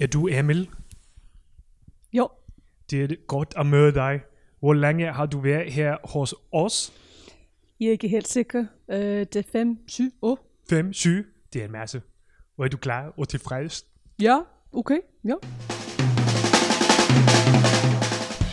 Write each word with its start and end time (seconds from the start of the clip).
Er 0.00 0.06
du 0.06 0.28
Emil? 0.28 0.68
Jo, 2.12 2.28
Det 2.90 3.12
er 3.12 3.16
godt 3.26 3.54
at 3.56 3.66
møde 3.66 3.94
dig. 3.94 4.20
Hvor 4.60 4.74
længe 4.74 5.12
har 5.12 5.26
du 5.26 5.40
været 5.40 5.72
her 5.72 5.96
hos 6.04 6.34
os? 6.52 6.92
jeg 7.80 7.86
er 7.86 7.90
ikke 7.92 8.08
helt 8.08 8.28
sikker. 8.28 8.64
Øh, 8.90 8.98
det 8.98 9.36
er 9.36 9.42
5, 9.52 9.78
7 9.88 10.10
år. 10.22 10.38
5, 10.70 10.92
7. 10.92 11.24
Det 11.52 11.60
er 11.60 11.64
en 11.64 11.72
masse. 11.72 12.02
Og 12.58 12.64
er 12.64 12.68
du 12.68 12.76
klar 12.76 13.14
og 13.18 13.28
tilfreds? 13.28 13.84
Ja, 14.22 14.38
okay, 14.72 14.98
ja. 15.24 15.34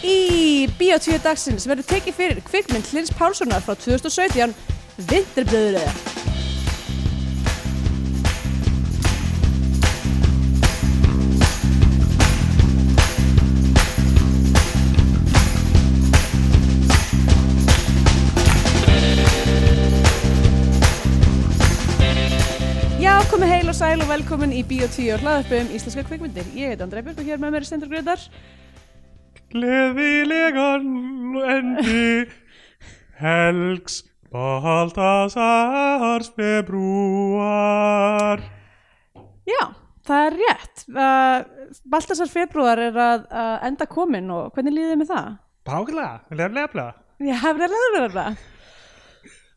Í 0.03 0.67
Bíotvíu 0.79 1.17
dagsins 1.23 1.67
verður 1.69 1.85
tekið 1.91 2.13
fyrir 2.17 2.39
kvikmynd 2.47 2.87
Hlins 2.91 3.11
Pálssonar 3.13 3.61
frá 3.61 3.75
2017 3.77 4.55
Vinterblöðulega 4.97 6.10
sæl 23.91 24.05
og 24.05 24.07
velkomin 24.07 24.53
í 24.55 24.61
Bíotvíu 24.63 25.17
og 25.17 25.19
hlaðarpum 25.19 25.67
íslenska 25.75 26.05
kvikmyndir. 26.07 26.45
Ég 26.55 26.69
heit 26.71 26.79
Andrei 26.83 27.01
Björg 27.03 27.17
og 27.19 27.25
hér 27.27 27.39
með 27.41 27.49
mér 27.51 27.59
er 27.59 27.65
Stendur 27.67 27.89
Gröðar. 27.91 28.21
Gleðilegan 29.51 30.85
endi 31.55 32.05
Helgs 33.19 33.95
Baltasars 34.31 35.35
februar 36.37 38.39
Já, 39.49 39.63
það 40.07 40.21
er 40.29 40.33
rétt. 40.39 40.77
Uh, 40.87 41.43
Baltasar 41.91 42.31
februar 42.31 42.79
er 42.79 42.95
að, 42.95 43.27
að 43.27 43.67
enda 43.73 43.85
komin 43.91 44.31
og 44.31 44.55
hvernig 44.55 44.71
líðið 44.77 44.91
þið 44.93 44.99
með 45.01 45.11
það? 45.11 45.27
Bákla, 45.67 46.07
leflefla 46.31 46.87
Já, 47.19 47.35
það. 47.43 48.39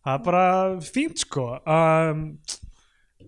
Það 0.05 0.19
er 0.19 0.25
bara 0.27 0.49
fínt 0.85 1.17
sko 1.23 1.45
um, 1.63 2.35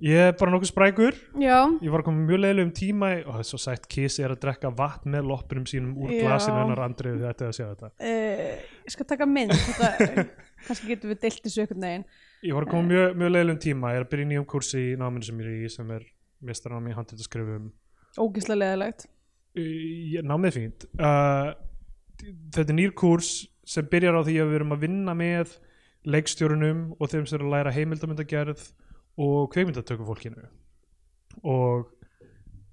Ég 0.04 0.18
er 0.28 0.34
bara 0.36 0.52
nokkuð 0.52 0.68
sprækur 0.68 1.14
Já, 1.40 1.56
Ég 1.80 1.92
var 1.92 2.02
að 2.02 2.08
koma 2.10 2.24
mjög 2.26 2.40
leiðilegum 2.42 2.72
tíma 2.76 3.08
í, 3.14 3.20
og 3.24 3.36
það 3.36 3.42
er 3.42 3.48
svo 3.48 3.60
sætt 3.62 3.86
Kiss 3.92 4.20
er 4.20 4.34
að 4.34 4.42
drekka 4.42 4.70
vatn 4.76 5.14
með 5.14 5.30
loppunum 5.30 5.64
sínum 5.70 5.94
úr 6.04 6.12
Já. 6.12 6.20
glasinu 6.26 6.58
hennar 6.60 6.82
andrið 6.84 7.24
þetta 7.24 7.48
að 7.48 7.54
sjá 7.56 7.64
þetta 7.70 7.90
uh, 7.96 8.52
ég 8.84 8.94
skal 8.96 9.08
taka 9.08 9.28
mynd. 9.30 9.56
Þetta, 9.56 10.26
kannski 10.66 10.90
getum 10.92 11.12
við 11.14 11.20
deilt 11.24 11.42
þessu 11.46 11.64
einhvern 11.64 11.86
veginn. 11.88 12.06
Ég 12.44 12.58
var 12.58 12.66
að 12.66 12.72
koma 12.74 12.90
mjög, 12.92 13.16
mjög 13.22 13.34
leiðilegum 13.36 13.62
tíma 13.64 13.92
Ég 13.94 14.00
er 14.00 14.06
að 14.06 14.12
byrja 14.12 14.26
í 14.26 14.30
nýjum 14.34 14.48
kursi 14.52 14.82
í 14.84 14.94
náminu 15.00 15.28
sem 15.30 15.40
ég 15.40 15.48
er 15.48 15.56
í 15.56 15.72
sem 15.72 15.92
er 15.96 16.08
mistaranám 16.44 16.90
í 16.92 16.96
handritaskrifum 16.96 17.70
Ógislega 18.20 18.60
leðilegt. 18.62 19.06
Ég 19.56 20.26
námið 20.28 20.58
fínt 20.60 20.88
uh, 21.00 21.54
Þetta 22.20 22.68
er 22.68 22.76
nýr 22.76 22.92
kurs 22.96 23.46
sem 23.66 23.86
byrjar 23.90 24.20
á 24.20 24.22
því 24.24 24.36
að 24.42 24.50
við 24.50 24.58
erum 24.60 24.76
að 24.76 24.84
vinna 24.84 25.14
með 25.16 25.56
leikstjórunum 26.06 26.82
og 27.00 27.10
þeim 27.10 27.24
sem 27.26 27.40
er 27.40 27.44
að 27.44 27.54
læra 27.56 27.72
heimildamindagerð 27.74 28.68
og 29.16 29.50
kveikmyndatökufólkinu 29.54 30.46
og 31.44 31.88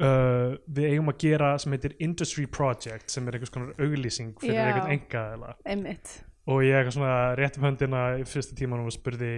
uh, 0.01 0.55
við 0.67 0.89
eigum 0.89 1.11
að 1.13 1.19
gera 1.23 1.53
sem 1.61 1.75
heitir 1.75 1.95
Industry 2.03 2.45
Project 2.51 3.13
sem 3.13 3.27
er 3.27 3.37
einhvers 3.37 3.53
konar 3.53 3.73
auglýsing 3.79 4.35
fyrir 4.41 4.59
Já. 4.59 4.65
einhvern 4.67 4.93
engaðela 4.97 5.55
Einmitt. 5.65 6.13
og 6.47 6.63
ég 6.65 6.77
eitthvað 6.77 6.97
svona 6.97 7.17
rétt 7.39 7.59
um 7.59 7.67
höndina 7.67 8.03
í 8.19 8.27
fyrsta 8.27 8.57
tímanum 8.59 8.89
og 8.91 8.95
spurði 8.95 9.33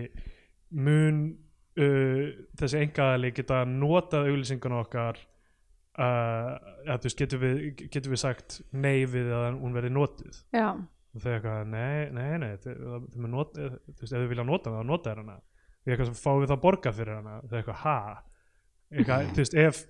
mun 0.75 1.21
uh, 1.77 2.25
þessi 2.57 2.81
engaðali 2.81 3.33
geta 3.35 3.63
notað 3.69 4.31
auglýsingun 4.31 4.79
okkar 4.81 5.21
uh, 5.99 6.55
að 6.85 6.99
þú 6.99 7.09
veist 7.09 7.23
getur 7.23 7.43
við, 7.43 7.63
getur 7.85 8.13
við 8.13 8.23
sagt 8.25 8.61
nei 8.73 9.05
við 9.09 9.31
að 9.33 9.61
hún 9.61 9.75
verði 9.77 9.93
notuð? 9.93 10.43
Já, 10.55 10.69
og 10.75 11.23
þau 11.23 11.33
eitthvað, 11.35 11.67
nei, 11.71 12.07
nei, 12.15 12.31
nei 12.41 12.55
þau, 12.63 12.73
þau, 13.13 13.67
þau 13.99 14.07
þau 14.09 14.31
vilja 14.31 14.47
nota 14.47 14.71
hana 14.71 14.81
þá 14.81 14.89
nota 14.89 15.11
þér 15.11 15.21
hana 15.23 15.37
eitthvað, 15.93 16.15
fáum 16.19 16.41
við 16.43 16.53
þá 16.53 16.57
borga 16.63 16.93
fyrir 16.95 17.19
hana 17.19 17.37
þau 17.45 17.57
eitthvað, 17.59 17.81
ha? 17.83 17.97
Eitthvað, 18.95 19.29
þú 19.35 19.43
veist, 19.43 19.57
ef 19.65 19.83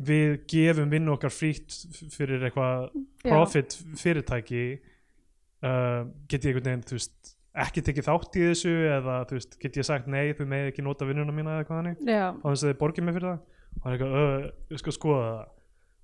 við 0.00 0.36
gefum 0.48 0.92
vinnu 0.92 1.12
okkar 1.14 1.32
frítt 1.32 1.76
fyrir 2.14 2.46
eitthvað 2.48 2.88
profit 3.24 3.76
fyrirtæki 4.00 4.64
uh, 5.64 6.08
get 6.28 6.44
ég 6.44 6.54
einhvern 6.54 6.70
veginn, 6.70 6.86
þú 6.88 6.96
veist 6.96 7.34
ekki 7.60 7.82
tekið 7.84 8.06
þátt 8.06 8.36
í 8.38 8.44
þessu 8.46 8.74
eða 8.94 9.16
þú 9.28 9.38
veist, 9.38 9.56
get 9.60 9.78
ég 9.80 9.86
sagt 9.86 10.10
nei, 10.10 10.32
þau 10.38 10.46
með 10.48 10.70
ekki 10.70 10.84
nota 10.86 11.08
vinnuna 11.08 11.34
mína 11.34 11.56
eða 11.56 11.64
eitthvað 11.64 11.80
hannig 11.80 12.04
já. 12.06 12.26
á 12.30 12.46
þess 12.46 12.62
að 12.62 12.70
þið 12.70 12.78
borgið 12.82 13.06
mig 13.06 13.16
fyrir 13.16 13.30
það. 13.30 13.40
Og 13.70 13.82
hann 13.84 13.92
er 13.92 13.96
eitthvað, 13.96 14.14
uh, 14.20 14.46
ég 14.70 14.82
skal 14.82 14.94
skoða 14.96 15.26
það. 15.26 15.50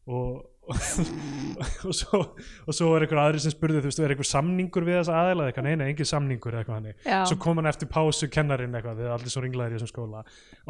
Og 0.06 0.26
og 1.86 1.94
svo, 1.94 2.18
og 2.66 2.74
svo 2.74 2.88
er 2.96 3.04
einhver 3.06 3.20
aðri 3.22 3.40
sem 3.44 3.52
spurði 3.54 3.82
þú 3.84 3.90
veist, 3.90 4.00
er 4.02 4.12
einhver 4.14 4.28
samningur 4.28 4.86
við 4.86 4.96
þessa 5.00 5.18
aðeila 5.20 5.46
eitthvað, 5.50 5.66
nei, 5.68 5.76
nei, 5.80 5.84
engin 5.92 6.08
samningur 6.10 6.56
eitthvað 6.58 6.80
hannig 6.80 7.04
svo 7.30 7.36
kom 7.44 7.60
hann 7.60 7.68
eftir 7.70 7.90
pásu 7.92 8.28
kennarinn 8.34 8.74
eitthvað, 8.74 8.98
þið 8.98 9.06
er 9.08 9.14
allir 9.16 9.34
svo 9.34 9.42
ringlaðir 9.44 9.76
í 9.76 9.78
þessum 9.78 9.92
skóla 9.92 10.24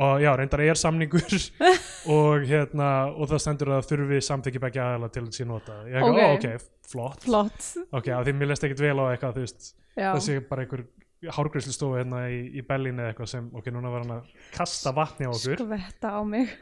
og 0.07 0.21
já, 0.25 0.31
reyndar 0.41 0.65
er 0.67 0.81
samningur 0.83 1.39
og 2.17 2.45
hérna, 2.51 2.91
og 3.17 3.31
það 3.33 3.43
stendur 3.47 3.73
að 3.79 3.89
þurfi 3.93 4.21
samþykki 4.29 4.62
begge 4.67 4.84
aðeila 4.84 5.11
til 5.17 5.25
sé 5.37 5.49
nota 5.49 5.81
ég 5.89 5.97
eitthvað, 5.97 6.21
Ok. 6.21 6.21
ó, 6.21 6.37
ok, 6.37 6.69
flott 6.93 7.27
Flott. 7.27 7.71
ok, 7.97 8.13
að 8.19 8.28
því 8.28 8.37
mér 8.43 8.53
leist 8.53 8.69
ekkit 8.69 8.84
vel 8.84 8.97
á 9.01 9.05
eitthvað, 9.15 9.41
þú 9.41 9.47
veist 9.49 9.73
Já. 9.97 10.11
það 10.13 10.23
sé 10.28 10.39
bara 10.53 10.67
einhver 10.67 10.84
hárgræslu 11.33 11.73
stofu 11.73 11.97
hérna 11.97 12.27
í, 12.31 12.43
í 12.61 12.63
Berlín 12.69 13.01
eða 13.01 13.15
eitthvað 13.15 13.31
sem, 13.33 13.47
ok, 13.57 13.71
núna 13.73 13.89
var 13.91 14.05
hann 14.05 14.19
að 14.19 14.34
kasta 14.55 14.93
vatni 14.95 15.25
á 15.27 15.33
okkur, 15.33 15.63
Skvetta 15.65 16.13
á 16.13 16.21
mig. 16.28 16.53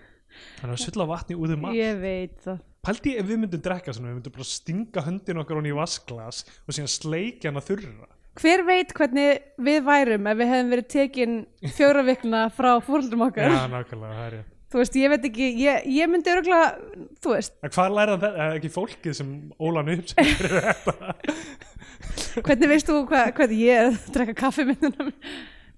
hann 0.63 0.71
er 0.71 0.77
að 0.79 0.85
sulla 0.87 1.07
vatni 1.11 1.35
út 1.37 1.53
um 1.57 1.67
allt 1.69 1.77
Ég 1.77 1.99
veit 2.01 2.39
það. 2.47 2.63
Pældi 2.85 3.15
ef 3.21 3.29
við 3.29 3.39
myndum 3.45 3.63
drekka 3.65 3.95
svona, 3.97 4.11
við 4.13 4.19
myndum 4.21 4.35
bara 4.37 4.47
stinga 4.49 5.05
höndin 5.07 5.41
okkar 5.41 5.57
hún 5.61 5.69
í 5.71 5.77
vasklas 5.77 6.43
og 6.69 6.77
síðan 6.77 6.91
sleikja 6.93 7.51
hann 7.51 7.61
að 7.63 7.69
þurra. 7.71 8.09
Hver 8.41 8.65
veit 8.67 8.91
hvernig 8.99 9.45
við 9.63 9.85
værum 9.87 10.27
ef 10.27 10.41
við 10.41 10.51
hefðum 10.51 10.73
verið 10.75 10.89
tekin 10.91 11.37
fjóra 11.77 12.03
vikna 12.05 12.43
frá 12.53 12.73
fóröldum 12.83 13.23
okkar? 13.29 13.47
Já, 13.55 13.63
nákvæmlega, 13.71 14.19
það 14.19 14.27
er 14.27 14.37
ég. 14.41 14.51
Þú 14.75 14.81
veist, 14.81 14.97
ég 14.99 15.11
veit 15.13 15.27
ekki, 15.29 15.49
ég, 15.63 15.85
ég 15.95 16.09
myndi 16.11 16.33
örgulega, 16.33 16.71
þú 17.23 17.31
veist, 17.37 17.53
En 17.63 17.71
hvað 17.77 17.93
lærið 17.95 18.17
þetta? 18.25 18.31
Er 18.49 18.57
ekki 18.59 18.71
fólkið 18.75 19.15
sem 19.21 19.29
ólan 19.63 19.93
upp 19.95 20.09
sem 20.11 20.31
fyrir 20.35 20.57
þetta? 20.67 21.15
hvernig 22.49 22.71
veist 22.73 22.91
þú 22.91 22.97
hvað, 23.13 23.31
hvernig 23.39 23.61
ég 23.63 23.79
er 23.85 23.91
að 23.93 24.09
drekka 24.17 24.35
kaffi 24.43 24.67
minnuna 24.73 25.07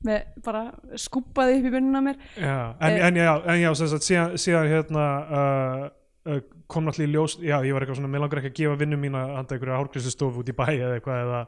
með 0.07 0.25
bara 0.47 0.63
skúpaði 1.01 1.59
upp 1.61 1.69
í 1.69 1.75
minnuna 1.77 2.03
mér? 2.09 2.19
Já, 2.41 2.57
en, 2.81 2.97
Eh. 2.97 3.05
en 3.11 3.21
já, 3.21 3.33
en 3.53 3.61
já, 3.67 3.71
sem 3.83 3.93
sagt, 3.93 4.07
síðan, 4.09 4.37
síðan 4.41 4.71
hérna 4.73 5.07
uh, 5.27 5.85
uh, 6.33 6.41
kom 6.73 6.87
náttúrulega 6.89 7.09
í 7.11 7.15
ljós, 7.15 7.37
já, 7.45 7.57
ég 7.63 7.77
var 7.77 7.85
eitthvað 7.87 8.01
svona, 8.01 8.11
mér 8.15 8.25
langar 8.25 8.41
ekki 8.43 8.53
að 8.53 8.59
gefa 8.61 8.79
vinnu 8.83 8.99
mína 9.01 9.25
handa 9.37 9.57
einhverju 9.57 9.77
hárgræslu 9.79 10.13
stofu 10.15 10.43
út 10.43 10.51
í 10.51 10.57
bæ 10.59 10.67
eða 10.75 10.93
eitthvað 10.99 11.23
eða, 11.23 11.41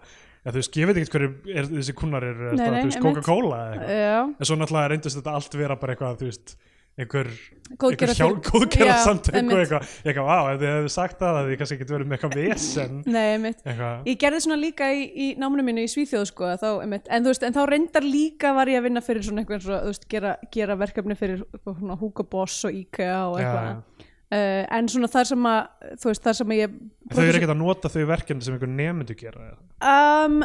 eða 0.45 0.55
þú 0.55 0.63
veist, 0.63 0.79
ég 0.79 0.91
veit 0.91 1.01
ekkert 1.03 1.17
hverju 1.19 1.31
er, 1.59 1.69
þessi 1.75 1.97
kunnar 1.99 2.29
er, 2.31 2.41
Nei, 2.49 2.57
það, 2.63 2.73
nei, 2.73 2.81
þú 2.81 2.91
veist. 2.93 3.05
Coca-Cola 3.09 3.61
eða 3.67 3.77
eitthvað. 3.83 4.35
En 4.39 4.51
svo 4.53 4.59
náttúrulega 4.63 4.93
reyndist 4.95 5.21
þetta 5.23 5.37
allt 5.41 5.59
vera 5.63 5.79
bara 5.83 5.97
eitthvað, 5.97 6.21
þú 6.23 6.31
veist, 6.31 6.55
einhver 6.99 7.29
einhver 7.71 8.11
hjálp, 8.11 8.39
góðgerða 8.49 8.89
Já, 8.89 9.03
samtök 9.05 9.35
og 9.35 9.39
einmitt. 9.39 9.59
eitthvað, 9.61 9.91
eitthvað, 10.03 10.31
á, 10.35 10.39
ef 10.51 10.57
þið 10.59 10.71
hefðu 10.73 10.89
sagt 10.91 11.21
það 11.21 11.37
að 11.39 11.51
þið 11.51 11.59
kannski 11.61 11.77
ekki 11.77 11.87
verið 11.93 12.09
með 12.11 12.17
eitthvað 12.17 12.39
vesen 12.41 12.97
Nei, 13.15 13.27
einmitt. 13.37 13.61
Ég 14.09 14.19
gerði 14.19 14.41
svona 14.43 14.59
líka 14.59 14.89
í, 14.91 15.05
í 15.07 15.29
náminu 15.39 15.63
mínu 15.69 15.85
í 15.87 15.93
Svíþjóð 15.93 16.25
sko, 16.33 16.49
þá, 16.59 16.67
einmitt, 16.83 17.07
en 17.07 17.23
þú 17.23 17.31
veist, 17.35 17.47
en 17.47 17.55
þá 17.55 17.61
reyndar 17.71 18.09
líka 18.09 18.51
var 18.57 18.73
ég 18.73 18.81
að 18.83 18.89
vinna 18.89 19.05
fyrir 19.07 19.27
svona 19.29 19.45
eitthvað, 19.45 19.61
eins 19.61 19.69
og, 19.71 19.79
þú 19.85 19.93
veist, 19.93 20.09
gera, 20.11 20.35
gera 20.59 20.79
verkefni 20.83 21.19
fyrir 21.23 21.45
svona, 21.63 21.99
Hugo 22.03 22.27
Boss 22.35 22.65
og 22.67 22.81
IKEA 22.83 23.21
og 23.29 23.39
eitthvað. 23.39 23.71
já. 23.71 23.98
Uh, 24.29 24.63
en 24.77 24.89
svona 24.93 25.09
þar 25.09 25.29
sem 25.31 25.47
að, 25.49 25.59
þú 26.03 26.11
veist, 26.11 26.23
þar 26.27 26.35
sem 26.37 26.51
að 26.53 26.59
ég... 26.61 26.73
þau 27.15 27.25
eru 27.25 27.39
ekkert 27.39 27.53
að 27.55 27.61
nota 27.63 27.89
þau 27.93 28.03
verkefni 28.11 28.45
sem 28.45 28.57
einhver 28.59 28.69
nemyndu 28.69 29.15
gera? 29.17 29.55
Um, 29.81 30.43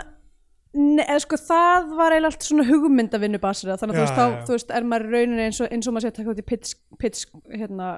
eða 0.74 1.18
sko 1.22 1.38
það 1.38 1.92
var 2.00 2.16
eiginlega 2.16 2.30
allt 2.32 2.46
svona 2.48 2.64
hugmyndavinnu 2.66 3.40
basira 3.44 3.76
þannig 3.78 3.94
að 3.94 4.00
þú 4.00 4.02
Já, 4.02 4.08
veist, 4.08 4.16
þá, 4.18 4.24
já, 4.24 4.34
já. 4.34 4.46
þú 4.48 4.56
veist, 4.56 4.72
er 4.74 4.88
maður 4.90 5.06
rauninni 5.14 5.44
eins 5.46 5.60
og, 5.62 5.68
eins 5.76 5.90
og 5.90 5.94
maður 5.94 6.06
sé 6.06 6.12
að 6.14 6.16
taka 6.18 6.32
út 6.34 6.42
í 6.42 6.46
pitch, 6.50 6.72
pitch 7.04 7.36
hérna, 7.52 7.90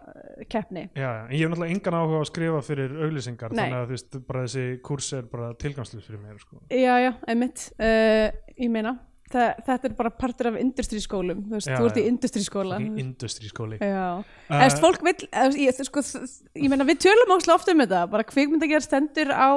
keppni 0.51 0.83
Já, 0.89 1.05
já, 1.05 1.21
en 1.21 1.35
ég 1.37 1.45
hef 1.45 1.53
náttúrulega 1.53 1.77
engan 1.77 1.97
áhuga 2.01 2.19
að 2.19 2.29
skrifa 2.33 2.61
fyrir 2.65 2.97
auglýsingar, 3.05 3.55
Nei. 3.55 3.61
þannig 3.61 3.77
að 3.77 3.85
þú 3.85 3.95
veist, 3.95 4.17
bara 4.27 4.43
þessi 4.47 4.65
kurs 4.89 5.11
er 5.15 5.29
bara 5.31 5.51
tilgangslust 5.61 6.09
fyrir 6.09 6.23
mér, 6.25 6.41
sko. 6.41 6.59
Já, 6.73 6.93
já, 7.05 7.11
einmitt 7.31 7.67
uh, 7.77 8.27
Ég 8.57 8.73
meina, 8.73 8.97
Þa, 9.25 9.45
þetta 9.65 9.87
er 9.89 9.93
bara 9.97 10.11
partur 10.13 10.51
af 10.51 10.57
industrískólum 10.61 11.39
Þú 11.47 11.55
veist, 11.55 11.69
Já, 11.71 11.77
þú 11.79 11.87
ert 11.89 11.95
í 11.97 12.03
já. 12.03 12.09
industrískóla 12.11 12.75
Fucking 12.77 12.99
industry 13.01 13.49
skóli. 13.49 13.79
Já, 13.81 14.03
Uh, 14.45 14.59
eða 14.61 14.75
fólk 14.83 15.01
vill 15.01 15.25
eða, 15.31 15.47
ég, 15.57 15.79
sko, 15.87 16.03
ég 16.61 16.69
meina 16.69 16.85
við 16.85 16.99
tölum 17.07 17.31
óslega 17.33 17.55
oft 17.57 17.71
um 17.73 17.79
þetta 17.81 18.03
bara 18.11 18.25
kvikmyndagerð 18.29 18.85
stendur 18.85 19.31
á 19.33 19.49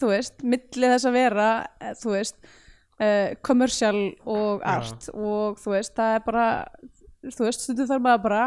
þú 0.00 0.10
veist, 0.10 0.42
milli 0.42 0.90
þess 0.90 1.06
að 1.06 1.14
vera 1.14 1.46
eh, 1.78 1.92
þú 2.00 2.16
veist, 2.16 2.40
uh, 2.98 3.28
commercial 3.46 4.00
og 4.26 4.64
Já. 4.64 4.72
art 4.74 5.06
og 5.14 5.62
þú 5.62 5.76
veist, 5.76 5.94
það 5.94 6.16
er 6.16 6.24
bara 6.26 6.46
þú 7.30 7.46
veist, 7.46 7.62
stundum 7.68 7.90
þarf 7.92 8.02
maður 8.08 8.24
bara 8.26 8.42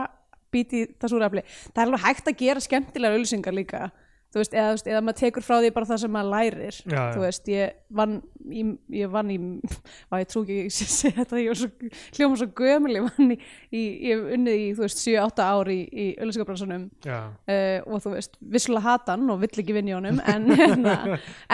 býti 0.51 0.83
það 1.00 1.13
súra 1.16 1.30
afli 1.31 1.45
það 1.48 1.80
er 1.80 1.86
alveg 1.88 2.04
hægt 2.10 2.27
að 2.33 2.42
gera 2.44 2.66
skemmtilegar 2.68 3.16
auðlýsingar 3.16 3.56
líka 3.56 3.86
þú 4.35 4.41
veist, 4.41 4.55
eða, 4.59 4.71
eða 4.91 4.99
maður 5.07 5.15
tekur 5.21 5.43
frá 5.45 5.53
því 5.63 5.67
bara 5.71 5.87
það 5.87 5.99
sem 6.01 6.11
maður 6.11 6.31
lærir. 6.33 6.77
Já, 6.91 6.97
þú 7.15 7.21
veist, 7.21 7.45
ég 7.47 7.75
vann 7.95 8.15
í, 8.51 8.63
ég 8.99 9.13
vann 9.13 9.29
í, 9.31 9.37
að 10.11 10.23
ég 10.25 10.31
trú 10.33 10.41
ekki 10.43 10.57
ég 10.57 10.73
sé 10.75 11.11
þetta, 11.15 11.39
ég 11.39 11.53
var 11.53 11.59
svo, 11.61 11.91
hljóma 12.17 12.39
svo 12.41 12.47
gömul 12.59 12.91
ég 12.91 13.05
vann 13.05 13.31
í, 13.31 13.37
í 13.71 13.83
ég 14.09 14.25
unnið 14.35 14.57
í, 14.59 14.65
þú 14.75 14.83
veist, 14.83 14.99
7-8 15.05 15.45
ár 15.45 15.71
í, 15.71 15.77
í 15.87 16.07
auðlýsingabransunum 16.19 16.83
já, 17.07 17.17
uh, 17.31 17.77
og 17.87 18.03
þú 18.03 18.13
veist, 18.17 18.35
vissulega 18.57 18.85
hata 18.89 19.15
hann 19.15 19.31
og 19.31 19.39
vill 19.45 19.63
ekki 19.63 19.77
vinna 19.77 19.93
í 19.93 19.95
honum 19.95 20.19
en, 20.19 20.51
hérna, 20.59 20.97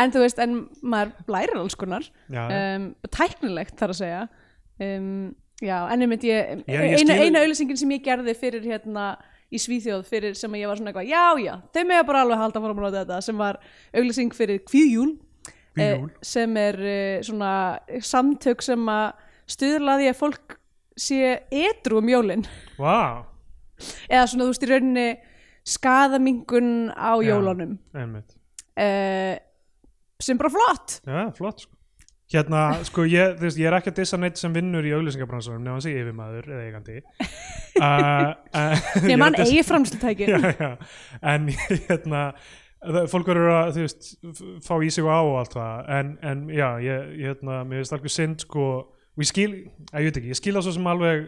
en 0.02 0.16
þú 0.16 0.26
veist, 0.26 0.42
en 0.42 0.58
maður 0.82 1.36
lærir 1.38 1.62
alls 1.62 1.78
konar. 1.78 2.10
Um, 2.34 2.96
tæknilegt 3.14 3.78
þar 3.78 3.94
að 3.94 4.02
segja. 4.02 4.24
Um, 4.82 5.36
já, 5.62 5.78
en 5.94 6.08
einmitt 6.08 6.26
ég, 6.26 6.66
ég 6.66 6.98
eina, 6.98 7.22
eina 7.22 7.46
auðlýsingin 7.46 7.78
sem 7.78 7.94
ég 7.94 8.02
gerði 8.10 8.34
fyrir 8.42 8.66
hérna 8.66 9.12
í 9.52 9.60
Svíþjóð 9.60 10.06
fyrir 10.08 10.38
sem 10.40 10.54
ég 10.60 10.70
var 10.70 10.80
svona 10.80 10.94
eitthvað, 10.94 11.10
já, 11.12 11.26
já, 11.44 11.54
þau 11.76 11.84
mega 11.90 12.06
bara 12.08 12.22
alveg 12.26 12.42
halda 12.42 12.62
fórum 12.64 12.80
nota 12.86 13.02
þetta, 13.02 13.20
sem 13.26 13.42
var 13.42 13.60
auðlýsing 13.92 14.36
fyrir 14.36 14.62
kvíðjúl 14.68 15.10
Kvíðjól. 15.76 16.08
sem 16.26 16.58
er 16.62 16.80
uh, 16.80 17.18
svona 17.28 17.52
samtök 18.08 18.64
sem 18.66 18.92
að 18.92 19.28
stuðla 19.52 19.98
að 20.00 20.16
fólk 20.20 20.58
sé 21.00 21.36
edru 21.52 22.00
um 22.02 22.10
jólin. 22.12 22.46
Vá, 22.80 23.28
eða 24.08 24.26
svona 24.30 24.48
þú 24.48 24.54
veist 24.54 24.66
í 24.66 24.72
rauninni 24.72 25.08
skaðamingun 25.72 26.72
á 26.96 27.12
jólunum. 27.24 27.78
uh, 27.92 29.36
sem 30.22 30.40
bara 30.40 30.54
flott. 30.54 31.00
Já, 31.06 31.22
flott 31.38 31.66
sko. 31.66 31.76
Hérna, 32.32 32.62
sko, 32.88 33.04
ég, 33.12 33.36
þú 33.36 33.48
veist, 33.48 33.60
ég 33.60 33.68
er 33.68 33.76
ekki 33.76 33.92
að 33.92 33.98
dissa 34.00 34.20
neitt 34.20 34.40
sem 34.40 34.54
vinnur 34.56 34.86
í 34.88 34.94
auglýsingabransunum 34.96 35.66
nefnum 35.66 35.82
að 35.82 35.86
segja 35.88 36.04
yfirmaður 36.06 36.52
eða 36.52 36.68
eigandi. 36.70 37.02
Uh, 37.82 38.36
ég 39.08 39.22
að 39.24 39.38
eigi 39.46 39.62
framslutæki 39.66 40.26
já, 40.28 40.36
já. 40.60 40.74
en 41.32 41.48
hérna 41.88 42.20
fólk 43.10 43.30
verður 43.32 43.54
að, 43.56 43.70
þú 43.78 43.86
veist 43.86 44.10
fá 44.68 44.74
í 44.84 44.90
sig 44.92 45.08
og 45.08 45.14
á 45.16 45.22
og 45.22 45.38
allt 45.40 45.56
það. 45.56 45.80
En, 45.96 46.12
en 46.30 46.44
já, 46.52 46.68
ég, 46.84 47.08
ég 47.16 47.32
hérna, 47.32 47.62
mér 47.66 47.82
finnst 47.82 47.96
alveg 47.96 48.14
synd 48.14 48.44
sko, 48.44 48.68
og 49.16 49.24
ég 49.24 49.32
skil, 49.32 49.50
að 49.94 50.04
ég 50.04 50.12
veit 50.12 50.20
ekki 50.22 50.34
ég 50.34 50.42
skil 50.42 50.54
það 50.58 50.68
svo 50.68 50.76
sem 50.76 50.92
alveg 50.92 51.24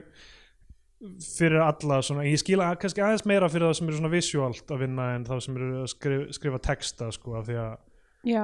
fyrir 1.23 1.63
alla 1.63 2.01
svona, 2.05 2.27
ég 2.27 2.43
skil 2.43 2.59
að, 2.63 2.75
kannski 2.83 3.03
aðeins 3.03 3.25
meira 3.31 3.49
fyrir 3.51 3.69
það 3.69 3.79
sem 3.79 3.89
eru 3.89 3.97
svona 4.01 4.13
visuált 4.13 4.75
að 4.75 4.83
vinna 4.85 5.09
en 5.15 5.25
það 5.27 5.41
sem 5.47 5.57
eru 5.59 5.71
að 5.81 5.89
skrifa, 5.95 6.37
skrifa 6.37 6.61
texta 6.67 7.09
sko, 7.15 7.37
af 7.39 7.47
því 7.49 7.59
að 7.63 7.73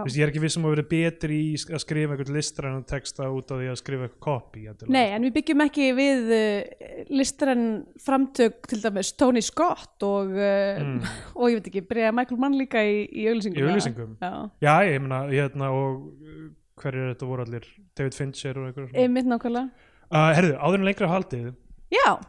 veist, 0.04 0.18
ég 0.20 0.26
er 0.26 0.32
ekki 0.34 0.42
vissum 0.44 0.66
að 0.68 0.74
vera 0.74 0.84
betri 0.92 1.38
í 1.40 1.52
að 1.56 1.80
skrifa 1.86 2.12
einhvern 2.16 2.36
listrænan 2.36 2.82
texta 2.90 3.30
út 3.32 3.54
af 3.56 3.62
því 3.62 3.70
að 3.72 3.78
skrifa 3.80 4.08
eitthvað 4.10 4.24
copy. 4.26 4.64
Nei, 4.92 5.06
en 5.16 5.24
við 5.24 5.34
byggjum 5.38 5.64
ekki 5.64 5.86
við 5.96 6.34
uh, 6.36 7.06
listræn 7.16 7.64
framtök 8.04 8.68
til 8.68 8.82
dæmis 8.84 9.14
Tony 9.16 9.44
Scott 9.46 10.04
og, 10.08 10.34
uh, 10.36 10.82
Mm. 10.84 11.00
og 11.40 11.50
ég 11.52 11.60
veit 11.60 11.70
ekki, 11.72 11.82
bregða 11.88 12.12
Michael 12.16 12.40
Mann 12.44 12.58
líka 12.60 12.84
í, 12.84 13.06
í 13.08 13.26
auðlýsingum. 13.32 13.60
Í 13.64 13.70
auglýsingum? 13.72 14.12
Já, 14.20 14.34
Já, 14.68 14.74
ég 14.90 15.00
meina, 15.04 15.22
hérna 15.32 15.72
og 15.76 16.04
uh, 16.28 16.44
hverjir 16.80 17.06
er 17.08 17.14
þetta 17.16 17.30
voru 17.32 17.46
allir 17.48 17.66
David 17.98 18.16
Fincher 18.20 18.60
og 18.60 18.76
svona. 18.76 18.92
einmitt 19.00 19.28
nákvæmlega. 19.32 19.88
Uh, 20.10 20.30
herðu, 20.36 20.54
áður 20.60 20.80
en 20.82 20.88
lengra 20.90 21.10
haldið 21.12 21.50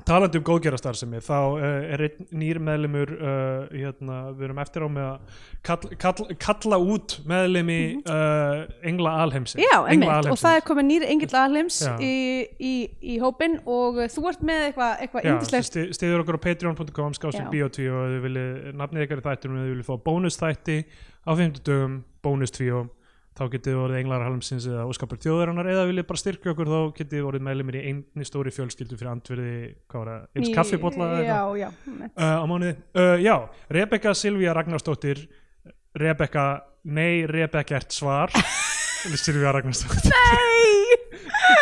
talandi 0.09 0.39
um 0.41 0.45
góðgerastarfsemi 0.49 1.19
þá 1.21 1.35
uh, 1.37 1.65
er 1.93 2.03
einn 2.07 2.27
nýr 2.41 2.59
meðlimur 2.65 3.11
uh, 3.13 3.67
hérna, 3.77 4.21
við 4.33 4.47
erum 4.47 4.61
eftir 4.63 4.85
á 4.85 4.89
með 4.89 5.05
að 5.05 5.43
kall, 5.69 5.91
kall, 6.01 6.27
kalla 6.41 6.79
út 6.81 7.19
meðlimi 7.29 7.77
uh, 8.09 8.63
Engla 8.89 9.13
Alheimsins 9.27 9.61
Mhm. 9.61 9.67
já, 9.69 9.77
Engla 9.93 10.15
einmitt. 10.17 10.31
Og 10.33 10.39
það 10.41 10.57
er 10.61 10.65
komið 10.71 10.87
nýr 10.89 11.05
Engill 11.13 11.37
Alheims 11.43 11.81
í, 12.01 12.15
í, 12.57 12.73
í 13.03 13.19
hópinn 13.21 13.59
og 13.69 14.01
þú 14.15 14.25
ert 14.33 14.41
með 14.49 14.63
eitthvað 14.71 15.05
eitthva 15.05 15.25
Já, 15.27 15.31
yndislegt. 15.35 15.69
sti, 15.69 15.85
stiður 15.99 16.25
okkur 16.25 16.41
á 16.41 16.45
patreon.com 16.49 17.19
skástur 17.19 17.45
Já. 17.45 17.51
biotvíó 17.53 17.93
og 18.01 18.15
þið 18.15 18.25
viljið 18.29 18.73
nafnið 18.81 19.05
ykkar 19.07 19.21
í 19.21 19.27
þættunum 19.29 19.59
og 19.61 19.67
þið 19.67 19.75
viljið 19.75 19.91
fá 19.91 19.97
bónustætti 20.09 20.79
á 21.29 21.31
50 21.37 21.63
dögum, 21.69 22.01
bónustvíó 22.25 22.87
þá 23.39 23.43
getið 23.53 23.71
þið 23.73 23.81
orðið 23.85 23.99
englar 24.01 24.25
halmsins 24.27 24.67
eða 24.69 24.87
óskapur 24.91 25.21
þjóðarinnar 25.23 25.69
eða 25.73 25.85
viljið 25.89 26.07
bara 26.11 26.21
styrkja 26.21 26.53
okkur 26.53 26.71
þá 26.71 26.79
getið 26.99 27.15
þið 27.17 27.29
orðið 27.31 27.45
meðlumir 27.47 27.79
í 27.79 27.83
einni 27.91 28.27
stóri 28.29 28.53
fjölskyldu 28.55 28.99
fyrir 29.01 29.13
andverði, 29.13 29.53
hvað 29.91 30.03
var 30.03 30.11
það, 30.11 30.25
eins 30.35 30.49
eða 31.15 31.21
Já, 31.25 31.37
eitthvað? 31.37 31.61
já. 31.61 31.69
uh, 32.11 32.35
á 32.41 32.45
mánuði. 32.51 32.73
Uh, 32.97 33.15
Já, 33.25 33.35
Rebecca 33.79 34.15
Silvía 34.19 34.57
Ragnarsdóttir. 34.59 35.23
Rebecca, 36.01 36.47
nei, 36.85 37.27
Rebeccert 37.31 37.95
svar. 37.97 38.35
Silvía 39.25 39.55
Ragnarsdóttir. 39.57 40.11
Nei! 40.13 40.99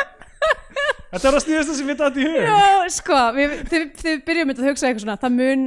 Þetta 1.13 1.25
er 1.31 1.37
að 1.39 1.41
stíðast 1.45 1.71
það 1.71 1.79
sem 1.79 1.89
við 1.89 2.01
dætti 2.03 2.21
í 2.21 2.29
hug. 2.29 2.43
Já, 2.45 2.89
sko, 2.93 3.19
við, 3.37 3.53
þið, 3.71 3.85
þið 4.03 4.19
byrjum 4.27 4.51
þetta 4.53 4.65
að 4.65 4.69
hugsa 4.69 4.89
eitthvað 4.91 5.05
svona, 5.07 5.21
það 5.23 5.37
mun 5.39 5.63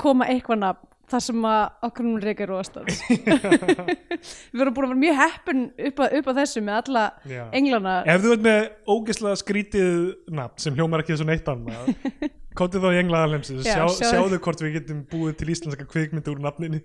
koma 0.00 0.28
eitthvað 0.32 0.62
nafn 0.62 0.87
þar 1.12 1.24
sem 1.24 1.46
að 1.50 1.60
okkur 1.88 2.06
núna 2.06 2.22
reyka 2.24 2.48
róastans 2.48 3.00
við 4.52 4.60
vorum 4.60 4.76
búin 4.76 4.86
að 4.86 4.92
vera 4.92 5.00
mjög 5.02 5.20
heppin 5.22 5.62
upp, 5.88 6.02
að, 6.04 6.16
upp 6.20 6.30
að 6.32 6.40
þessu 6.42 6.64
með 6.66 6.80
alla 6.82 7.04
Já. 7.28 7.42
englana. 7.60 7.94
Ef 8.08 8.24
þú 8.24 8.34
ert 8.36 8.46
með 8.48 8.60
ógeðslega 8.94 9.40
skrítið 9.42 9.92
nafn 10.40 10.64
sem 10.64 10.78
hljómar 10.78 11.04
ekki 11.04 11.14
þessu 11.14 11.28
neitt 11.28 11.50
annað 11.52 11.92
komdu 12.58 12.82
þá 12.82 12.88
í 12.90 13.00
engla 13.02 13.22
alheimsins 13.26 13.66
Já, 13.66 13.74
sjá, 13.74 13.84
sjáðu. 14.00 14.12
sjáðu 14.12 14.40
hvort 14.46 14.64
við 14.64 14.78
getum 14.80 15.04
búið 15.12 15.36
til 15.40 15.52
íslenska 15.54 15.86
kvikmynd 15.88 16.30
úr 16.32 16.42
nafninu. 16.42 16.82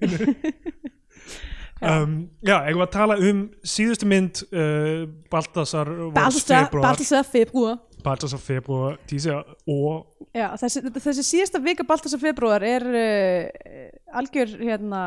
Um, 1.84 2.12
Já, 2.46 2.62
eigum 2.64 2.80
við 2.80 2.86
að 2.86 2.92
tala 2.94 3.16
um 3.19 3.40
síðustu 3.68 4.08
mynd 4.08 4.44
uh, 4.56 5.04
Baltasar 5.34 5.90
Baltasar 6.16 7.26
februar 7.28 7.81
Baltasar 8.04 8.40
februar 8.42 8.44
Baltasar 8.44 8.44
februar 8.44 8.98
tísi 9.10 9.32
og 9.34 10.30
Já, 10.34 10.48
þessi, 10.58 10.82
þessi 10.98 11.24
síðasta 11.28 11.62
vika 11.62 11.86
Baltasar 11.88 12.22
februar 12.22 12.64
er 12.66 12.86
uh, 12.90 14.18
algjör 14.18 14.56
hérna 14.62 15.04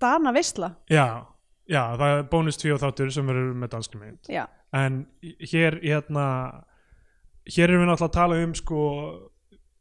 Dana 0.00 0.32
Veisla. 0.34 0.72
Já, 0.90 1.26
já, 1.70 1.82
það 1.98 2.14
er 2.14 2.24
bónus 2.30 2.58
2 2.60 2.78
þáttur 2.82 3.12
sem 3.14 3.26
verður 3.26 3.54
með 3.58 3.72
danskri 3.74 4.00
mynd. 4.02 4.30
Já, 4.30 4.44
en 4.74 5.04
hér 5.52 5.78
hérna 5.82 6.26
hér 7.48 7.70
erum 7.72 7.84
við 7.84 7.90
náttúrulega 7.92 8.10
að 8.10 8.16
tala 8.18 8.40
um 8.44 8.54
sko 8.58 8.82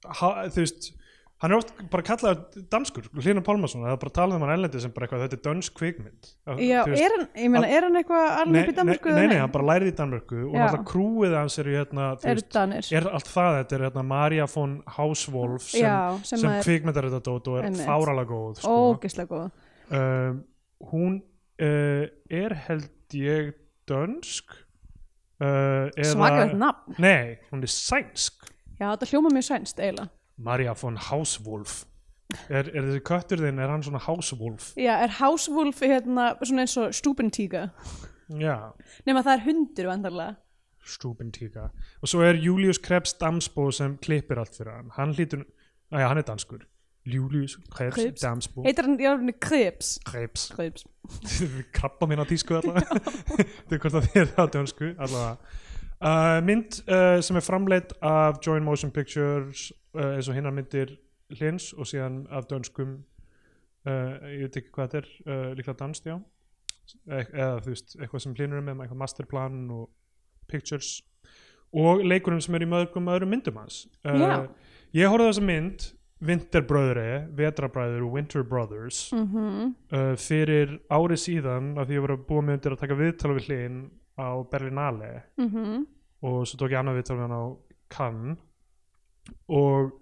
ha, 0.07 0.29
þú 0.53 0.63
veist 0.63 0.91
hann 1.37 1.53
er 1.53 1.59
oft 1.59 1.69
bara 1.91 2.01
kallaður 2.01 2.63
danskur 2.71 3.05
Hlynur 3.13 3.43
Pálmarsson, 3.45 3.83
það 3.85 3.91
er 3.93 3.99
bara 4.01 4.09
að 4.09 4.15
tala 4.17 4.37
um 4.37 4.43
hann 4.45 4.51
erlendi 4.55 4.79
sem 4.81 4.93
bara 4.95 5.05
eitthvað, 5.05 5.23
þetta 5.27 5.37
er 5.37 5.41
dönsk 5.45 5.75
kvikmynd. 5.77 6.29
Já 6.65 6.79
veist, 6.87 7.03
er 7.03 7.13
hann, 7.13 7.25
ég 7.37 7.51
meina, 7.53 7.69
er 7.77 7.85
hann 7.85 7.99
eitthvað 7.99 8.25
alveg 8.41 8.55
nei, 8.55 8.61
upp 8.63 8.71
í 8.71 8.73
nei, 8.73 8.77
Danmarku 8.79 9.13
nei, 9.13 9.27
nei, 9.29 9.37
hann 9.43 9.53
bara 9.53 9.67
lærið 9.69 9.91
í 9.91 9.95
Danmörku 9.99 10.39
og 10.39 10.55
náttúrulega 10.57 10.87
krúið 10.91 11.35
hans 11.37 11.59
eru 11.61 11.75
hérna, 11.77 12.07
Eru 12.17 12.41
veist, 12.41 12.91
er 12.97 13.09
allt 13.11 13.31
það 13.35 13.59
þetta 13.59 13.77
er 13.77 13.85
hérna 13.87 14.05
Marja 14.09 14.49
von 14.55 14.75
Hauswolf 14.97 15.69
sem, 15.69 15.85
Já, 15.85 15.95
sem, 16.23 16.41
sem 16.41 16.49
er 16.55 16.65
kvikmyndar 16.65 17.09
þetta 17.11 17.21
dót 17.29 17.51
og 17.53 17.61
er 17.61 17.69
Einmitt. 17.69 17.85
fáralega 17.85 18.33
góð 18.33 18.61
sko. 18.63 18.75
ógislega 18.95 19.29
góð. 19.37 19.47
Um, 19.93 20.41
hún 20.89 21.21
uh, 21.61 22.03
er 22.33 22.59
held 22.65 22.89
ég 23.13 23.53
dönsk 23.87 24.57
uh, 25.37 25.93
eða- 25.93 26.11
Svakalegt 26.15 26.57
nafn. 26.57 26.97
Nei, 26.97 27.37
hún 27.53 27.61
er 27.61 27.69
sænsk. 27.77 28.49
Já, 28.77 28.89
þetta 28.89 29.13
hljóma 29.13 29.37
mjög 29.37 29.51
sænst 29.53 29.79
eiginlega 29.85 30.09
Marja 30.37 30.73
von 30.77 30.97
Hauswolf. 31.09 31.85
Er, 32.51 32.67
er 32.67 32.83
þessi 32.83 33.03
köttur 33.07 33.39
þinn, 33.39 33.59
er 33.63 33.71
hann 33.71 33.83
svona 33.85 34.01
Hauswolf? 34.03 34.73
Já, 34.75 34.97
er 34.99 35.13
Housewolf 35.21 35.79
hérna 35.79 36.33
svona 36.41 36.65
eins 36.65 36.75
og 36.81 36.95
Stúbentíka 36.95 37.69
Já, 38.35 38.73
nema 39.07 39.23
það 39.23 39.37
er 39.37 39.43
hundur 39.45 39.87
vandarlega 39.87 40.35
Stúbentíka 40.87 41.69
og 42.01 42.11
svo 42.11 42.25
er 42.27 42.39
Julius 42.43 42.81
Krebs 42.83 43.15
Damsbo 43.19 43.69
sem 43.71 43.95
klippir 44.03 44.41
allt 44.41 44.59
fyrir 44.59 44.73
hann. 44.75 44.91
Hann 44.97 45.15
hlýtur, 45.15 45.45
næja 45.91 46.09
hann 46.11 46.19
er 46.19 46.27
danskur. 46.27 46.67
Julius 47.07 47.55
Krebs, 47.71 47.95
Krebs. 47.95 48.21
Damsbo. 48.21 48.65
Heitir 48.67 48.87
hann 48.87 48.99
í 48.99 49.07
alveg 49.07 49.39
Krebs. 49.43 49.93
Krebs, 50.07 50.49
Krebs. 50.51 50.83
Krabba 51.75 52.07
mín 52.11 52.19
á 52.19 52.27
tísku 52.27 52.57
allavega 52.59 52.99
þetta 53.37 53.75
er 53.75 53.81
hvort 53.83 53.97
að 54.01 54.07
þið 54.09 54.21
er 54.21 54.31
það 54.33 54.43
á 54.43 54.53
dönsku 54.57 54.89
allavega 54.91 55.33
uh, 56.03 56.39
mynd 56.47 56.79
uh, 56.83 57.19
sem 57.23 57.39
er 57.39 57.45
framleitt 57.45 57.93
af 58.03 58.41
Joint 58.43 58.67
Motion 58.67 58.91
Pictures 58.91 59.69
uh, 59.97 60.13
eins 60.15 60.29
og 60.29 60.37
hinnar 60.37 60.55
myndir 60.55 60.95
hlins 61.35 61.73
og 61.73 61.89
síðan 61.89 62.23
af 62.31 62.47
dönskum 62.51 62.97
uh, 63.87 64.13
ég 64.31 64.47
veit 64.47 64.61
ekki 64.61 64.73
hvað 64.75 64.93
þetta 64.93 65.01
er 65.01 65.11
uh, 65.25 65.51
líklega 65.57 65.79
danst 65.81 66.07
já. 66.07 66.17
E 67.11 67.19
eða 67.33 67.59
þú 67.65 67.73
veist, 67.73 67.97
eitthvað 67.99 68.23
sem 68.23 68.37
hlinur 68.37 68.63
með 68.63 68.85
eitthvað 68.85 69.01
masterplan 69.01 69.59
og 69.75 69.89
pictures. 70.47 71.01
Og 71.75 72.05
leikurinn 72.07 72.39
sem 72.43 72.55
er 72.55 72.63
í 72.63 72.69
mörgum 72.71 73.09
öðrum 73.11 73.33
myndum 73.35 73.57
hans. 73.59 73.85
Já. 74.07 74.47
ég 74.95 75.11
horfði 75.11 75.27
á 75.27 75.29
þessa 75.33 75.47
mynd 75.49 75.89
Vinterbröðri, 76.17 77.27
Vetrabræður 77.37 78.07
og 78.07 78.15
Winter 78.15 78.41
Brothers 78.41 79.11
mm 79.13 79.73
uh, 79.93 80.15
fyrir 80.17 80.79
ári 80.89 81.17
síðan 81.19 81.75
af 81.77 81.85
því 81.87 81.93
ég 81.99 82.05
var 82.07 82.13
að 82.15 82.23
búa 82.25 82.41
mig 82.41 82.57
undir 82.57 82.73
að 82.73 82.81
taka 82.81 82.97
viðtal 82.97 83.35
við 83.35 83.49
hlinn 83.51 83.77
á 84.17 84.41
Berlinale. 84.49 85.23
-hmm. 85.37 85.85
og 86.21 86.47
svo 86.47 86.57
tók 86.57 86.73
ég 86.73 86.79
annað 86.79 86.97
viðtal 86.97 87.17
við 87.17 87.21
hann 87.27 87.37
á 87.37 87.45
Cannes 87.89 88.46
og 89.47 89.93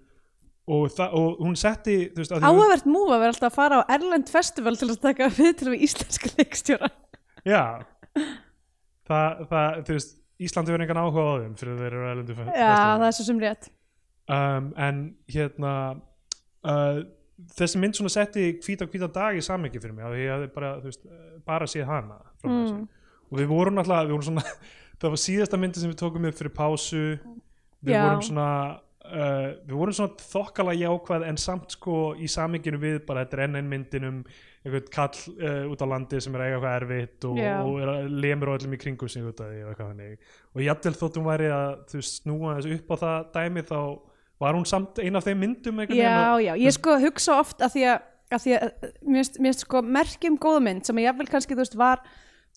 og, 0.65 0.88
og 0.98 1.41
hún 1.46 1.53
setti 1.62 1.96
Áhugavert 2.17 2.88
múf 2.89 3.12
að 3.13 3.20
vera 3.22 3.34
alltaf 3.36 3.51
að 3.51 3.58
fara 3.60 3.82
á 3.86 3.89
Erlend 3.94 4.32
Festival 4.34 4.74
til 4.79 4.88
að 4.89 5.01
taka 5.03 5.27
við 5.36 5.51
til 5.60 5.67
við 5.75 5.84
íslenska 5.86 6.32
leikstjóra 6.39 6.89
já 7.46 7.62
það, 9.08 9.44
það, 9.51 9.82
þú 9.88 9.98
veist 10.00 10.15
Íslandi 10.46 10.74
verður 10.74 10.84
engan 10.84 10.98
áhuga 11.00 11.22
á 11.24 11.36
þeim 11.46 11.53
fyrir 11.60 11.77
þeir 11.79 11.94
eru 11.94 12.08
erlendu 12.10 12.34
fe- 12.36 12.46
Já, 12.50 12.72
festival. 12.72 12.96
það 13.00 13.05
er 13.08 13.13
svo 13.15 13.25
sem 13.29 13.38
rétt 13.44 13.67
um, 14.36 14.65
en 14.88 14.98
hérna 15.32 15.74
uh, 16.65 16.98
þessi 17.55 17.79
mynd 17.84 17.96
svona 18.00 18.12
setti 18.15 18.48
hvíta 18.65 18.88
hvíta 18.89 19.08
dag 19.15 19.38
í 19.39 19.44
samhengi 19.46 19.79
fyrir 19.84 19.96
mig 19.96 20.10
því 20.10 20.25
ég 20.25 20.34
hafði 20.34 20.50
bara, 20.58 20.72
veist, 20.84 21.05
bara 21.48 21.70
séð 21.72 21.88
hana 21.91 22.22
Mm. 22.46 22.51
þessu 22.62 22.82
og 23.32 23.39
við 23.39 23.48
vorum 23.50 23.79
alltaf, 23.82 24.03
við 24.05 24.12
vorum 24.13 24.25
svona 24.27 24.44
það 25.01 25.13
var 25.15 25.22
síðasta 25.24 25.58
myndi 25.58 25.82
sem 25.82 25.89
við 25.89 25.98
tókum 26.01 26.27
upp 26.29 26.36
fyrir 26.38 26.51
pásu 26.53 27.00
við 27.82 27.94
Já. 27.96 28.03
vorum 28.03 28.22
svona 28.27 28.50
uh, 29.12 29.47
við 29.67 29.75
vorum 29.79 29.95
svona 29.97 30.25
þokkala 30.31 30.74
jákvæð 30.79 31.25
en 31.29 31.38
samt 31.41 31.75
sko 31.77 31.95
í 32.17 32.27
samhenginu 32.31 32.79
við 32.81 33.00
bara 33.07 33.24
þetta 33.25 33.38
er 33.38 33.43
enn 33.47 33.59
einn 33.62 33.69
myndin 33.71 34.07
um 34.09 34.19
einhvern 34.65 34.88
kall 34.93 35.19
uh, 35.38 35.67
út 35.69 35.83
á 35.83 35.88
landi 35.91 36.19
sem 36.25 36.33
er 36.35 36.43
eiga 36.47 36.55
eitthvað 36.57 36.75
erfitt 36.79 37.27
og, 37.29 37.38
Já. 37.38 37.53
og 37.62 37.79
að 37.85 38.09
lemur 38.25 38.50
á 38.50 38.55
öllum 38.57 38.74
í 38.74 38.79
kringum 38.81 39.12
sig 39.13 39.21
út 39.27 39.43
af 39.45 39.51
því 39.53 39.62
og 39.62 39.69
eitthvað 39.74 39.91
þannig 39.93 40.33
og 40.55 40.65
jafnvel 40.65 40.95
þóttum 41.03 41.27
væri 41.29 41.51
að 41.53 41.71
þú 41.93 42.01
snúa 42.09 42.55
þessu 42.57 42.75
upp 42.79 42.89
á 42.89 42.95
það 43.03 43.29
dæmi 43.38 43.65
þá 43.69 43.77
var 44.45 44.57
hún 44.57 44.65
samt 44.67 45.00
ein 45.05 45.15
af 45.15 45.24
þeim 45.29 45.39
myndum 45.45 45.83
já, 45.85 46.15
og- 46.33 46.41
já, 46.43 46.53
ég 46.65 46.74
sko 46.75 46.97
hugsa 47.05 47.38
oft 47.39 47.62
að 47.63 47.75
því 47.77 47.83
að, 47.93 48.00
að, 48.35 48.41
því 48.47 48.55
að 48.57 48.69
mér 49.05 49.29
finnst- 49.29 49.63
sko 49.67 49.81
merkjum 49.85 50.39
góða 50.41 50.63
mynd 50.65 50.89
sem 50.89 50.97
að 51.00 51.07
jafnvel 51.12 51.29
kannski 51.31 51.53
þú 51.55 51.62
veist 51.63 51.77
var 51.79 52.01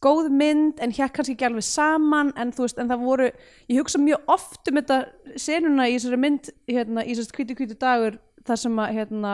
góð 0.04 0.28
mynd 0.30 0.82
en 0.82 0.92
hér 0.94 1.10
kannski 1.14 1.34
ekki 1.34 1.48
alveg 1.48 1.66
saman 1.66 2.30
en 2.38 2.52
þú 2.54 2.66
veist 2.66 2.78
en 2.78 2.90
það 2.90 3.04
voru 3.04 3.28
ég 3.30 3.80
hugsa 3.80 4.00
mjög 4.02 4.32
oft 4.34 4.70
um 4.70 4.78
þetta 4.78 4.98
senuna 5.40 5.88
í 5.88 5.96
þessari 5.96 6.20
mynd 6.22 6.50
hérna, 6.70 7.04
í 7.04 7.16
þessari 7.16 7.38
hvíti 7.40 7.58
hvíti 7.58 7.78
dagur 7.80 8.18
þar 8.48 8.60
sem 8.62 8.80
að 8.80 8.92
hérna, 8.96 9.32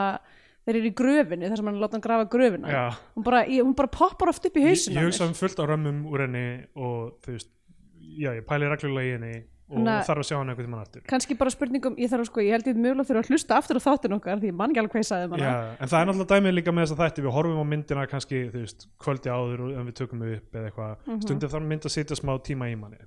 þeir 0.65 0.79
eru 0.81 0.91
í 0.91 0.95
gröfinni 1.01 1.51
þar 1.51 1.61
sem 1.61 1.71
hann 1.71 1.81
láta 1.83 1.99
hann 1.99 2.07
grafa 2.07 2.29
gröfina. 2.33 2.73
Já. 2.73 2.85
hún, 3.15 3.27
bara, 3.27 3.43
ég, 3.47 3.61
hún 3.63 3.77
bara 3.79 3.93
poppar 3.93 4.33
oft 4.33 4.49
upp 4.49 4.57
í 4.57 4.65
ég, 4.65 4.73
hausinu 4.73 5.01
ég 5.01 5.11
hugsa 5.11 5.29
um 5.29 5.37
fullt 5.39 5.61
á 5.61 5.65
römmum 5.69 6.05
úr 6.11 6.25
henni 6.27 6.47
og 6.75 7.19
þú 7.25 7.37
veist, 7.37 7.51
já, 8.17 8.31
ég 8.33 8.47
pæli 8.49 8.71
reglulega 8.73 9.11
í 9.11 9.17
henni 9.19 9.35
og 9.75 10.07
þarf 10.09 10.23
að 10.23 10.29
sjá 10.29 10.37
hann 10.39 10.53
einhvern 10.53 10.69
tímann 10.69 10.83
aftur. 10.85 11.05
kannski 11.11 11.37
bara 11.39 11.53
spurningum, 11.55 11.97
ég 12.01 12.11
þarf 12.13 12.25
að 12.25 12.29
sko, 12.31 12.45
ég 12.45 12.55
held 12.57 12.69
ég 12.71 12.79
mögulega 12.79 13.09
þurfa 13.09 13.23
að 13.25 13.31
hlusta 13.33 13.59
aftur 13.59 13.81
á 13.81 13.83
þáttin 13.85 14.17
okkar 14.17 14.43
því 14.43 14.51
ég 14.51 14.57
man 14.59 14.71
ekki 14.71 14.83
alveg 14.83 14.95
hvað 14.95 15.05
ég 15.05 15.09
sagði 15.11 15.29
um 15.29 15.35
hana. 15.37 15.49
Já, 15.51 15.75
en 15.79 15.93
það 15.93 15.99
er 16.01 16.09
náttúrulega 16.11 16.35
dæmið 16.35 16.55
líka 16.59 16.75
með 16.75 16.87
þess 16.87 16.95
að 16.95 17.03
þætti. 17.05 17.25
Við 17.25 17.35
horfum 17.39 17.61
á 17.61 17.67
myndina 17.73 18.07
kannski, 18.11 18.43
þú 18.53 18.63
veist, 18.65 18.87
kvöldi 19.05 19.35
áður 19.35 19.65
en 19.75 19.89
við 19.91 19.99
tökum 20.01 20.25
við 20.25 20.37
upp 20.39 20.59
eða 20.59 20.71
eitthvað. 20.71 20.95
Mhm. 21.07 21.21
stundum 21.27 21.53
þarf 21.55 21.69
mynd 21.73 21.85
að 21.85 21.95
sitja 21.97 22.17
smá 22.17 22.33
tíma 22.45 22.71
í 22.71 22.79
manni. 22.79 22.99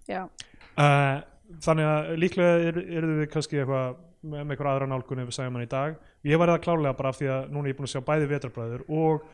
Uh, 0.78 1.24
þannig 1.64 1.88
að 1.88 2.12
líklega 2.22 2.70
er, 2.70 2.78
eru 3.00 3.16
við 3.22 3.32
kannski 3.34 3.62
eitthvað 3.64 3.98
með, 4.28 4.46
eitthvað 4.52 4.72
aðra 4.74 4.88
nálgun 4.92 5.24
ef 5.24 5.30
við 5.30 5.38
segjum 5.38 5.58
hann 5.58 5.66
í 5.66 5.72
dag. 5.72 5.98
Ég 6.28 6.40
var 6.42 6.52
það 6.54 6.64
klálega 6.66 6.98
bara 6.98 7.10
af 7.14 7.20
því 7.20 7.30
að 7.34 7.52
núna 7.54 7.68
er 7.68 7.74
ég 7.74 7.78
búin 7.78 7.88
að 7.88 7.94
sjá 7.96 8.02
bæði 8.06 8.30
vetrarbræður 8.34 8.84
og 8.88 9.28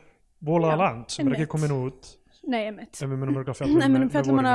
Volaða 0.44 0.76
land 0.76 1.12
sem 1.14 1.28
er 1.28 1.38
ekki 1.38 1.48
komin 1.54 1.72
út 1.72 2.10
nei, 2.50 2.66
emitt 2.68 3.00
en 3.02 3.10
við 3.12 3.20
munum 3.22 3.38
örgulega 3.40 3.56
fjalla 3.58 3.72
um 3.72 3.78
Nei, 3.80 3.88
munum 3.88 4.04
með- 4.04 4.06
með 4.06 4.14
fjallum 4.18 4.40
hana 4.42 4.54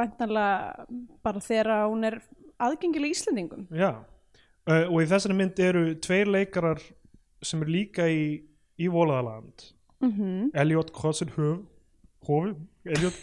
væntanlega 0.00 0.86
bara 1.26 1.42
þegar 1.48 1.72
hún 1.90 2.04
er 2.08 2.18
aðgengileg 2.62 3.14
Íslendingum. 3.16 3.66
Já, 3.74 3.90
uh, 4.70 4.84
og 4.86 4.98
í 5.02 5.08
þessari 5.10 5.34
mynd 5.38 5.58
eru 5.62 5.84
tveir 6.04 6.30
leikarar 6.30 6.82
sem 7.42 7.62
eru 7.64 7.74
líka 7.74 8.06
í, 8.06 8.42
í 8.78 8.88
Volaðaland 8.92 9.68
mm 10.02 10.50
Elliot 10.54 10.92
Crossenhove 10.94 11.60
Hofi, 12.26 12.52
Elliot 12.86 13.16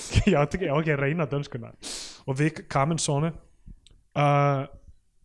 já, 0.28 0.42
þetta 0.44 0.58
er 0.60 0.74
ekki 0.76 0.92
að 0.92 1.00
reyna 1.00 1.24
dönskuna. 1.28 1.70
Og 2.28 2.36
Vic 2.36 2.66
Kamensone. 2.68 3.30
Uh, 4.12 4.66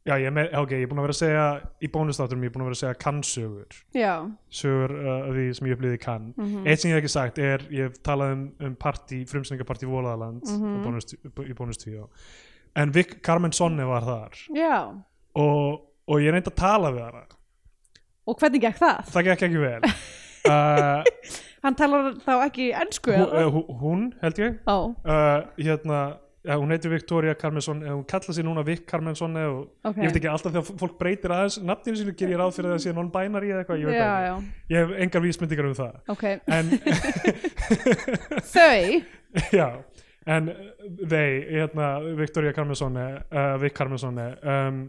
já, 0.05 0.15
ég 0.21 0.29
með, 0.35 0.51
ok, 0.59 0.71
ég 0.75 0.83
er 0.85 0.89
búin 0.91 0.99
að 1.01 1.05
vera 1.07 1.15
að 1.15 1.19
segja 1.21 1.45
í 1.81 1.87
bónustátturum, 1.95 2.43
ég 2.45 2.51
er 2.51 2.53
búin 2.53 2.63
að 2.65 2.69
vera 2.69 2.75
að 2.77 2.81
segja 2.83 2.97
kannsögur 3.05 3.77
Já, 3.97 4.13
sögur 4.53 4.91
uh, 4.95 5.13
af 5.25 5.31
því 5.35 5.45
sem 5.57 5.67
ég 5.69 5.77
upplýði 5.77 5.99
kann 6.03 6.27
Mhm. 6.37 6.67
eitt 6.67 6.79
sem 6.83 6.91
ég 6.91 6.95
hef 6.95 7.03
ekki 7.03 7.13
sagt 7.15 7.39
er, 7.39 7.59
ég 7.71 7.87
hef 7.89 7.97
talað 8.05 8.33
um, 8.35 8.43
um 8.59 8.75
Volaðaland 9.89 10.43
Mhm. 10.45 10.61
mm 10.61 10.83
-hmm. 10.83 11.49
í 11.49 11.53
bónustvíu 11.57 12.07
en 12.75 12.91
Vic 12.91 13.21
Kamensone 13.21 13.85
var 13.85 14.01
þar 14.03 14.31
já 14.53 14.93
og, 15.35 15.81
og 16.07 16.19
ég 16.21 16.31
reyndi 16.31 16.49
að 16.51 16.55
tala 16.55 16.91
við 16.91 17.03
hana 17.03 17.23
Og 18.27 18.37
hvernig 18.39 18.61
gekk 18.61 18.77
það? 18.77 19.05
það 19.13 19.23
gekk 19.23 19.41
ekki 19.43 19.59
vel 19.59 19.81
uh, 20.49 21.03
Hann 21.63 21.75
talar 21.75 22.13
þá 22.21 22.45
ekki 22.45 22.71
ennsku 22.73 23.11
hún, 23.11 23.25
eða? 23.25 23.45
uh, 23.47 23.79
hún 23.81 24.13
held 24.21 24.37
ég 24.39 24.59
uh, 25.05 25.41
hérna 25.57 26.17
ja, 26.45 26.57
hún 26.61 26.71
heitir 26.73 26.93
Victoria 26.93 27.35
Carmenson 27.39 27.81
eh, 27.83 27.91
hún 27.91 28.05
kalla 28.07 28.33
sig 28.33 28.45
núna 28.45 28.63
Vic 28.65 28.85
Carmenson 28.89 29.35
og 29.41 29.57
ok. 29.83 29.97
ég 29.97 30.09
veit 30.09 30.19
ekki 30.21 30.29
alltaf 30.31 30.53
þegar 30.53 30.79
fólk 30.81 30.95
breytir 30.99 31.33
aðeins 31.35 31.59
nafninu 31.65 31.99
sínu 31.99 32.15
ger 32.17 32.33
ég 32.33 32.41
ráð 32.41 32.55
fyrir 32.57 32.71
að 32.71 32.77
það 32.77 32.85
sé 32.85 32.95
non-binary 32.95 33.51
eða 33.51 33.63
eitthvað, 33.63 33.81
ég 33.81 33.91
veit 33.91 33.99
Já, 33.99 34.13
já, 34.25 34.33
ég 34.73 34.83
hef 34.83 34.95
engar 35.05 35.25
vísmyndingar 35.25 35.69
um 35.69 35.77
það. 35.77 35.99
Ok. 36.13 36.25
En 36.45 36.71
Þau, 38.55 39.01
já 39.59 39.69
en 40.25 40.49
uh, 40.49 40.67
þeir, 41.05 41.39
hérna 41.51 41.89
Victoria 42.17 42.53
Carmenson 42.55 42.99
uh, 42.99 43.55
Vic 43.61 43.75
Carmenson 43.77 44.19
um, 44.19 44.83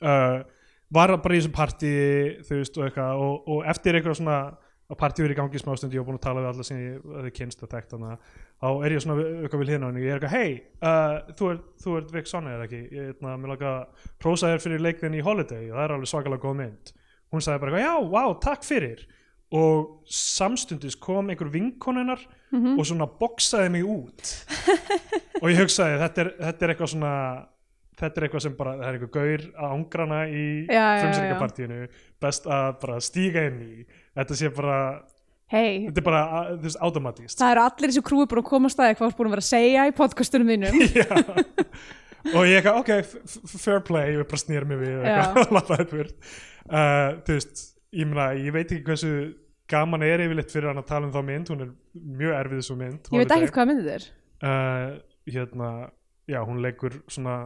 uh, 0.00 0.40
var 0.90 1.14
bara 1.22 1.36
í 1.36 1.40
þessum 1.40 1.54
partí 1.54 1.94
þú 2.46 2.60
veist 2.60 2.78
og 2.78 2.86
eitthvað 2.86 3.22
og, 3.24 3.48
og 3.50 3.70
eftir 3.70 3.98
eitthvað 3.98 4.20
svona 4.20 4.40
að 4.90 4.98
partí 4.98 5.22
verið 5.22 5.36
í 5.36 5.38
gangi 5.38 5.58
í 5.58 5.62
smá 5.62 5.74
stund 5.78 5.94
ég 5.94 6.02
var 6.02 6.08
búin 6.08 6.18
að 6.18 6.26
tala 6.26 6.42
við 6.42 6.50
alla 6.50 6.66
sem 6.66 6.80
ég 6.82 7.34
kynst 7.36 7.62
og 7.62 7.70
þekkt 7.70 7.94
hana 7.94 8.16
þá 8.60 8.68
er 8.84 8.94
ég 8.94 9.04
svona 9.04 9.26
eitthvað 9.26 9.62
við 9.62 9.72
hérna 9.74 9.88
og 9.90 10.00
ég 10.00 10.10
er 10.10 10.18
eitthvað 10.18 10.34
hei, 10.36 10.56
uh, 10.84 11.14
þú 11.38 11.52
ert, 11.54 11.86
ert 12.00 12.10
Vic 12.16 12.28
Sonne 12.30 12.56
eða 12.56 12.66
ekki, 12.66 12.80
ég 12.92 13.12
er 13.14 13.38
mér 13.40 13.54
laka 13.54 13.70
að 13.70 14.10
prósa 14.20 14.50
þér 14.52 14.64
fyrir 14.66 14.84
leikðin 14.84 15.16
í 15.16 15.22
Holiday 15.24 15.70
og 15.70 15.78
það 15.78 15.86
er 15.86 15.94
alveg 15.96 16.12
svakalega 16.12 16.44
góð 16.44 16.58
mynd. 16.60 16.92
Hún 17.30 17.46
sagði 17.46 17.62
bara 17.64 17.84
já, 17.84 17.94
wow, 18.10 18.34
takk 18.42 18.66
fyrir. 18.66 19.06
Og 19.50 20.04
samstundis 20.06 20.94
kom 20.94 21.32
einhver 21.32 21.48
vinkonunnar 21.50 22.20
og 22.76 22.84
svona 22.86 23.08
boksaði 23.18 23.72
mig 23.74 23.86
út. 23.86 24.34
Og 25.40 25.48
ég 25.50 25.58
hugsaði 25.58 25.96
þetta 25.98 26.22
er, 26.22 26.30
þetta 26.38 26.66
er 26.66 26.72
eitthvað 26.74 26.92
svona 26.92 27.14
þetta 28.00 28.20
er 28.20 28.26
eitthvað 28.26 28.44
sem 28.44 28.56
bara, 28.58 28.74
það 28.78 28.86
er 28.88 28.98
eitthvað 28.98 29.14
gaur 29.16 29.46
að 29.50 29.74
ángrana 29.76 30.20
í 30.28 30.44
frumsýningapartíinu 30.68 31.80
best 32.22 32.46
að 32.46 32.68
bara 32.84 33.00
stíga 33.04 33.46
inn 33.50 33.60
í. 33.64 33.86
Þetta 34.16 34.38
sé 34.38 34.52
bara, 34.54 34.78
hei 35.50 35.86
þetta 35.88 36.00
er 36.02 36.06
bara 36.06 36.20
að- 36.40 36.50
þú 36.60 36.68
veist, 36.68 36.80
automatíst 36.86 37.40
Það 37.42 37.52
eru 37.56 37.64
allir 37.66 37.90
þessu 37.92 38.04
krúi 38.06 38.26
búin 38.30 38.42
að 38.42 38.48
koma 38.50 38.70
að 38.70 38.74
staði 38.76 38.94
hvað 38.98 39.06
þú 39.06 39.10
ert 39.10 39.18
búin 39.20 39.30
að 39.30 39.34
vera 39.36 39.44
að 39.44 39.50
segja 39.50 39.86
í 39.90 39.94
podcastunum 40.00 40.52
þínum. 40.54 40.78
Já. 41.00 41.06
og 42.36 42.42
ég 42.46 42.56
eitthvað, 42.60 42.80
ok, 42.82 42.90
f- 43.00 43.36
f- 43.48 43.60
fair 43.64 43.80
play 43.86 44.14
ég 44.14 44.24
bara 44.28 44.40
snýr 44.44 44.66
mig 44.68 44.80
við 44.82 44.96
eitthvað, 45.00 45.38
og 45.46 45.52
lappaði 45.58 45.86
burt. 45.94 46.32
Uh, 46.70 47.20
þú 47.26 47.36
veist, 47.38 47.62
ég 47.96 48.10
meina 48.10 48.26
ég 48.38 48.52
veit 48.54 48.66
ekki 48.76 48.84
hversu 48.90 49.12
gaman 49.70 50.02
er 50.06 50.22
yfirleitt 50.26 50.50
fyrir 50.52 50.68
hann 50.70 50.80
að 50.82 50.88
tala 50.90 51.06
um 51.08 51.14
þá 51.14 51.20
mynd, 51.26 51.50
hún 51.52 51.64
er 51.64 51.70
mjög 52.20 52.36
erfið 52.40 52.62
svo 52.66 52.76
mynd 52.78 53.08
Ég 53.14 53.22
veit 53.24 53.34
ekkert 53.36 53.54
hvað 53.56 53.68
myndið 53.70 53.90
er. 53.96 54.06
Uh, 54.40 54.88
hérna, 55.30 55.70
já, 56.30 56.40
hún 56.46 56.60
leikur 56.64 57.00
svona 57.10 57.36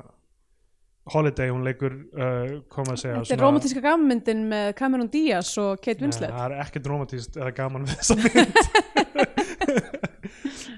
Holiday, 1.12 1.50
hún 1.52 1.64
leikur 1.66 1.92
uh, 2.16 2.62
koma 2.73 2.94
að 2.94 3.02
segja 3.02 3.18
Þetta 3.20 3.37
er 3.37 3.42
romantíska 3.44 3.82
gammyndin 3.84 4.46
með 4.49 4.70
Cameron 4.78 5.11
Diaz 5.12 5.50
og 5.61 5.76
Kate 5.82 6.00
Nei, 6.00 6.06
Winslet. 6.08 6.32
það 6.32 6.46
er 6.46 6.64
ekkert 6.64 6.88
romantíst 6.88 7.37
eða 7.37 7.52
gaman 7.58 7.84
við 7.84 7.99
þessa 8.00 8.16
mynd. 8.23 8.54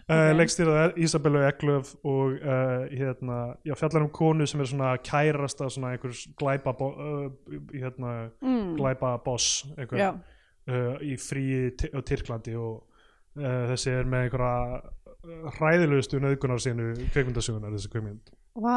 Uh, 0.07 0.29
leikstýrað 0.39 0.93
Isabellu 1.03 1.41
Eglöf 1.43 1.89
og 2.07 2.37
uh, 2.39 2.85
hérna, 2.95 3.57
já, 3.67 3.73
fjallar 3.75 4.05
um 4.05 4.11
konu 4.15 4.47
sem 4.47 4.61
er 4.63 4.69
svona 4.71 4.93
kærasta 5.03 5.67
svona 5.67 5.97
einhvers 5.97 6.21
glæpa 6.39 6.77
uh, 6.79 7.25
hérna, 7.73 8.13
mm. 8.39 8.77
glæpa 8.79 9.17
boss 9.25 9.65
einhver, 9.75 10.21
uh, 10.71 10.95
í 11.03 11.17
fríi 11.19 11.73
á 11.91 11.99
Tyrklandi 12.07 12.55
og 12.55 12.85
uh, 13.35 13.65
þessi 13.73 13.97
er 13.97 14.07
með 14.07 14.29
einhverja 14.29 14.95
hræðilegustu 15.59 16.21
nöðgunar 16.23 16.61
sínu 16.63 16.91
kveikmyndasugunar 17.15 17.77
þessi 17.77 17.93
kveikmynd 17.95 18.35
vá 18.63 18.77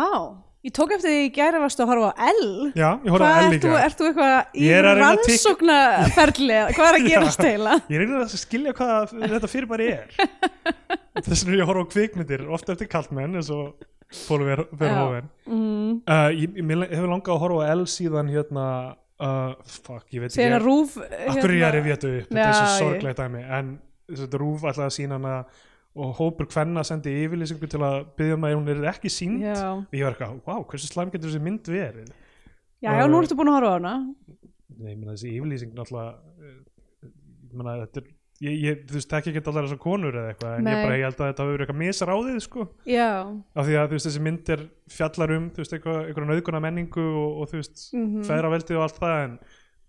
Ég 0.59 0.73
tók 0.75 0.91
eftir 0.91 1.07
því 1.07 1.19
í 1.23 1.27
gæra 1.31 1.59
varstu 1.63 1.85
að 1.85 1.91
horfa 1.93 2.07
á 2.19 2.27
L. 2.35 2.47
Já, 2.75 2.87
ég 2.99 3.13
Hvað 3.13 3.21
að 3.23 3.37
ert 3.39 3.53
líka 3.53 3.69
þú, 3.69 3.75
ert 3.79 3.95
þú 4.01 4.07
eitthvað 4.09 4.57
í 4.59 4.65
er 4.75 4.87
rannsóknarferli? 4.99 6.57
hvað 6.75 6.87
er 6.89 6.97
að 6.97 7.05
gerast 7.05 7.43
heila? 7.45 7.75
Ég 7.87 8.01
reynir 8.01 8.17
að 8.25 8.33
skilja 8.41 8.73
hvað 8.75 9.13
þetta 9.21 9.49
fyrirbæri 9.53 9.87
er. 9.93 10.17
Þess 11.29 11.45
vegna 11.47 11.61
ég 11.61 11.69
horfa 11.71 11.85
á 11.87 11.91
kvikmyndir 11.93 12.43
ofta 12.51 12.75
eftir 12.75 12.89
kallmenn 12.91 13.39
eins 13.39 13.51
og 13.55 13.87
Pólu 14.27 14.49
Verhoeven 14.49 15.29
Mm. 15.47 16.01
uh, 16.03 16.27
Ég, 16.35 16.59
ég 16.59 16.83
hefur 16.91 17.07
langað 17.13 17.37
að 17.37 17.41
horfa 17.45 17.63
á 17.63 17.71
L 17.77 17.85
síðan 17.95 18.33
hérna 18.35 18.65
uh, 19.15 19.55
Fuck, 19.63 20.09
ég 20.11 20.25
veit 20.25 20.35
ekki 20.35 20.43
Akkur 20.43 21.55
ég 21.55 21.63
er 21.63 21.79
að 21.79 21.89
þetta 21.93 22.11
upp, 22.19 22.29
þetta 22.35 22.49
er 22.49 22.59
svo 22.59 22.69
sorglegt 22.83 23.23
dæmi. 23.23 23.47
En 23.47 23.71
þetta 24.11 24.43
rúf 24.43 24.67
alltaf 24.67 24.89
að 24.89 24.95
sína 24.97 25.15
hana 25.21 25.37
og 25.99 26.13
hópur 26.19 26.47
kvenna 26.49 26.83
sendi 26.87 27.11
yfirlýsingu 27.25 27.67
til 27.71 27.81
að 27.85 27.97
byggja 28.19 28.37
um 28.39 28.45
að 28.47 28.55
hún 28.57 28.71
er 28.73 28.85
ekki 28.93 29.11
sínd 29.13 29.43
Já, 29.43 29.55
og 29.75 29.95
ég 29.97 30.05
var 30.07 30.15
eitthvað, 30.15 30.37
wow, 30.47 30.63
hversu 30.71 30.87
slæm 30.91 31.11
getur 31.13 31.29
þessi 31.31 31.41
mynd 31.43 31.67
verið? 31.71 32.13
Já, 32.79 32.93
já, 32.95 33.03
nú 33.11 33.19
ertu 33.19 33.35
búin 33.35 33.51
að 33.51 33.57
horfa 33.59 33.73
á 33.73 33.77
hana. 33.77 33.93
Nei, 34.79 34.93
ég 34.93 34.97
meina 35.01 35.15
þessi 35.17 35.33
yfirlýsing 35.35 35.73
náttúrulega 35.75 36.15
eh, 36.39 36.55
ég 37.49 37.59
meina 37.59 37.73
þetta 37.83 37.99
er 38.03 38.07
ég, 38.39 38.53
ég, 38.63 38.83
þú 38.87 38.95
veist, 38.95 39.09
þekki 39.11 39.33
ekki 39.33 39.41
allar 39.51 39.65
þessar 39.67 39.79
konur 39.83 40.15
eða 40.15 40.29
eitthvað 40.31 40.53
en 40.55 40.63
Nei. 40.63 40.71
ég 40.71 40.83
bara, 40.85 40.97
ég 41.01 41.07
held 41.09 41.17
að 41.19 41.25
þetta 41.33 41.43
hafi 41.43 41.53
verið 41.57 41.65
eitthvað 41.65 41.79
misráðið 41.83 42.37
sko, 42.45 42.65
Já, 42.87 43.07
af 43.59 43.67
því 43.67 43.75
að 43.81 43.87
þú 43.91 43.97
veist, 43.97 44.07
þessi 44.07 44.21
mynd 44.29 44.51
er 44.55 44.63
fjallar 44.95 45.33
um, 45.35 45.49
þú 45.51 45.63
veist, 45.65 45.73
eitthvað, 45.75 45.97
eitthvað 46.07 46.29
nöðguna 46.31 46.61
menningu 46.63 47.03
og, 47.09 47.33
og 47.43 47.51
þú 47.51 47.59
veist, 47.59 47.81
mm 47.91 48.05
Mhm. 48.05 48.23
feðraveldið 48.29 48.79
og 48.79 48.85
allt 48.85 49.01
það 49.03 49.17
en 49.25 49.33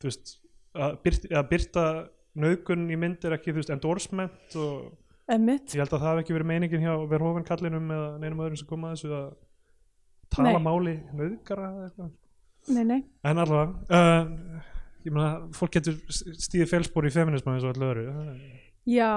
þú 0.00 0.08
veist, 0.10 0.32
að 0.74 0.98
byrta, 1.06 1.30
að 1.38 1.48
byrta 1.54 1.84
nöðgun 2.40 2.84
í 2.90 2.98
mynd 3.04 3.24
er 3.30 3.36
ekki, 3.38 3.54
þú 3.54 3.60
veist, 3.62 3.72
endorsement 3.76 4.58
og 4.58 4.90
emmitt 5.36 5.74
ég 5.74 5.82
held 5.82 5.94
að 5.94 6.02
það 6.02 6.08
hafi 6.08 6.24
ekki 6.24 6.36
verið 6.36 6.50
meiningin 6.50 6.84
hjá 6.84 6.92
Verhoeven 7.10 7.46
kallinum 7.48 7.94
eða 7.94 8.10
neinum 8.22 8.42
öðrum 8.44 8.60
sem 8.60 8.70
koma 8.70 8.90
að 8.90 8.98
þessu 8.98 9.14
að 9.18 9.30
tala 10.30 10.56
Nei. 10.56 10.64
máli 10.64 10.96
nöðgara 11.16 11.70
eða 11.70 11.86
eitthvað. 11.88 12.10
Nei, 12.70 12.82
nei. 12.86 12.98
En 13.26 13.40
allavega, 13.40 13.72
uh, 13.96 14.60
ég 15.06 15.14
meina, 15.14 15.30
fólk 15.56 15.78
getur 15.78 15.96
stíðið 16.10 16.68
félspor 16.70 17.08
í 17.08 17.14
feminismu 17.14 17.54
eins 17.54 17.66
og 17.66 17.72
allir 17.74 18.04
öðru. 18.04 18.36
Já 18.90 19.10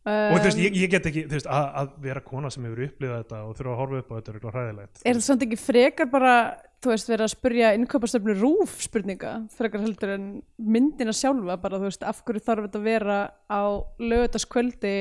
og 0.00 0.38
þú 0.40 0.46
veist, 0.46 0.56
um, 0.56 0.62
ég, 0.64 0.76
ég 0.80 0.90
get 0.94 1.06
ekki 1.10 1.26
veist, 1.28 1.48
að, 1.50 1.66
að 1.76 1.90
vera 2.06 2.22
kona 2.24 2.50
sem 2.52 2.64
hefur 2.64 2.86
upplifað 2.86 3.18
þetta 3.20 3.40
og 3.44 3.56
þurfa 3.58 3.72
að 3.72 3.80
horfa 3.82 4.00
upp 4.00 4.10
á 4.10 4.14
þetta 4.16 4.30
er 4.30 4.38
eitthvað 4.38 4.56
hræðilegt. 4.56 5.02
Er 5.04 5.18
það 5.18 5.26
samt 5.26 5.44
ekki 5.44 5.58
frekar 5.60 6.08
bara 6.10 6.34
þú 6.80 6.92
veist, 6.94 7.10
vera 7.12 7.26
að 7.26 7.32
spurja 7.34 7.72
innkaupastöfnu 7.76 8.36
rúf 8.40 8.76
spurninga, 8.86 9.34
frekar 9.52 9.84
heldur 9.84 10.14
en 10.14 10.26
myndina 10.56 11.12
sjálfa, 11.16 11.58
bara 11.60 11.80
þú 11.82 11.90
veist, 11.90 12.06
af 12.08 12.22
hverju 12.24 12.44
þarf 12.46 12.66
þetta 12.66 12.80
að 12.80 12.88
vera 12.88 13.18
á 13.52 13.62
lögutaskvöldi 14.00 14.94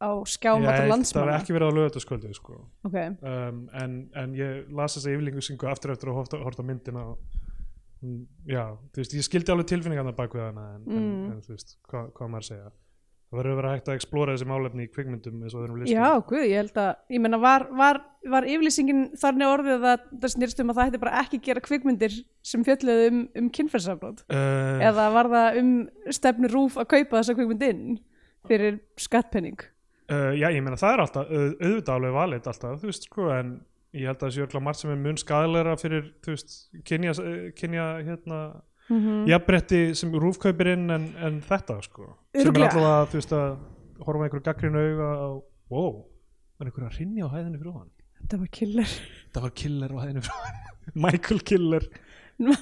á 0.00 0.10
skjámatur 0.24 0.66
það 0.70 0.78
hefur 0.80 0.92
landsmanna 0.94 1.36
ekki 1.38 1.54
verið 1.56 1.70
á 1.70 1.76
lögataskvöldu 1.78 2.32
sko. 2.36 2.58
ok, 2.88 2.98
um, 3.20 3.62
en, 3.82 3.96
en 4.16 4.34
ég 4.38 4.70
las 4.72 4.96
þessa 4.96 5.12
yfirlingusingu 5.14 5.68
aftur 5.70 5.92
eftir 5.94 6.10
að 6.12 6.20
horta, 6.40 6.64
myndina 6.66 7.04
og 7.12 7.18
já, 8.48 8.64
þú 8.94 9.02
veist, 9.02 9.16
ég 9.18 9.26
skildi 9.26 9.52
alveg 9.52 9.68
tilfinningarna 9.74 10.14
bak 10.16 10.32
við 10.36 10.46
hana 10.48 10.68
en, 10.76 10.84
en, 10.88 11.00
Mm. 11.00 11.26
en 11.34 11.42
þú 11.44 11.52
veist, 11.56 11.76
hvað, 11.90 12.12
hvað 12.16 12.30
maður 12.32 12.48
segja? 12.48 12.70
Það 13.30 13.38
verður 13.38 13.52
að 13.52 13.58
vera 13.60 13.72
hægt 13.76 13.88
að 13.88 13.94
explora 14.00 14.32
þessi 14.34 14.46
málefni 14.50 14.84
í 14.84 14.90
kvikmyndum 14.90 15.42
eins 15.44 15.52
og 15.54 15.60
þeirrum 15.62 15.76
listum. 15.78 16.00
Já, 16.00 16.22
guð, 16.26 16.40
ég 16.50 16.56
held 16.58 16.78
að 16.82 16.88
ég 17.14 17.20
menna, 17.22 17.38
var, 17.38 17.64
var, 17.78 18.00
var 18.32 18.46
yfirlýsingin 18.50 19.04
þannig 19.20 19.46
orðið 19.52 19.84
að 19.86 20.06
það 20.24 20.32
snýrst 20.34 20.62
um 20.64 20.72
að 20.72 20.80
það 20.80 20.88
hætti 20.88 21.00
bara 21.04 21.20
ekki 21.20 21.40
gera 21.46 21.62
kvikmyndir 21.62 22.16
sem 22.50 22.64
fjölluðu 22.66 23.04
um, 23.12 23.20
um 23.38 23.50
kynferðsaflót 23.54 24.24
uh, 24.34 24.82
eða 24.88 25.04
var 25.14 25.30
það 25.30 25.60
um 25.62 25.70
stefnu 26.18 26.50
rúf 26.50 26.80
að 26.80 26.88
kaupa 26.96 27.20
þessa 27.20 27.36
kvikmynd 27.38 27.62
inn 27.68 27.84
fyrir 28.50 28.80
skattpenning 28.98 29.62
uh, 30.10 30.30
já, 30.36 30.48
ég 30.50 30.62
meina 30.64 30.78
það 30.80 30.94
er 30.94 31.02
alltaf 31.04 31.30
au- 31.30 31.56
auðvitað 31.60 31.94
alveg 31.96 32.16
valið 32.16 32.48
alltaf, 32.52 32.80
þú 32.80 32.90
veist, 32.90 33.06
sko 33.08 33.28
en 33.34 33.52
ég 33.96 34.06
held 34.06 34.18
að 34.18 34.26
það 34.26 34.34
sé 34.34 34.42
örugglega 34.44 34.64
margt 34.66 34.80
sem 34.82 34.92
er 34.92 35.00
mun 35.04 35.20
skadalegra 35.20 35.76
fyrir, 35.80 36.10
þú 36.24 36.34
veist, 36.34 36.56
kynja, 36.86 37.14
kynja 37.58 37.86
hérna, 38.06 38.40
mm 38.88 38.98
-hmm. 38.98 39.28
jafnbretti 39.30 39.80
sem 39.94 40.12
rúfkaupir 40.14 40.72
inn 40.74 40.90
en, 40.90 41.08
en 41.18 41.40
þetta, 41.40 41.80
sko 41.82 42.04
sem 42.06 42.40
er 42.40 42.46
Örugglega. 42.46 42.74
allavega, 42.74 43.10
þú 43.10 43.18
veist, 43.20 43.32
að 43.32 43.58
horfa 44.06 44.24
einhverju 44.24 44.44
gaggrinu 44.44 44.78
auga 44.78 45.08
á, 45.10 45.28
wow, 45.70 45.92
það 46.56 46.60
er 46.60 46.66
einhverju 46.70 46.88
að 46.90 46.98
rinja 46.98 47.26
á 47.26 47.32
hæðinu 47.34 47.58
fyrir 47.58 47.72
hann 47.78 47.90
þetta 48.20 48.38
var 48.38 48.48
killer 48.52 48.88
það 49.32 49.42
var 49.42 49.50
killer 49.50 49.90
á 49.90 49.98
hæðinu 50.02 50.22
fyrir 50.22 50.40
hann 50.46 50.68
Michael 51.04 51.40
Killer 51.40 51.84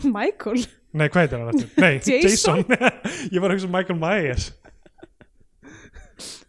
Michael 0.05 0.67
Nei, 0.93 1.09
hvað 1.13 1.21
heitir 1.23 1.39
hann 1.39 1.51
aftur? 1.53 1.69
Nei, 1.77 2.01
Jason. 2.01 2.63
Ég 3.35 3.43
var 3.43 3.53
að 3.53 3.59
hugsa 3.59 3.69
um 3.69 3.75
Michael 3.77 3.99
Myers 4.01 4.47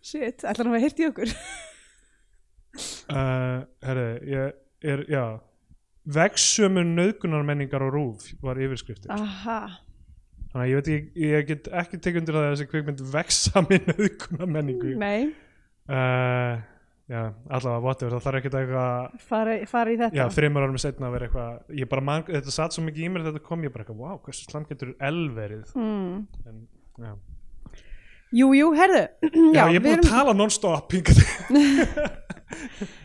shit, 0.09 0.43
ætlar 0.43 0.65
hann 0.65 0.71
að 0.73 0.77
hafa 0.77 0.85
heyrt 0.87 1.03
í 1.03 1.09
okkur? 1.11 1.35
Uh, 3.09 3.63
Herri, 3.81 4.03
ég 4.29 4.51
er, 4.85 5.01
já. 5.09 5.23
Vegsömu 6.05 6.83
nöðgunarmenningar 6.85 7.81
á 7.81 7.89
rúf 7.89 8.27
var 8.45 8.59
yfirskriftir 8.61 9.09
aha, 9.11 9.55
Þannig 10.51 10.61
að 10.61 10.69
ég 10.69 10.77
veit 10.77 10.89
ekki, 10.93 11.23
ég 11.25 11.47
get 11.49 11.69
ekki 11.81 11.97
tekið 11.97 12.21
undir 12.21 12.37
það 12.37 12.45
að 12.45 12.53
þessi 12.53 12.67
kvikmynd 12.69 13.01
vegsami 13.15 13.79
nöðgunarmenningu 13.89 14.93
nei. 15.01 15.31
Uh, 15.89 16.61
Já, 17.09 17.23
allavega, 17.49 17.81
whatever, 17.81 18.13
það 18.13 18.25
þarf 18.27 18.37
ekki 18.39 18.49
eitthvað 18.53 19.13
fara, 19.25 19.53
fara 19.71 19.89
í 19.89 19.95
þetta. 19.97 20.13
Já, 20.19 20.27
þreymur 20.35 20.65
árum 20.67 20.75
setna 20.81 21.07
að 21.07 21.15
vera 21.15 21.25
eitthvað 21.25 21.79
Ég 21.79 21.89
bara 21.89 22.03
man, 22.05 22.25
þetta 22.27 22.53
satt 22.53 22.75
svo 22.75 22.83
mikið 22.85 23.07
í 23.07 23.09
mér 23.15 23.23
þetta 23.31 23.41
kom 23.47 23.65
ég 23.65 23.73
bara 23.73 23.81
eitthvað, 23.81 24.03
wow, 24.03 24.19
hversu 24.27 24.45
slam 24.45 24.67
getur 24.69 24.91
L 25.09 25.23
verið? 25.33 25.71
Mm. 25.73 26.19
en, 26.45 26.59
já. 27.01 27.15
Jú, 28.35 28.47
jú, 28.57 28.67
herðu 28.77 29.03
Já, 29.57 29.63
ég 29.69 29.79
er 29.79 29.83
búin 29.83 29.93
erum- 29.95 30.05
að 30.05 30.11
tala 30.11 30.33
non-stop. 30.37 30.87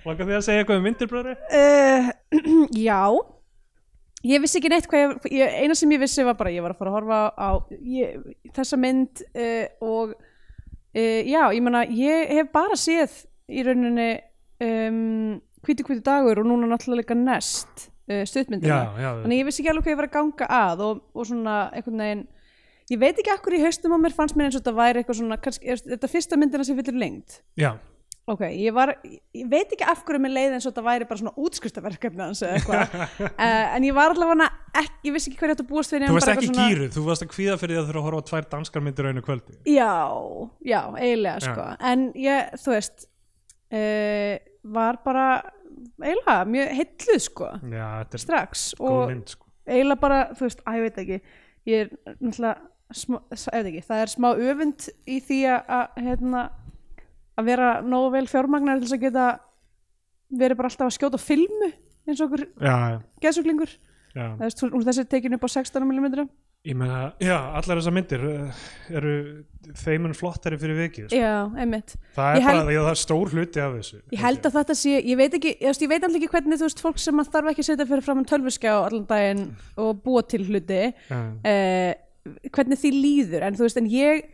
Langar 0.05 0.27
því 0.29 0.35
að 0.37 0.45
segja 0.45 0.61
eitthvað 0.63 0.81
um 0.81 0.87
myndirbröðri? 0.89 1.35
Uh, 1.53 2.03
já 2.89 3.01
ég 4.25 4.41
vissi 4.45 4.59
ekki 4.61 4.71
neitt 4.73 4.89
hvað 4.89 5.01
ég, 5.05 5.09
ég 5.37 5.57
eina 5.65 5.75
sem 5.77 5.93
ég 5.93 6.01
vissi 6.01 6.25
var 6.25 6.37
bara 6.39 6.53
ég 6.53 6.65
var 6.65 6.73
að 6.75 6.81
fara 6.81 6.91
að 6.93 6.97
horfa 6.99 7.19
á 7.37 7.51
ég, 7.85 8.05
þessa 8.57 8.77
mynd 8.81 9.15
uh, 9.37 9.67
og 9.85 10.15
uh, 10.15 11.21
já, 11.29 11.43
ég 11.53 11.63
meina 11.65 11.81
ég 11.89 12.33
hef 12.39 12.47
bara 12.55 12.77
séð 12.81 13.13
í 13.53 13.65
rauninni 13.67 14.11
um, 14.65 15.37
hvíti 15.65 15.85
hvíti 15.85 16.05
dagur 16.05 16.41
og 16.41 16.47
núna 16.49 16.67
náttúrulega 16.71 17.17
stuttmyndina 18.05 18.81
já. 19.01 19.11
þannig 19.23 19.39
ég 19.41 19.47
vissi 19.49 19.63
ekki 19.63 19.71
alveg 19.73 19.87
hvað 19.87 19.95
ég 19.95 20.01
var 20.01 20.09
að 20.11 20.17
ganga 20.17 20.47
að 20.53 20.79
og, 20.85 20.99
og 21.17 21.29
svona 21.29 21.55
einhvern 21.73 22.03
veginn 22.03 22.25
ég 22.93 23.01
veit 23.01 23.17
ekki 23.17 23.33
akkur 23.33 23.57
í 23.57 23.63
haustum 23.65 23.97
á 23.97 23.99
mér 24.01 24.15
fannst 24.17 24.37
mér 24.37 24.51
eins 24.51 24.59
og 24.59 24.65
þetta 24.65 24.77
væri 24.77 25.03
eitthvað 25.03 25.21
svona 25.23 25.41
kannski, 25.41 25.73
er 25.73 25.83
þetta 25.83 26.11
fyrsta 26.13 26.41
myndina 26.41 26.67
sem 26.67 26.79
fyllir 26.79 27.01
lengt 27.01 27.41
Já, 27.61 27.75
Ok, 28.25 28.41
ég 28.57 28.73
var, 28.73 28.95
ég 29.05 29.49
veit 29.53 29.73
ekki 29.75 29.85
af 29.85 30.01
hverju 30.07 30.23
mér 30.25 30.33
leið 30.33 30.55
eins 30.57 30.65
og 30.65 30.73
þetta 30.73 30.85
væri 30.87 31.07
bara 31.11 31.21
svona 31.21 31.43
útskriftaverkefni 31.45 32.23
hans 32.25 32.41
eða 32.41 32.55
eitthvað, 32.57 32.95
uh, 33.27 33.67
en 33.77 33.85
ég 33.85 33.97
var 33.97 34.15
allavega 34.15 34.47
ekki, 34.81 35.11
ég 35.11 35.17
vissi 35.17 35.29
ekki 35.29 35.43
hverju 35.43 35.57
þetta 35.59 35.67
búast 35.69 35.93
við 35.93 36.07
þú 36.07 36.17
varst 36.17 36.33
ekki 36.33 36.49
eitthvað 36.49 36.71
gíruð, 36.73 36.89
þú 36.95 37.05
varst 37.11 37.27
að 37.27 37.31
kvíða 37.35 37.59
fyrir 37.61 37.77
því 37.77 37.83
að 37.83 37.91
þurfa 37.91 38.01
að 38.01 38.09
horfa 38.09 38.25
á 38.25 38.29
tvær 38.31 38.49
danskar 38.55 38.87
myndir 38.87 39.05
á 39.05 39.11
einu 39.13 39.25
kvöldi. 39.27 39.59
Já, 39.69 39.93
já, 40.73 40.81
eiginlega 40.97 41.45
sko, 41.45 41.69
en 41.93 42.09
ég, 42.25 42.57
þú 42.65 42.75
veist, 42.79 43.07
uh, 43.77 44.33
var 44.81 45.01
bara 45.05 45.29
eiginlega 46.01 46.41
mjög 46.57 46.77
heilluð 46.81 47.25
sko, 47.29 47.55
Já, 47.61 47.87
þetta 48.01 48.23
er 48.23 48.25
strax 48.25 48.69
góð 48.81 49.03
og 49.03 49.09
mynd, 49.13 49.37
sko. 49.37 49.51
eiginlega 49.69 50.01
bara, 50.07 50.23
þú 50.33 50.49
veist, 50.49 50.65
að 50.65 50.81
ég 50.81 50.89
veit 50.89 51.05
ekki, 51.05 51.21
ég 51.75 51.85
er 51.85 52.17
náttúrulega, 52.17 52.71
smá, 52.93 53.19
ekki, 53.33 53.83
það 53.87 54.03
er 54.03 54.13
smá 54.13 54.29
öfund 54.35 54.87
í 55.09 55.19
því 55.25 55.41
að, 55.55 55.89
hérna, 56.05 56.45
að 57.39 57.51
vera 57.51 57.73
nógu 57.83 58.13
vel 58.15 58.27
fjármagnar 58.31 58.79
til 58.81 58.89
þess 58.89 58.99
að 58.99 59.07
geta 59.09 59.27
verið 60.35 60.61
bara 60.61 60.71
alltaf 60.71 60.91
að 60.91 60.97
skjóta 60.99 61.21
filmu 61.23 61.71
eins 62.05 62.21
og 62.21 62.29
okkur 62.29 62.47
geðsuglingur 63.25 63.77
þessi 64.15 65.05
er 65.05 65.11
tekin 65.11 65.37
upp 65.39 65.47
á 65.47 65.51
16 65.57 65.85
mm 65.85 66.27
Ég 66.65 66.73
meina, 66.81 67.11
já, 67.21 67.35
allar 67.59 67.77
þessar 67.77 67.93
myndir 67.93 68.23
uh, 68.25 68.61
eru 68.97 69.11
þeimun 69.83 70.15
flottari 70.17 70.57
fyrir 70.57 70.79
vikið. 70.79 71.11
Sko. 71.11 71.19
já, 71.21 71.33
einmitt 71.61 71.93
Það 72.17 72.39
er 72.39 72.39
bara, 72.41 72.47
held- 72.47 72.71
já, 72.73 72.79
það 72.79 72.89
er 72.95 73.01
stór 73.03 73.33
hluti 73.35 73.61
af 73.61 73.75
þessu. 73.75 73.99
ég 74.15 74.23
held 74.23 74.49
að 74.49 74.57
þetta 74.57 74.77
sé, 74.81 74.95
ég 75.05 75.19
veit 75.21 75.37
ekki 75.37 75.53
ég, 75.61 75.83
veit 75.91 75.99
alltaf 75.99 76.17
ekki 76.17 76.31
hvernig 76.33 76.63
þú 76.63 76.69
veist, 76.71 76.81
fólk 76.87 77.03
sem 77.05 77.21
þarf 77.21 77.51
ekki 77.53 77.65
að 77.67 77.69
setja 77.69 77.87
fyrir 77.91 78.07
fram 78.07 78.23
en 78.23 78.29
tölvuskjá 78.31 78.73
allan 78.79 79.05
daginn 79.11 79.45
og 79.85 80.01
búa 80.07 80.25
til 80.25 80.41
hluti 80.49 80.81
Já, 80.89 81.21
uh, 81.21 81.93
hvernig 82.25 82.81
því 82.81 82.93
líður 82.95 83.47
en 83.47 83.57
þú 83.59 83.67
veist, 83.67 83.81
en 83.81 83.91
ég 83.91 84.25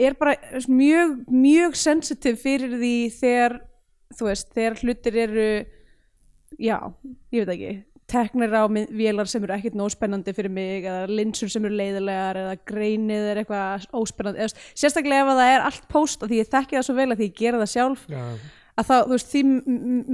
er 0.00 0.16
bara 0.18 0.36
mjög, 0.70 1.18
mjög 1.28 1.76
sensitive 1.78 2.40
fyrir 2.40 2.78
því 2.80 2.94
þegar 3.18 3.60
þú 4.16 4.30
veist, 4.30 4.50
þegar 4.56 4.80
hlutir 4.82 5.20
eru 5.26 5.50
já, 6.58 6.76
ég 7.30 7.44
veit 7.44 7.54
ekki 7.54 7.72
teknir 8.10 8.54
á 8.54 8.66
vélar 8.66 9.28
sem 9.30 9.44
eru 9.46 9.54
ekkert 9.54 9.76
nóg 9.78 9.92
spennandi 9.94 10.32
fyrir 10.34 10.52
mig 10.52 10.86
eða 10.88 11.10
linsur 11.10 11.50
sem 11.52 11.66
eru 11.66 11.76
leiðilegar 11.78 12.40
eða 12.40 12.56
greinið 12.66 13.28
er 13.30 13.42
eitthvað 13.42 13.84
óspennandi 14.00 14.42
eða, 14.46 14.64
sérstaklega 14.74 15.24
ef 15.24 15.30
að 15.30 15.42
það 15.42 15.50
er 15.52 15.66
allt 15.68 15.84
post 15.92 16.24
og 16.24 16.32
því 16.32 16.40
ég 16.40 16.50
þekki 16.50 16.78
það 16.78 16.88
svo 16.88 16.96
vel 16.96 17.06
að 17.06 17.20
því 17.20 17.28
ég 17.28 17.36
gera 17.38 17.60
það 17.60 17.72
sjálf 17.74 18.02
já, 18.10 18.24
að 18.80 18.88
þá, 18.88 18.96
þú 18.96 19.12
veist, 19.14 19.30
því 19.34 19.44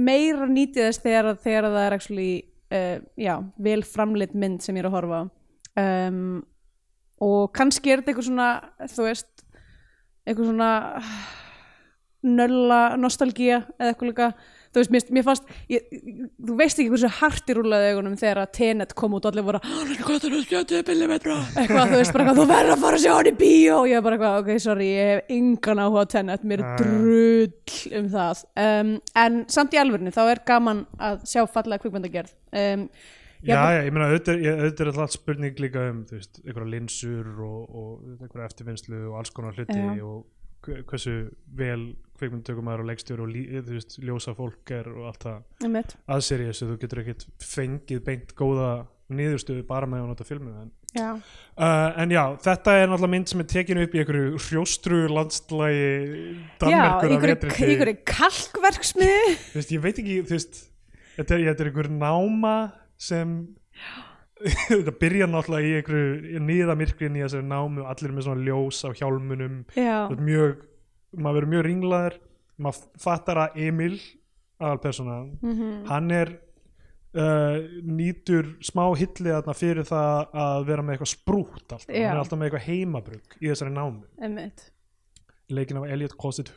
meira 0.09 0.49
nýtið 0.51 0.83
þess 0.83 1.03
þegar, 1.07 1.31
þegar 1.47 1.69
það 1.71 1.79
er 1.85 1.97
actually, 1.97 2.29
uh, 2.77 2.93
já, 3.25 3.33
vel 3.69 3.79
framleitt 3.95 4.37
mynd 4.37 4.61
sem 4.65 4.77
ég 4.77 4.85
er 4.85 4.91
að 4.91 4.97
horfa 4.99 5.23
um, 5.81 6.21
og 7.23 7.49
kannski 7.57 7.91
er 7.91 8.01
þetta 8.01 8.13
eitthvað 8.13 8.29
svona, 8.29 8.51
þú 8.93 9.07
veist 9.07 9.43
eitthvað 10.27 10.51
svona 10.51 10.71
nölla 12.27 12.83
nostalgía 12.99 13.63
eða 13.77 13.91
eitthvað 13.91 14.11
líka. 14.11 14.29
Þú 14.67 14.81
veist, 14.81 14.91
mér, 14.93 15.03
mér 15.15 15.23
fannst 15.25 15.51
ég, 15.71 15.85
þú 16.43 16.55
veist 16.59 16.79
ekki 16.81 16.91
hversu 16.91 17.09
hart 17.21 17.49
í 17.49 17.53
rúlaði 17.55 17.91
augunum 17.93 18.17
þegar 18.19 18.49
Tenet 18.53 18.91
kom 18.99 19.15
út 19.17 19.25
og 19.25 19.31
allir 19.31 19.45
voru 19.47 19.61
eitthvað, 21.55 21.93
þú 21.93 22.01
veist, 22.01 22.13
bara 22.13 22.25
eitthvað, 22.25 22.41
þú 22.41 22.47
verður 22.51 22.73
að 22.75 22.83
fara 22.83 22.99
að 22.99 23.05
sjá 23.05 23.13
hann 23.15 23.29
í 23.31 23.33
bíó. 23.39 23.77
Og 23.77 23.87
ég 23.89 23.97
er 23.97 24.05
bara 24.05 24.17
eitthvað, 24.17 24.39
ok, 24.43 24.63
sorry, 24.65 24.89
ég 24.91 25.13
hef 25.13 25.31
engan 25.37 25.81
áhuga 25.85 26.03
á 26.03 26.11
Tenet, 26.13 26.45
mér 26.51 26.65
er 26.65 26.81
drull 26.83 28.01
um 28.01 28.11
það. 28.17 28.43
Um, 28.65 28.91
en 29.23 29.39
samt 29.55 29.77
í 29.77 29.81
alvörinu, 29.81 30.13
þá 30.13 30.23
er 30.27 30.43
gaman 30.51 30.83
að 31.09 31.23
sjá 31.31 31.45
fallega 31.47 31.85
kvikmyndagerð. 31.85 32.35
Um, 32.51 32.85
já, 33.43 33.53
Já, 33.53 33.61
já, 33.77 33.81
ég 33.85 33.93
meina, 33.93 34.07
auðvitað 34.13 34.81
er- 34.81 34.91
alltaf 34.93 35.11
spurning 35.17 35.59
líka 35.61 35.83
um, 35.91 36.03
þú 36.09 36.17
veist, 36.17 36.41
einhverja 36.45 36.71
linsur 36.73 37.29
og, 37.45 37.61
og 37.69 38.17
einhverja 38.17 38.49
eftirvinnslu 38.49 39.03
og 39.11 39.19
alls 39.21 39.29
konar 39.35 39.53
hluti 39.57 39.77
Já. 39.77 39.93
og 40.03 40.25
hve- 40.65 40.83
hversu 40.89 41.15
vel 41.55 41.87
kvikmyndatökumæður 42.17 42.81
og 42.81 42.87
leikstjóri 42.89 43.21
og 43.21 43.65
þú 43.67 43.75
veist, 43.77 43.97
ljósa 44.01 44.33
fólk 44.37 44.71
er 44.73 44.87
og 44.89 45.03
allt 45.11 45.23
það 45.27 45.67
einmitt, 45.67 45.93
að 46.09 46.23
sér 46.25 46.45
þessu, 46.47 46.69
þú 46.71 46.77
getur 46.81 47.01
ekkert 47.03 47.27
fengið 47.45 48.03
beint 48.07 48.33
góða 48.39 48.71
niðurstöðu 49.13 49.63
bara 49.69 49.87
með 49.87 50.01
að 50.03 50.07
nota 50.09 50.25
filmu 50.27 50.49
en, 50.63 50.71
já, 50.97 51.11
uh, 51.15 51.91
en 52.01 52.09
já, 52.11 52.23
þetta 52.43 52.73
er 52.81 52.89
náttúrulega 52.89 53.11
mynd 53.13 53.29
sem 53.31 53.43
er 53.43 53.47
tekin 53.53 53.79
upp 53.85 53.93
í 53.95 54.01
einhverju 54.01 54.41
hrjóstru 54.47 54.97
landslægi 55.13 55.85
já, 55.85 56.41
Danmerkur 56.65 57.13
einhverju 57.13 57.35
vetri 57.37 57.53
til 57.55 57.69
einhverju 57.71 58.01
kalkverksmiði 58.11 59.29
þú 59.45 59.61
veist, 59.61 59.71
ég 59.77 59.85
veit 59.85 60.01
ekki, 60.03 60.17
þú 60.27 60.35
veist 60.35 60.59
þetta 61.15 61.37
er, 61.37 61.45
þetta 61.51 61.63
er 61.63 61.69
einhver 61.71 61.89
náma 61.93 62.55
sem 62.97 63.33
þetta 64.73 64.93
byrjar 65.01 65.29
náttúrulega 65.31 65.67
í 65.67 65.77
einhverju 65.79 66.41
nýðamirkrin 66.45 67.17
í 67.17 67.23
þessari 67.23 67.47
námu, 67.49 67.85
allir 67.89 68.13
með 68.13 68.27
svona 68.27 68.45
ljós 68.45 68.81
á 68.85 68.89
hjálmunum, 68.97 69.61
er 69.77 70.23
mjög 70.29 70.65
maður 71.17 71.39
verður 71.39 71.53
mjög 71.53 71.65
ringlaður. 71.69 72.17
Maður 72.57 73.01
fattar 73.01 73.39
að 73.43 73.57
Emil 73.67 73.95
aðalpersona, 74.57 75.17
mhm, 75.45 75.73
hann 75.91 76.13
er 76.17 76.31
uh, 77.13 77.57
nýtur 77.85 78.55
smá 78.65 78.87
hilli 78.97 79.29
þarna 79.29 79.53
fyrir 79.57 79.85
það 79.85 80.39
að 80.45 80.63
vera 80.71 80.85
með 80.85 80.95
eitthvað 80.95 81.11
sprútt 81.11 81.75
alltaf, 81.75 81.85
hann 81.91 82.07
er 82.09 82.21
alltaf 82.23 82.41
með 82.41 82.49
eitthvað 82.49 82.65
heimabrugg 82.71 83.37
í 83.37 83.51
þessari 83.51 83.75
námi, 83.75 84.47
leikin 85.53 85.77
af 85.79 85.85
Elliot 85.93 86.17
Cosset 86.17 86.49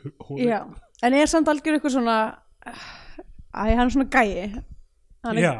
en 1.05 1.13
er 1.21 1.29
samt 1.29 1.53
algjör 1.53 1.77
eitthvað 1.77 1.95
svona 1.99 2.17
Æ, 3.51 3.75
hann 3.75 3.85
er 3.85 3.89
svona 3.91 4.07
gæi. 4.07 4.51
Hann 5.25 5.37
er, 5.37 5.57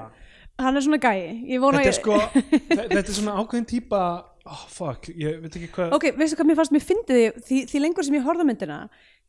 hann 0.65 0.77
er 0.79 0.85
svona 0.85 0.99
gæi. 1.01 1.21
Þetta 1.51 1.91
er 1.91 1.97
sko 1.97 2.17
þe- 2.75 2.87
þetta 2.91 3.01
er 3.01 3.15
svona 3.17 3.37
ákveðin 3.41 3.67
típa 3.71 4.01
oh 4.51 4.61
fuck, 4.73 5.09
ég 5.13 5.39
veit 5.43 5.55
ekki 5.59 5.69
hvað 5.75 5.95
Ok, 5.97 6.07
veistu 6.17 6.37
hvað 6.39 6.49
mér 6.49 6.57
fannst 6.61 6.73
mér 6.75 6.85
fyndið 6.87 7.19
því, 7.19 7.43
því, 7.47 7.59
því 7.71 7.81
lengur 7.83 8.07
sem 8.07 8.15
ég 8.17 8.25
horfði 8.25 8.45
á 8.45 8.49
myndina 8.49 8.77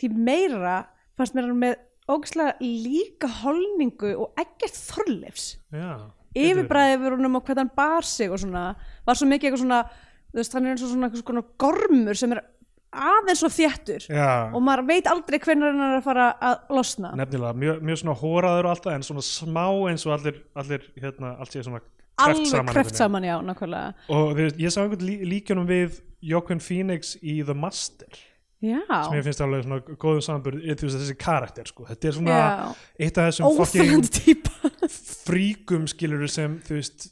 því 0.01 0.13
meira 0.31 0.77
fannst 1.21 1.37
mér 1.37 1.51
hann 1.51 1.61
með 1.61 1.75
ógæslega 2.13 2.55
líka 2.65 3.29
holningu 3.43 4.15
og 4.25 4.41
ekkert 4.41 4.75
þorleifs. 4.89 5.45
Já, 5.71 5.93
yfirbræði 6.35 6.97
yfir 6.97 7.15
honum 7.19 7.37
og 7.39 7.45
hvernig 7.47 7.63
hann 7.67 7.75
bar 7.77 8.07
sig 8.09 8.33
og 8.33 8.41
svona, 8.43 8.63
var 9.07 9.19
svo 9.21 9.29
mikið 9.31 9.51
eitthvað 9.51 9.63
svona 9.67 9.83
þú 10.33 10.41
veist, 10.41 10.57
hann 10.57 10.67
er 10.67 10.73
eins 10.75 10.83
og 10.87 10.91
svona, 10.95 11.09
eitthvað 11.11 11.27
svona 11.29 11.45
gormur 11.63 12.19
sem 12.19 12.33
er 12.35 12.41
aðeins 12.93 13.43
þéttur. 13.57 14.07
Já, 14.13 14.51
og 14.53 14.63
maður 14.65 14.87
veit 14.91 15.09
aldrei 15.11 15.39
hvernig 15.39 15.71
hann 15.71 15.83
er 15.87 15.97
að 15.99 16.07
fara 16.07 16.29
að 16.51 16.77
losna. 16.77 17.15
Nefnilega, 17.19 17.59
mjög, 17.65 17.83
mjög 17.89 18.03
svona 18.03 18.19
hóraður 18.23 18.69
og 18.69 18.75
alltaf 18.77 18.97
en 18.97 19.07
svona 19.09 19.27
smá 19.27 19.67
eins 19.91 20.07
og 20.09 20.17
allir, 20.19 20.43
allir 20.59 20.89
hérna, 21.01 21.37
allt 21.39 21.57
sé 21.57 21.65
svona 21.65 21.83
kreft 21.83 22.37
alveg 22.37 22.51
saman 22.51 22.75
kreft 22.75 22.77
einhvern 22.77 22.91
veginn. 22.91 22.99
saman, 23.01 23.29
já, 23.29 23.37
nákvæmlega. 23.49 23.95
Og 24.19 24.35
veist, 24.39 24.61
ég 24.61 24.75
sá 24.75 24.83
einhvern 24.83 25.07
lí, 25.07 25.17
líkjunum 25.37 25.71
við 25.71 26.03
Joaquin 26.23 26.61
Phoenix 26.63 27.17
í 27.23 27.41
The 27.43 27.57
Master 27.57 28.21
já, 28.63 28.83
sem 28.87 29.17
ég 29.19 29.27
finnst 29.27 29.43
alveg 29.43 29.65
svona 29.67 29.97
góðum 29.99 30.23
samanburð 30.25 30.63
þú 30.63 30.87
veist 30.87 31.01
þessi 31.01 31.17
karakter 31.19 31.69
sko, 31.71 31.87
þetta 31.89 32.09
er 32.09 32.17
svona 32.19 32.37
já. 32.37 32.85
eitt 33.07 33.19
af 33.19 33.31
þessum 33.31 34.07
fríkum 35.27 35.89
skilur 35.91 36.31
sem 36.31 36.59
þú 36.67 36.79
veist 36.79 37.09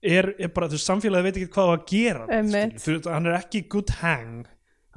er, 0.00 0.32
er 0.38 0.52
bara, 0.54 0.70
þú 0.70 0.78
veist, 0.78 0.88
samfélagi 0.88 1.28
veit 1.28 1.40
ekki 1.40 1.52
hvað 1.56 1.72
á 1.72 1.74
að 1.74 1.86
gera 1.92 2.26
skilurðu. 2.30 2.84
þú 2.84 2.94
veist, 2.94 3.10
hann 3.12 3.28
er 3.28 3.38
ekki 3.40 3.64
good 3.76 3.92
hang 4.00 4.46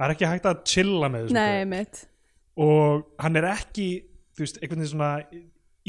það 0.00 0.06
er 0.08 0.14
ekki 0.16 0.30
hægt 0.32 0.48
að 0.50 0.62
chilla 0.72 1.10
með 1.12 1.26
þessu 1.28 1.36
nei, 1.36 1.64
og 2.60 3.04
hann 3.20 3.36
er 3.40 3.46
ekki 3.52 3.88
þú 4.36 4.46
veist, 4.46 4.58
einhvern 4.64 4.80
veginn 4.80 4.92
svona 4.94 5.12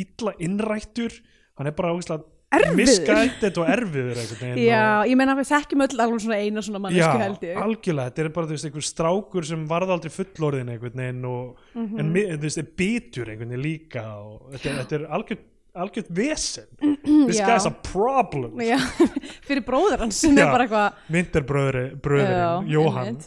illa 0.02 0.34
innrættur 0.44 1.16
hann 1.60 1.68
er 1.72 1.76
bara 1.78 1.94
ógeðslega 1.96 2.28
misguided 2.76 3.58
og 3.62 3.70
erfiður 3.72 4.18
já, 4.60 4.80
og, 5.00 5.06
ég 5.08 5.16
meina 5.16 5.36
við 5.38 5.48
þekkjum 5.54 5.84
öll 5.86 6.02
alveg 6.04 6.24
svona 6.26 6.40
eina 6.44 6.64
svona 6.66 6.80
já, 6.82 6.84
mannesku 6.84 7.22
held 7.22 7.46
ég 7.48 7.60
algjörlega 7.64 8.10
þetta 8.12 8.24
er 8.26 8.30
bara 8.36 8.50
þú 8.50 8.56
veist, 8.58 8.68
einhver 8.68 8.84
strákur 8.88 9.48
sem 9.48 9.62
varð 9.70 9.94
aldrei 9.96 10.12
fullorðin 10.12 10.74
einhvern 10.74 11.00
veginn 11.00 11.24
og, 11.32 11.62
Mhm. 11.76 12.00
en 12.04 12.12
mi- 12.12 12.26
þú 12.28 12.42
veist, 12.44 12.60
er 12.60 12.68
bitur 12.84 13.32
einhvern 13.32 13.54
veginn 13.56 13.64
líka 13.64 14.04
og 14.20 14.52
þetta, 14.52 14.76
þetta 14.82 15.00
er 15.00 15.06
algjört 15.16 15.48
algjört 15.74 16.10
vesen 16.12 16.68
this 17.30 17.40
Já. 17.40 17.46
guy's 17.48 17.66
a 17.66 17.72
problem 17.72 18.60
já, 18.60 18.76
fyrir 19.48 19.64
bróður 19.64 20.00
hans 20.04 20.20
Já. 20.22 20.92
vinterbröðurinn, 21.08 22.02
Já, 22.04 22.50
Jóhann. 22.68 23.22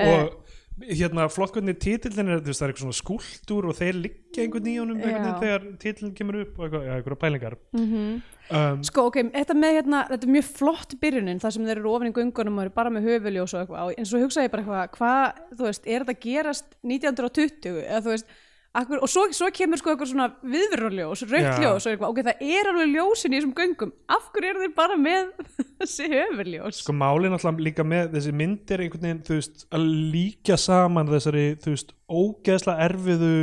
Og 0.00 0.42
hérna 0.84 1.24
flott 1.32 1.54
hvernig 1.56 1.78
titillin 1.80 2.28
er, 2.34 2.40
það 2.44 2.50
er 2.66 2.72
eitthvað 2.72 2.82
svona 2.84 2.98
skúltúr 2.98 3.68
og 3.70 3.76
þeir 3.78 3.98
liggja 4.04 4.44
einhvern 4.44 4.66
veginn 5.00 5.28
þegar 5.40 5.68
titillin 5.80 6.14
kemur 6.16 6.40
upp 6.42 6.58
og 6.58 6.66
eitthvað, 6.66 6.88
eitthvað 6.96 7.20
pælingar. 7.22 7.56
Mhm. 7.72 8.02
um, 8.50 8.82
Sko, 8.84 9.06
ok, 9.08 9.20
þetta 9.32 9.56
með 9.56 9.76
hérna, 9.78 10.02
þetta 10.10 10.28
er 10.28 10.34
mjög 10.36 10.50
flott 10.58 10.96
byrjunin, 11.00 11.40
það 11.42 11.54
sem 11.56 11.68
þeir 11.70 11.80
eru 11.80 11.94
ofin 11.94 12.10
í 12.10 12.16
göngunum 12.18 12.60
og 12.60 12.66
eru 12.66 12.74
bara 12.76 12.92
með 12.92 13.08
höfuljós 13.08 13.54
og 13.56 13.62
eitthvað, 13.62 13.94
en 13.96 14.10
svo 14.10 14.20
hugsaði 14.20 14.50
ég 14.50 14.52
bara 14.52 14.66
eitthvað, 14.66 14.90
hvað, 14.98 15.40
þú 15.56 15.70
veist, 15.70 15.86
er 15.86 16.04
þetta 16.04 16.26
gerast 16.26 16.76
1920, 16.84 17.80
eða 17.86 18.04
þú 18.04 18.12
veist, 18.12 18.36
akkur, 18.80 19.00
og 19.04 19.10
svo, 19.10 19.24
svo 19.36 19.48
kemur 19.54 19.80
sko 19.80 19.92
eitthvað 19.92 20.10
svona 20.10 20.26
viðvörunljós, 20.44 21.22
raukt 21.30 21.46
Já. 21.46 21.60
ljós 21.62 21.86
og 21.86 21.92
eitthvað, 21.92 22.12
ok, 22.12 22.20
það 22.26 22.44
er 22.56 22.70
alveg 22.72 22.92
ljósin 22.92 23.32
í 23.34 23.38
þessum 23.38 23.54
göngum, 23.56 23.94
af 24.16 24.28
hverju 24.34 24.50
eru 24.52 24.62
þeir 24.64 24.74
bara 24.76 24.98
með 25.00 25.32
þessi 25.80 26.10
höfuljós? 26.12 26.82
sko 26.82 26.96
málið 26.96 27.32
náttúrulega 27.34 27.66
líka 27.68 27.86
með 27.86 28.12
þessi 28.16 28.34
myndir 28.42 28.84
einhvern 28.84 29.08
veginn, 29.08 29.24
þú 29.26 29.40
veist, 29.40 29.66
að 29.78 29.88
líka 30.14 30.60
saman 30.60 31.10
þessari, 31.14 31.46
þú 31.64 31.74
veist, 31.74 31.96
ógeðslega 32.06 32.88
erfiðu 32.90 33.34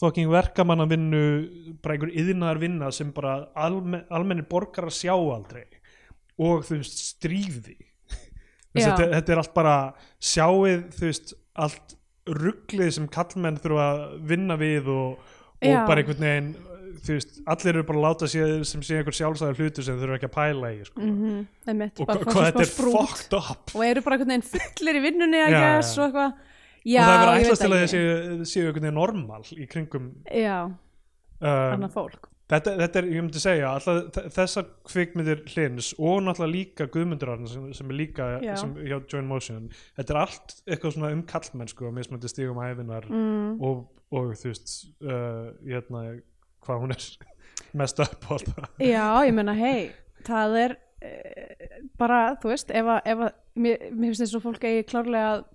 fucking 0.00 0.30
verkamannavinnu 0.32 1.22
bara 1.82 1.96
einhver 1.96 2.12
yðnaðar 2.22 2.60
vinna 2.62 2.90
sem 2.94 3.10
bara 3.12 3.36
almen, 3.58 4.06
almennir 4.08 4.46
borgarar 4.48 4.94
sjá 4.94 5.12
aldrei 5.12 5.66
og 6.40 6.62
þú 6.64 6.78
veist, 6.78 7.00
stríði 7.10 7.76
þetta, 8.72 9.10
þetta 9.16 9.34
er 9.34 9.40
allt 9.42 9.54
bara 9.56 9.74
sjáið, 10.22 10.86
þú 10.96 11.08
veist, 11.08 11.34
allt 11.58 11.96
rugglið 12.36 12.90
sem 12.96 13.06
kallmenn 13.12 13.60
þurfa 13.60 13.86
að 13.90 14.02
vinna 14.30 14.56
við 14.60 14.90
og, 14.92 15.30
og 15.60 15.86
bara 15.88 16.02
einhvern 16.02 16.26
veginn 16.26 16.50
þú 17.00 17.16
veist, 17.16 17.38
allir 17.48 17.78
eru 17.78 17.86
bara 17.88 18.00
að 18.00 18.04
láta 18.04 18.28
sér 18.30 18.52
sem 18.68 18.82
sé 18.84 18.98
einhver 18.98 19.16
sjálfsæður 19.16 19.60
hlutu 19.60 19.84
sem 19.84 19.96
þau 19.96 20.02
þurfa 20.04 20.18
ekki 20.18 20.28
að 20.28 20.34
pæla 20.36 20.70
í 20.74 20.80
sko. 20.84 21.00
Mm 21.00 21.14
-hmm. 21.20 21.42
Einmitt, 21.72 22.00
og 22.00 22.10
hvað 22.10 22.48
þetta 22.50 22.64
er 22.64 22.72
fucked 22.76 23.36
up 23.38 23.74
og 23.74 23.84
eru 23.86 24.02
bara 24.04 24.16
einhvern 24.16 24.34
veginn 24.34 24.48
fullir 24.50 24.98
í 25.00 25.04
vinnunni 25.06 25.40
Já, 25.40 25.48
já. 25.48 25.60
og 25.80 26.04
eitthvað 26.06 26.32
já, 26.84 27.00
og 27.00 27.06
það 27.06 27.14
er 27.14 27.20
verið 27.20 27.32
að 27.32 27.40
ætlast 27.40 27.62
til 27.62 27.72
að 27.72 27.82
þessi 27.84 28.02
séu 28.52 28.66
einhvern 28.66 28.82
veginn 28.82 29.00
normal 29.00 29.42
í 29.56 29.66
kringum 29.70 30.10
já, 30.28 30.58
um, 30.66 31.72
annað 31.74 31.96
fólk 31.96 32.28
þetta, 32.50 32.74
þetta 32.80 33.00
er, 33.00 33.08
ég 33.14 33.24
myndi 33.24 33.42
segja 33.42 33.70
alltaf 33.76 34.18
þessar 34.34 34.68
kvikmyndir 34.88 35.42
hlins 35.52 35.92
og 35.98 36.20
náttúrulega 36.24 36.52
líka 36.54 36.88
Guðmundur 36.92 37.32
sem, 37.50 37.70
sem 37.76 37.92
er 37.92 37.98
líka 37.98 38.28
sem, 38.60 38.74
hjá 38.84 38.96
Join 39.12 39.28
Motion 39.30 39.68
þetta 39.98 40.14
er 40.14 40.20
allt 40.24 40.56
eitthvað 40.66 40.96
svona 40.96 41.12
um 41.16 41.24
kallmennsku 41.30 41.88
og 41.88 41.96
mismöndi 41.96 42.30
stígum 42.32 42.60
æfinar 42.64 43.08
mm. 43.10 43.60
og, 43.66 43.84
og 44.14 44.32
þú 44.40 44.52
veist 44.52 44.74
uh, 45.04 45.50
hérna, 45.66 46.04
hvað 46.66 46.84
hún 46.84 46.96
er 46.96 47.08
mest 47.80 48.02
upp 48.02 48.28
á 48.28 48.30
alltaf 48.38 48.82
Já, 48.82 49.06
ég 49.28 49.36
meina, 49.36 49.54
hei, 49.58 49.90
það 50.26 50.58
er 50.64 50.76
uh, 50.76 51.78
bara, 52.00 52.20
þú 52.42 52.54
veist, 52.54 52.74
ef 52.74 52.92
að, 52.96 53.00
ef 53.14 53.24
að 53.28 53.32
mér, 53.60 53.88
mér 53.94 54.10
finnst 54.10 54.26
þess 54.26 54.38
að 54.40 54.46
fólk 54.48 54.68
eigi 54.68 54.86
klárlega 54.90 55.32
að 55.38 55.48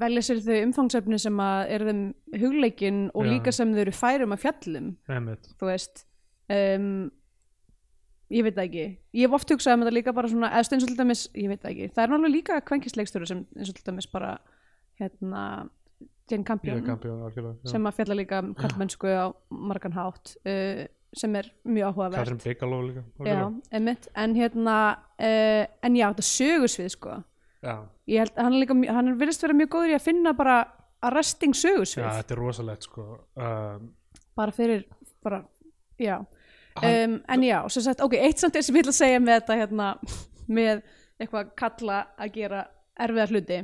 velja 0.00 0.22
sér 0.22 0.42
þau 0.44 0.56
umfangsefni 0.64 1.18
sem 1.18 1.40
að 1.42 1.60
er 1.74 1.84
þeim 1.88 2.02
hugleikin 2.38 3.10
og 3.14 3.24
Já. 3.26 3.30
líka 3.32 3.52
sem 3.52 3.72
þau 3.74 3.80
eru 3.84 3.92
færum 3.96 4.32
að 4.36 4.42
fjallum, 4.44 4.92
Einmitt. 5.08 5.48
þú 5.58 5.66
veist 5.70 6.04
um, 6.50 7.10
ég 8.30 8.44
veit 8.46 8.54
það 8.54 8.68
ekki 8.68 8.84
ég 9.18 9.24
hef 9.26 9.34
oft 9.40 9.50
hugsað 9.50 9.74
um 9.74 9.82
þetta 9.84 9.96
líka 9.96 10.14
bara 10.14 10.30
svona 10.30 10.52
eða 10.54 10.76
eins 10.76 10.84
og 10.86 10.92
til 10.92 10.98
dæmis, 11.00 11.24
ég 11.34 11.48
veit 11.50 11.62
það 11.64 11.72
ekki, 11.74 11.88
það 11.96 12.02
er 12.04 12.12
náttúrulega 12.12 12.36
líka 12.36 12.60
kvenkisleikstöru 12.70 13.26
sem 13.26 13.42
eins 13.58 13.72
og 13.72 13.78
til 13.80 13.86
dæmis 13.90 14.06
bara 14.12 14.36
hérna, 15.00 15.42
Jane 16.30 16.44
Ég 16.44 16.46
Campion 16.46 16.76
er 16.78 16.86
kampjón 16.86 17.22
algjörlega 17.26 17.56
já. 17.66 17.70
sem 17.72 17.86
að 17.90 17.96
fjalla 17.98 18.14
líka 18.20 18.38
um 18.44 18.54
kallmennsku 18.54 19.08
á 19.10 19.26
margan 19.50 19.96
hátt 19.96 20.36
uh, 20.46 20.84
sem 21.12 21.34
er 21.40 21.48
mjög 21.66 21.88
áhugavert 21.90 22.20
Katrin 22.22 22.38
Bigelow 22.44 22.84
líka 22.86 23.02
já, 23.02 23.18
algjörlega. 23.18 23.48
einmitt, 23.74 24.06
en 24.14 24.34
hérna 24.38 24.76
uh, 25.18 25.64
en 25.82 25.96
já, 25.98 26.06
þetta 26.12 26.26
sögursvið 26.28 26.92
sko 26.94 27.16
já. 27.66 27.74
ég 28.06 28.22
held, 28.22 28.36
hann 28.38 28.52
er 28.54 28.60
líka, 28.62 28.76
mjög- 28.78 28.94
hann 28.94 29.08
er 29.10 29.18
virðist 29.24 29.42
vera 29.42 29.58
mjög 29.58 29.72
góður 29.74 29.90
í 29.90 29.98
að 29.98 30.06
finna 30.06 30.32
bara 30.38 30.60
arresting 31.08 31.56
sögursvið 31.56 32.04
já, 32.04 32.10
þetta 32.20 32.36
er 32.36 32.42
rosalegt 32.42 32.86
sko. 32.88 33.06
Um, 33.36 33.90
bara 34.38 34.54
fyrir, 34.56 34.86
bara, 35.24 35.42
já. 36.00 36.18
Um, 36.80 37.18
en 37.28 37.44
já, 37.44 37.58
sem 37.72 37.84
sagt, 37.84 38.02
ok, 38.04 38.16
eitt 38.20 38.40
samt 38.40 38.56
er 38.56 38.64
sem 38.64 38.76
ég 38.76 38.84
ætla 38.84 38.94
að 38.94 39.00
segja 39.02 39.20
með 39.22 39.40
þetta 39.40 39.60
hérna, 39.60 39.90
með 40.60 40.82
eitthvað 41.20 41.54
kalla 41.58 42.00
að 42.16 42.34
gera 42.38 42.64
erfiða 43.00 43.30
hluti. 43.32 43.62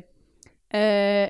Uh, 0.76 1.26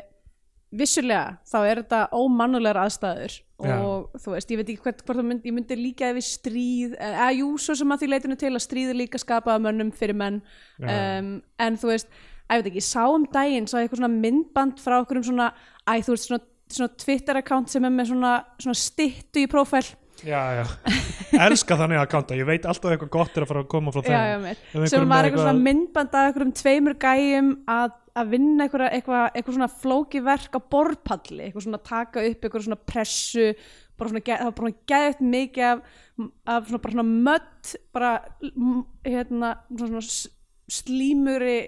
vissulega 0.77 1.37
þá 1.47 1.59
er 1.63 1.81
þetta 1.83 2.01
ómannulegar 2.17 2.81
aðstæður 2.83 3.35
Já. 3.37 3.77
og 3.79 4.17
þú 4.21 4.33
veist, 4.35 4.51
ég 4.51 4.61
veit 4.61 4.71
ekki 4.73 4.83
hvort, 4.85 5.03
hvort 5.07 5.21
það 5.21 5.29
myndi, 5.31 5.49
ég 5.49 5.57
myndi 5.57 5.79
líka 5.79 6.11
ef 6.11 6.17
við 6.19 6.27
stríð, 6.29 6.97
eða 7.07 7.29
jú, 7.39 7.51
svo 7.63 7.77
sem 7.79 7.95
að 7.95 8.03
því 8.03 8.09
leitinu 8.13 8.39
til 8.41 8.51
að 8.53 8.65
stríð 8.67 8.93
er 8.93 8.99
líka 8.99 9.21
skapaða 9.23 9.63
mönnum 9.65 9.93
fyrir 9.97 10.19
menn. 10.19 10.41
Um, 10.83 11.31
en 11.63 11.79
þú 11.81 11.93
veist, 11.93 12.11
ég 12.55 12.63
veit 12.63 12.71
ekki, 12.71 12.83
ég 12.83 12.87
sá 12.87 13.05
um 13.11 13.27
daginn 13.33 13.69
sá 13.69 13.79
ég 13.81 13.87
eitthvað 13.87 14.03
svona 14.03 14.13
myndband 14.15 14.83
frá 14.83 15.01
okkur 15.01 15.21
um 15.21 15.27
svona 15.27 15.51
æ, 15.83 15.99
þú 16.07 16.15
veist, 16.15 16.29
svona, 16.31 16.43
svona 16.73 16.93
Twitter 17.03 17.41
account 17.43 17.73
sem 17.73 17.87
er 17.87 17.95
með 17.95 18.13
svona, 18.13 18.35
svona 18.63 18.81
styttu 18.81 19.43
í 19.43 19.51
prófæl. 19.51 19.87
Já, 20.25 20.41
já, 20.57 20.65
elska 21.45 21.77
þannig 21.77 22.01
að 22.01 22.11
kanta 22.15 22.37
ég 22.39 22.49
veit 22.49 22.65
alltaf 22.65 22.95
eitthvað 22.95 23.11
gott 23.13 23.35
er 23.37 23.45
að 23.45 23.51
fara 23.51 23.63
að 23.67 23.71
koma 23.75 23.93
frá 23.93 24.01
þeim. 24.07 24.15
já, 24.15 24.55
já, 24.73 24.87
sem 24.89 25.11
var 25.11 25.27
eitthvað 25.27 25.43
svona 25.45 25.65
myndband 25.67 26.15
af 26.17 26.29
einhverjum 26.31 26.53
tveimur 26.57 26.97
gæjum 27.03 27.51
að, 27.69 27.99
að 28.17 28.31
vinna 28.33 28.65
eitthvað, 28.65 28.87
eitthvað, 28.97 29.27
eitthvað 29.27 29.59
svona 29.59 29.69
flóki 29.83 30.23
verk 30.25 30.57
á 30.57 30.61
borpalli, 30.73 31.43
eitthvað 31.45 31.67
svona 31.67 31.83
taka 31.85 32.25
upp 32.31 32.47
eitthvað 32.49 32.65
svona 32.65 32.81
pressu 32.81 33.51
bara 33.97 34.13
svona, 34.13 34.25
það 34.27 34.49
var 34.49 34.57
bara 34.61 34.73
geðið 34.93 35.23
mikið 35.35 35.69
af, 35.69 35.85
af 36.55 36.71
svona, 36.71 36.83
bara 36.87 36.97
svona 36.97 37.09
mött 37.29 37.75
bara 37.97 38.13
hérna 39.05 39.53
svona, 39.73 40.05
slímuri 40.81 41.59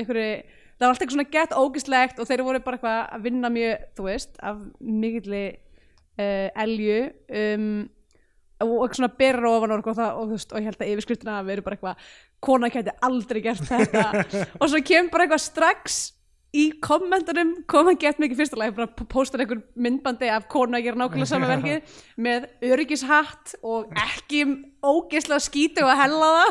einhverju, 0.00 0.32
það 0.78 0.84
var 0.84 0.92
alltaf 0.92 1.04
eitthvað 1.04 1.16
svona 1.16 1.34
gett 1.36 1.56
ógislegt 1.58 2.18
og 2.18 2.28
þeir 2.30 2.44
voru 2.46 2.64
bara 2.64 2.78
eitthvað 2.78 2.98
að 3.16 3.28
vinna 3.28 3.52
mjög, 3.54 3.86
þú 3.98 4.08
veist, 4.08 4.34
af 4.50 4.60
mikilli 4.80 5.44
uh, 6.18 6.48
elju 6.64 6.98
um, 7.42 7.70
og 8.58 8.74
eitthvað 8.74 8.98
svona 8.98 9.16
berur 9.20 9.50
ofan 9.52 9.74
og, 9.76 9.88
það, 9.88 10.06
og, 10.10 10.28
þú 10.28 10.36
veist, 10.38 10.52
og 10.52 10.60
ég 10.62 10.70
held 10.70 10.82
að 10.82 10.92
yfirskriftina 10.92 11.38
að 11.38 11.50
veru 11.52 11.66
bara 11.66 11.78
eitthvað 11.78 12.06
kona 12.42 12.70
gæti 12.70 12.94
aldrei 13.06 13.42
gert 13.42 13.66
þetta. 13.66 14.04
Og 14.60 14.70
svo 14.70 14.80
kemur 14.86 15.12
bara 15.14 15.26
eitthvað 15.26 15.44
strax 15.44 15.98
í 16.56 16.64
kommentunum 16.82 17.52
koma 17.68 17.92
gett 18.00 18.20
mikið 18.22 18.40
fyrsta 18.40 18.58
lagi 18.58 18.74
bara 18.78 19.06
postar 19.12 19.42
einhver 19.44 19.60
myndbandi 19.76 20.30
af 20.32 20.46
kona 20.50 20.78
að 20.78 20.86
gera 20.86 21.00
nákvæmlega 21.02 21.28
sama 21.28 21.50
verkið 21.50 21.98
með 22.26 22.48
öryggishatt 22.70 23.58
og 23.62 23.92
ekki 24.06 24.44
ógeðslega 24.84 25.42
skítu 25.42 25.82
og 25.82 25.90
hella 25.98 26.28
það. 26.34 26.50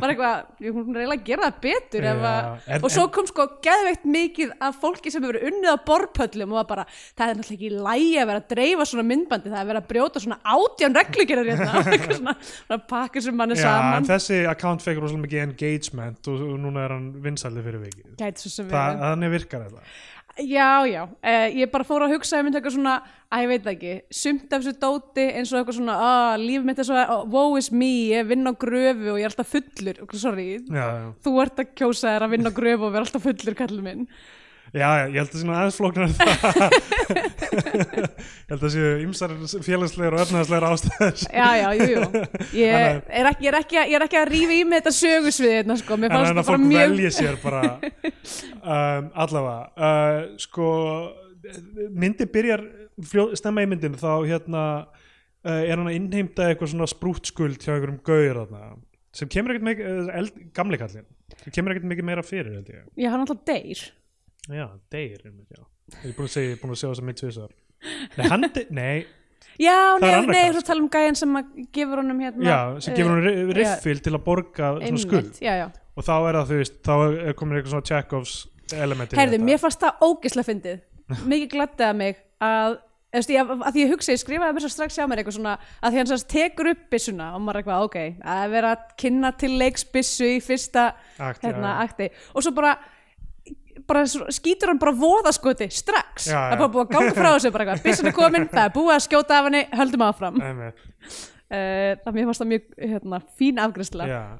Bara 0.00 0.08
eitthvað, 0.14 0.40
ég 0.64 0.74
hún 0.74 0.88
er 0.96 1.02
eiginlega 1.04 1.20
að 1.20 1.28
gera 1.28 1.44
það 1.46 1.60
betur 1.66 2.06
Já, 2.08 2.10
að, 2.14 2.48
en- 2.74 2.84
og 2.88 2.92
svo 2.94 3.04
kom 3.14 3.28
sko 3.30 3.46
geðveikt 3.64 4.08
mikið 4.16 4.54
af 4.66 4.80
fólki 4.82 5.12
sem 5.14 5.22
hefur 5.22 5.38
unnið 5.50 5.70
á 5.70 5.78
borpöllum 5.86 6.54
og 6.56 6.58
var 6.58 6.68
bara, 6.72 6.86
það 7.14 7.32
er 7.34 7.38
náttúrulega 7.38 7.58
ekki 7.58 7.70
lægi 7.86 8.18
að 8.18 8.28
vera 8.32 8.42
að 8.42 8.48
dreifa 8.54 8.88
svona 8.90 9.06
myndbandi, 9.12 9.52
það 9.54 9.62
er 9.62 9.70
verið 9.70 9.82
að 9.84 9.88
brjóta 9.94 10.24
svona 10.24 10.40
átján 10.58 10.98
reglugerar 10.98 11.50
hérna. 11.52 11.84
Svona, 12.18 12.78
pakka 12.90 13.20
sem 13.22 13.36
mann 13.36 13.52
er 13.54 13.58
en 13.58 13.62
saman. 13.62 14.06
þessi 14.08 14.38
account 14.50 14.82
fekk 14.82 14.98
rosalega 15.02 15.24
mikið 15.26 15.42
engagement 15.44 16.30
og, 16.32 16.42
og 16.48 16.60
núna 16.62 16.84
er 16.86 16.94
hann 16.96 17.08
vinsaldi 17.22 17.62
fyrir 17.64 17.84
vikið. 17.86 18.14
Verið. 18.18 19.02
þannig 19.04 19.34
virkar 19.38 19.66
þetta 19.68 19.84
Já, 20.38 20.86
já, 20.86 21.02
uh, 21.02 21.48
ég 21.50 21.70
bara 21.72 21.86
fór 21.86 22.04
að 22.06 22.12
hugsa 22.14 22.38
ég 22.38 22.44
myndi 22.46 22.60
eitthvað 22.60 22.76
svona, 22.76 22.94
að 23.34 23.42
ég 23.42 23.50
veit 23.50 23.64
það 23.64 23.72
ekki 23.72 23.94
sumt 24.20 24.52
af 24.54 24.62
þessu 24.62 24.78
dóti 24.78 25.24
eins 25.34 25.50
og 25.50 25.58
eitthvað 25.58 25.78
svona 25.80 25.96
ah, 25.98 26.34
líf 26.38 26.66
mitt 26.66 26.78
er 26.78 26.86
svo, 26.86 26.98
oh, 27.14 27.24
woe 27.32 27.58
is 27.58 27.72
me 27.74 27.88
ég 28.12 28.28
vinn 28.30 28.46
á 28.46 28.54
gröfu 28.54 29.14
og 29.14 29.18
ég 29.18 29.26
er 29.26 29.32
alltaf 29.32 29.50
fullur. 29.50 29.98
Sorry, 30.14 30.46
Já, 30.62 30.84
já, 30.84 31.08
þú 31.26 31.32
ert 31.42 31.62
að 31.64 31.72
kjósa 31.80 32.12
þér 32.12 32.26
að 32.28 32.34
vinna 32.36 32.52
á 32.54 32.58
gröfu 32.60 32.86
og 32.86 32.94
vera 32.94 33.08
alltaf 33.08 33.26
fullur 33.26 33.58
kallið 33.58 33.88
minn 33.88 34.06
já, 34.72 34.88
ég 35.08 35.16
held 35.16 35.28
að 35.28 35.32
það 35.32 35.40
sé 35.40 35.46
nú 35.48 35.54
aðeins 35.56 35.78
flóknar 35.78 36.04
en 36.06 36.14
það. 36.18 36.28
Ég 37.48 38.52
held 38.52 38.58
að 38.58 38.62
það 38.64 38.72
séu 38.74 38.90
ymsar 39.04 39.34
félagslegar 39.64 40.16
og 40.16 40.22
efnaðslegar 40.24 40.66
ástæður. 40.68 41.22
Já, 41.32 41.48
já, 41.58 41.68
jú, 41.78 41.88
jú. 41.92 42.22
Ég 42.58 42.74
Þannig 42.74 43.18
er 43.20 43.30
ekki, 43.30 43.48
er 43.50 43.58
ekki, 43.58 43.78
ég 43.80 43.96
er 43.98 44.06
ekki 44.06 44.20
að 44.20 44.28
rífa 44.32 44.56
í 44.56 44.62
mig 44.68 44.82
þetta 44.82 44.94
sögusvið 44.98 45.54
hérna, 45.56 45.78
sko, 45.80 45.98
mér 46.00 46.14
En 46.14 46.28
en 46.32 46.42
að 46.42 46.50
fólk 46.50 46.64
mjög 46.64 46.94
velji 46.94 47.12
sér 47.18 47.38
bara 47.42 47.62
um, 47.78 49.10
allavega. 49.24 49.58
Uh, 49.76 50.20
sko 50.42 50.70
myndi 51.96 52.28
byrjar 52.28 52.64
fljó, 53.08 53.28
stemma 53.38 53.64
í 53.64 53.70
myndinu 53.70 54.00
þá 54.00 54.10
hérna 54.28 54.64
uh, 54.84 55.60
er 55.62 55.76
hann 55.76 55.88
að 55.88 55.98
innheimta 55.98 56.50
eitthvað 56.50 56.74
svona 56.74 56.90
sprútskuld 56.90 57.62
hjá 57.62 57.74
einhverjum 57.76 58.02
gauður 58.06 58.42
þarna 58.42 58.64
sem 59.18 59.30
kemur 59.32 59.54
ekkert 59.54 59.66
mikið, 59.70 60.10
uh, 60.12 60.50
kallinn. 60.54 61.06
Sem 61.38 61.54
kemur 61.54 61.74
ekkert 61.74 61.88
mikið 61.90 62.06
meira 62.06 62.24
fyrir 62.26 62.58
held 62.58 62.68
ég. 62.72 62.84
Já, 62.98 63.08
hann 63.12 63.24
alltaf 63.24 63.40
deyr 63.48 63.80
Já, 64.48 64.66
deyr 64.92 65.22
einmitt, 65.28 65.48
já. 65.52 65.62
Ég 66.02 66.10
er 66.10 66.16
búin 66.16 66.28
að 66.28 66.34
segja, 66.34 66.48
ég 66.50 66.56
er 66.58 66.62
búin 66.62 66.74
að 66.74 66.80
sjá 66.82 66.88
þess 66.90 67.02
að 67.02 67.08
mynd 67.08 67.20
tvisar 67.22 67.54
Nei, 68.18 68.26
hann, 68.32 68.46
de- 68.54 68.66
nei, 68.80 69.06
Já, 69.58 69.74
Það 69.98 70.04
er 70.06 70.12
nei, 70.12 70.18
annað 70.18 70.34
nei, 70.36 70.50
þú 70.54 70.62
tala 70.68 70.82
um 70.84 70.88
gæjan 70.94 71.16
sem 71.18 71.38
að 71.40 71.48
gefur 71.74 72.00
honum 72.02 72.20
hérna 72.22 72.46
já, 72.46 72.58
sem 72.84 72.94
gefur 72.94 73.10
hann 73.16 73.28
eh, 73.30 73.38
riffil 73.58 74.02
til 74.04 74.12
að 74.14 74.20
borga 74.26 74.68
já, 74.78 74.82
svona 74.86 75.02
skuld. 75.02 75.30
Já, 75.42 75.52
já. 75.58 75.64
Og 75.98 76.06
þá 76.06 76.12
er 76.18 76.36
það, 76.38 76.50
þú 76.52 76.58
veist, 76.60 76.76
þá 76.86 76.92
er 77.08 77.36
komin 77.38 77.58
eitthvað 77.58 77.72
svona 77.74 77.88
Chekhovs 77.90 78.34
elementi 78.78 79.18
Herðu, 79.18 79.40
mér 79.48 79.58
fannst 79.62 79.82
það 79.82 80.04
ógislega 80.06 80.48
fyndið. 80.52 80.84
Mikið 81.32 81.50
gladdaði 81.56 81.98
mig 81.98 82.20
að 82.44 82.76
veist, 83.16 83.32
ég, 83.34 83.50
að 83.56 83.72
því 83.74 83.82
ég 83.82 83.92
hugsa, 83.96 84.14
ég 84.14 84.22
skrifaði 84.22 84.54
mér 84.58 84.64
svo 84.66 84.70
strax 84.76 84.98
hjá 85.00 85.06
mér 85.10 85.22
eitthvað 85.24 85.38
svona, 85.40 85.56
að 85.80 85.94
því 85.96 86.02
hann 86.02 86.10
sérst 86.12 86.28
tekur 86.34 86.70
upp 86.74 86.84
byssuna 86.92 87.28
og 87.34 87.42
maður 87.42 87.58
er 87.58 87.62
eitthvað, 87.64 87.88
ok, 87.88 87.98
að 88.36 88.44
vera 88.54 88.72
að 88.76 88.86
kynna 89.02 89.32
til 89.42 89.50
leiks 89.58 89.86
byssu 89.94 90.28
í 90.36 90.38
fyrsta 90.44 90.84
Akt, 91.16 91.42
hérna, 91.42 91.72
já. 91.72 91.88
akti, 91.88 92.10
og 92.36 92.44
svo 92.46 92.52
bara 92.58 92.76
bara 93.88 94.04
skýtur 94.06 94.72
hann 94.72 94.82
bara 94.82 94.94
voðaskoti 94.98 95.68
strax, 95.74 96.28
Já, 96.28 96.36
það 96.36 96.44
já. 96.44 96.52
er 96.52 96.62
bara 96.62 96.70
búið 96.74 96.84
að 96.84 96.94
ganga 96.96 97.16
frá 97.16 97.30
þessu 97.30 97.52
bara 97.54 97.66
eitthvað, 97.66 97.82
byssun 97.86 98.10
er 98.10 98.16
komin, 98.18 98.46
það 98.52 98.62
er 98.64 98.76
búið 98.76 98.94
að 98.94 99.02
skjóta 99.06 99.38
af 99.38 99.48
henni 99.48 99.64
höldum 99.80 100.06
áfram, 100.08 100.38
uh, 100.44 100.62
það 101.48 102.16
mér 102.16 102.30
fannst 102.30 102.44
það 102.44 102.50
mjög 102.54 102.70
hérna, 102.94 103.20
fín 103.38 103.60
að 103.64 103.76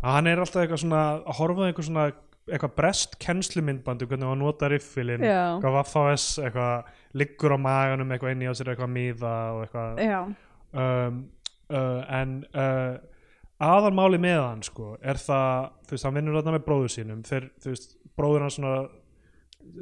hann 0.07 0.31
er 0.31 0.42
alltaf 0.44 0.64
eitthvað 0.64 0.83
svona 0.85 1.05
að 1.18 1.38
horfa 1.40 1.68
eitthvað 1.68 1.90
svona 1.90 2.09
eitthvað 2.48 2.74
brest 2.79 3.16
kennslumyndbandu 3.22 4.07
hvernig 4.09 4.31
hann 4.31 4.40
nota 4.42 4.70
riffilinn 4.72 5.24
eitthvað 5.24 5.74
Vaffas, 5.74 6.29
eitthvað 6.40 6.88
liggur 7.18 7.55
á 7.57 7.59
maganum 7.61 8.14
eitthvað 8.14 8.35
inni 8.35 8.48
á 8.48 8.55
sér 8.57 8.72
eitthvað 8.72 8.92
miða 8.94 9.35
og 9.57 9.64
eitthvað. 9.66 10.35
Um, 10.68 11.20
uh, 11.72 12.01
en 12.18 12.35
uh, 12.53 12.96
aðalmáli 13.64 14.20
með 14.22 14.40
hann 14.42 14.64
sko 14.66 14.94
er 15.01 15.20
það, 15.20 15.70
þú 15.87 15.96
veist, 15.96 16.07
hann 16.07 16.18
vinnur 16.18 16.38
þarna 16.38 16.57
með 16.57 16.66
bróður 16.68 16.94
sínum 16.94 17.22
þeir, 17.27 17.48
þú 17.62 17.72
veist, 17.72 17.96
bróður 18.18 18.46
hann 18.46 18.55
svona 18.55 18.74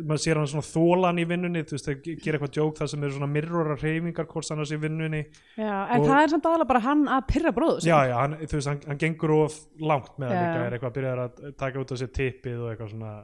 maður 0.07 0.23
sér 0.25 0.41
hann 0.41 0.49
svona 0.51 0.67
þólan 0.67 1.21
í 1.23 1.27
vinnunni 1.31 1.63
þú 1.67 1.77
veist, 1.77 1.87
þeir 1.89 2.01
ge- 2.05 2.17
gera 2.25 2.39
eitthvað 2.39 2.55
djók 2.57 2.77
það 2.81 2.91
sem 2.93 3.05
eru 3.07 3.13
svona 3.17 3.29
mirrora 3.33 3.77
reyfingar 3.81 4.27
hvort 4.31 4.51
annars 4.55 4.73
í 4.73 4.79
vinnunni. 4.83 5.23
Já, 5.57 5.77
en 5.95 6.01
Og- 6.01 6.07
það 6.09 6.23
er 6.23 6.29
samt 6.35 6.49
aðalega 6.51 6.69
bara 6.73 6.81
hann 6.87 7.05
að 7.09 7.27
pyrra 7.33 7.53
bróðu 7.57 7.85
já, 7.87 7.99
já, 8.11 8.17
hann, 8.21 8.35
þú 8.43 8.53
veist, 8.61 8.69
hann, 8.73 8.81
hann 8.87 8.99
gengur 8.99 9.35
of 9.45 9.61
langt 9.81 10.17
með 10.19 10.29
það 10.33 10.41
líka, 10.43 10.65
er 10.67 10.73
eitthvað 10.79 10.91
að 10.91 10.97
byrja 11.01 11.15
að 11.27 11.57
taka 11.57 11.79
út 11.85 11.93
á 11.93 11.97
sér 12.03 12.13
tippið 12.21 12.59
og 12.65 12.73
eitthvað 12.75 12.91
svona 12.97 13.15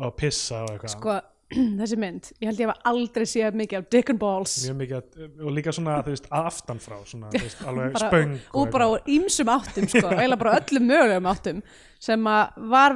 og 0.00 0.16
pissa 0.16 0.62
og 0.64 0.70
eitthvað. 0.74 0.94
Sko, 0.96 1.20
þessi 1.80 1.96
mynd, 1.98 2.28
ég 2.40 2.46
held 2.46 2.60
ég 2.62 2.68
hef 2.70 2.84
aldrei 2.86 3.24
séð 3.26 3.56
mikið 3.58 3.78
af 3.80 3.86
Dick 3.90 4.10
and 4.12 4.20
Balls. 4.22 4.52
Mjög 4.68 4.76
mikið, 4.80 5.00
að- 5.00 5.40
og 5.46 5.54
líka 5.56 5.72
svona, 5.74 5.96
þú 6.06 6.12
veist, 6.14 6.28
aftan 6.30 6.78
frá 6.78 6.98
svona, 7.04 7.30
þú 7.34 7.42
veist, 7.42 7.64
alveg 7.66 7.96
spöng 7.98 8.36
og 8.54 8.60
og 8.62 8.70
bara 8.76 8.86
úr 8.94 9.00
ýmsum 9.16 9.50
áttum 9.50 9.88
sko, 9.90 10.06
eiginlega 10.14 10.38
bara 10.44 10.60
öllum 10.60 10.86
mögulegum 10.92 11.26
áttum 11.32 11.62
sem 11.98 12.22
að 12.30 12.68
var 12.70 12.94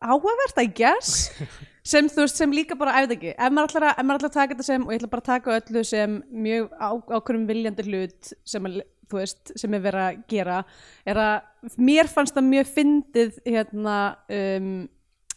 áhugavert 0.00 0.62
I 0.62 0.70
guess. 0.70 1.28
Sem 1.82 2.06
veist, 2.06 2.36
sem 2.38 2.52
líka 2.54 2.76
bara, 2.78 2.92
ég 3.02 3.08
veit 3.10 3.16
ekki. 3.16 3.30
Ef 3.34 3.50
maður 3.50 3.72
ætlar 3.72 3.84
að, 3.88 4.10
að 4.14 4.26
taka 4.28 4.52
þetta 4.52 4.66
sem 4.68 4.84
og 4.86 4.92
ég 4.92 5.00
ætla 5.00 5.08
bara 5.10 5.22
að 5.24 5.30
taka 5.32 5.54
öllu 5.56 5.80
sem 5.82 6.12
mjög 6.30 6.68
ákveðum 6.78 7.46
viljandi 7.48 7.86
hlut 7.88 8.30
sem 8.46 8.68
veist, 9.10 9.50
sem 9.58 9.74
er 9.74 9.82
verið 9.82 10.04
að 10.04 10.20
gera 10.30 10.60
er 11.08 11.18
að 11.18 11.74
mér 11.82 12.10
fannst 12.10 12.36
það 12.36 12.48
mjög 12.52 12.70
fyndið 12.76 13.40
hérna 13.48 13.96
um, 14.38 14.70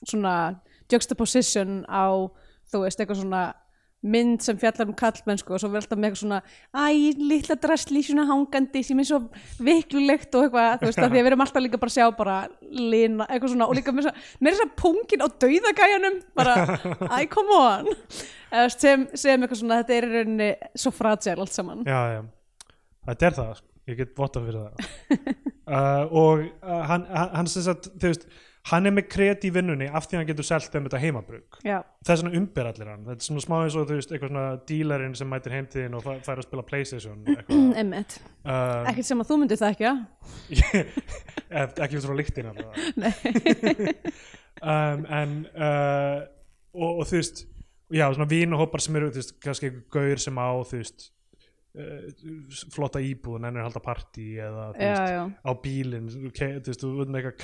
svona 0.06 0.36
juxtaposition 0.94 1.82
á 1.90 2.30
þú 2.70 2.84
veist, 2.84 3.02
eitthvað 3.02 3.24
svona 3.24 3.44
mynd 4.06 4.44
sem 4.46 4.58
fjallar 4.62 4.90
um 4.90 4.96
kallmennsku 4.98 5.56
og 5.56 5.62
svo 5.62 5.70
verður 5.74 5.86
alltaf 5.86 6.00
með 6.00 6.08
eitthvað 6.10 6.22
svona 6.22 6.40
æ, 6.72 6.86
litla 7.32 7.58
drastlísuna 7.64 8.26
hangandi 8.30 8.84
sem 8.86 9.02
er 9.02 9.08
svo 9.10 9.20
viklulegt 9.66 10.38
og 10.38 10.48
eitthvað 10.48 10.80
þú 10.82 10.90
veist 10.90 11.02
að 11.02 11.08
því 11.10 11.20
að 11.20 11.26
við 11.26 11.30
erum 11.32 11.46
alltaf 11.46 11.66
líka 11.66 11.82
bara 11.82 11.94
að 11.94 11.98
sjá 11.98 12.08
bara 12.20 12.38
lina, 12.94 13.28
eitthvað 13.28 13.54
svona 13.56 13.70
og 13.70 13.78
líka 13.80 13.96
með 13.96 14.10
þess 14.46 14.66
að 14.66 14.74
pungin 14.82 15.26
á 15.26 15.28
dauðagæjanum 15.46 16.20
bara, 16.38 16.56
æ, 17.10 17.18
come 17.34 17.60
on. 17.60 17.92
Sem, 18.72 19.08
sem 19.18 19.42
eitthvað 19.42 19.62
svona 19.62 19.82
þetta 19.82 19.98
er 19.98 20.08
í 20.08 20.12
rauninni 20.14 20.52
svo 20.78 20.94
fragile 20.96 21.44
allt 21.44 21.56
saman. 21.56 21.82
Já, 21.88 22.02
já, 22.16 22.22
þetta 23.10 23.30
er 23.30 23.40
það 23.40 23.54
sko. 23.60 23.72
ég 23.90 24.00
get 24.00 24.16
votta 24.18 24.46
fyrir 24.46 24.64
það. 24.64 25.44
Uh, 25.66 26.04
og 26.14 26.42
uh, 26.62 26.82
hann, 26.86 27.08
hann, 27.10 27.30
hann 27.40 27.48
sem 27.50 27.64
sagt, 27.66 27.88
þú 27.98 28.12
veist 28.12 28.28
hann 28.72 28.90
er 28.90 28.94
með 28.96 29.08
kret 29.14 29.44
í 29.46 29.52
vinnunni 29.54 29.88
af 29.94 30.08
því 30.10 30.18
hann 30.20 30.28
getur 30.30 30.48
selt 30.48 30.72
þeim 30.74 30.88
þetta 30.88 31.02
heimabrug 31.04 31.60
já, 31.66 31.78
þess 32.08 32.24
vegna 32.24 32.40
umber 32.40 32.70
allir 32.72 32.90
hann. 32.90 33.04
Þetta 33.06 33.22
er 33.22 33.28
svona 33.28 33.44
smá 33.46 33.56
eins 33.62 33.76
og 33.78 33.86
þú 33.90 33.98
veist 34.00 34.14
eitthvað 34.16 34.32
svona 34.34 34.46
dílarinn 34.72 35.18
sem 35.20 35.30
mætir 35.30 35.56
heimtíðin 35.58 35.98
og 36.00 36.06
fæ- 36.06 36.24
fær 36.26 36.42
að 36.42 36.48
spila 36.48 36.66
Playstation 36.66 37.20
emmitt 37.78 38.18
uh, 38.50 38.88
ekkert 38.90 39.10
sem 39.12 39.22
að 39.22 39.30
þú 39.32 39.40
myndir 39.44 39.62
það 39.62 39.76
ekki 39.76 39.86
ekki 41.86 42.00
út 42.00 42.08
frá 42.08 42.16
allavega. 42.16 43.94
Um, 44.66 45.02
en 45.12 45.32
uh, 45.60 46.24
og, 46.74 47.02
og 47.02 47.08
þú 47.10 47.18
veist 47.20 47.42
já, 47.92 48.06
svona 48.16 48.28
vínuhópar 48.32 48.82
sem 48.82 48.96
eru 48.96 49.10
þú 49.12 49.20
veist, 49.20 49.34
kannski 49.44 49.72
gaur 49.92 50.22
sem 50.24 50.40
á 50.40 50.48
þú 50.64 50.80
veist 50.80 51.10
flotta 52.72 53.02
íbúðun 53.04 53.50
en 53.50 53.60
er 53.60 53.66
halda 53.66 53.82
partí 53.84 54.28
eða 54.40 54.70
já, 54.72 54.80
veist, 54.80 55.12
já, 55.12 55.24
á 55.44 55.52
bílinn 55.66 56.08
okay, 56.30 56.58
þú 56.62 56.72
veist, 56.72 56.86
þú 56.86 56.94
með 57.12 57.20
eitthvað 57.20 57.38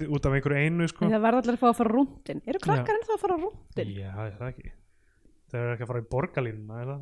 því, 0.00 0.08
út 0.12 0.28
af 0.28 0.36
einhverju 0.36 0.66
einu 0.66 0.88
sko. 0.92 1.08
það 1.08 1.24
verður 1.26 1.42
allir 1.42 1.56
að 1.56 1.62
fá 1.62 1.68
að 1.70 1.78
fara 1.80 1.96
rúndin 1.96 2.44
eru 2.44 2.62
krakkar 2.66 3.00
ennþá 3.00 3.16
að 3.16 3.24
fara 3.24 3.40
rúndin 3.40 3.92
já, 3.96 4.10
það 4.12 4.48
ekki 4.50 4.72
þeir 5.52 5.62
eru 5.62 5.72
ekki 5.74 5.84
að 5.84 5.90
fara 5.90 6.00
í 6.02 6.06
borgarlínuna 6.12 6.84
það? 6.88 7.00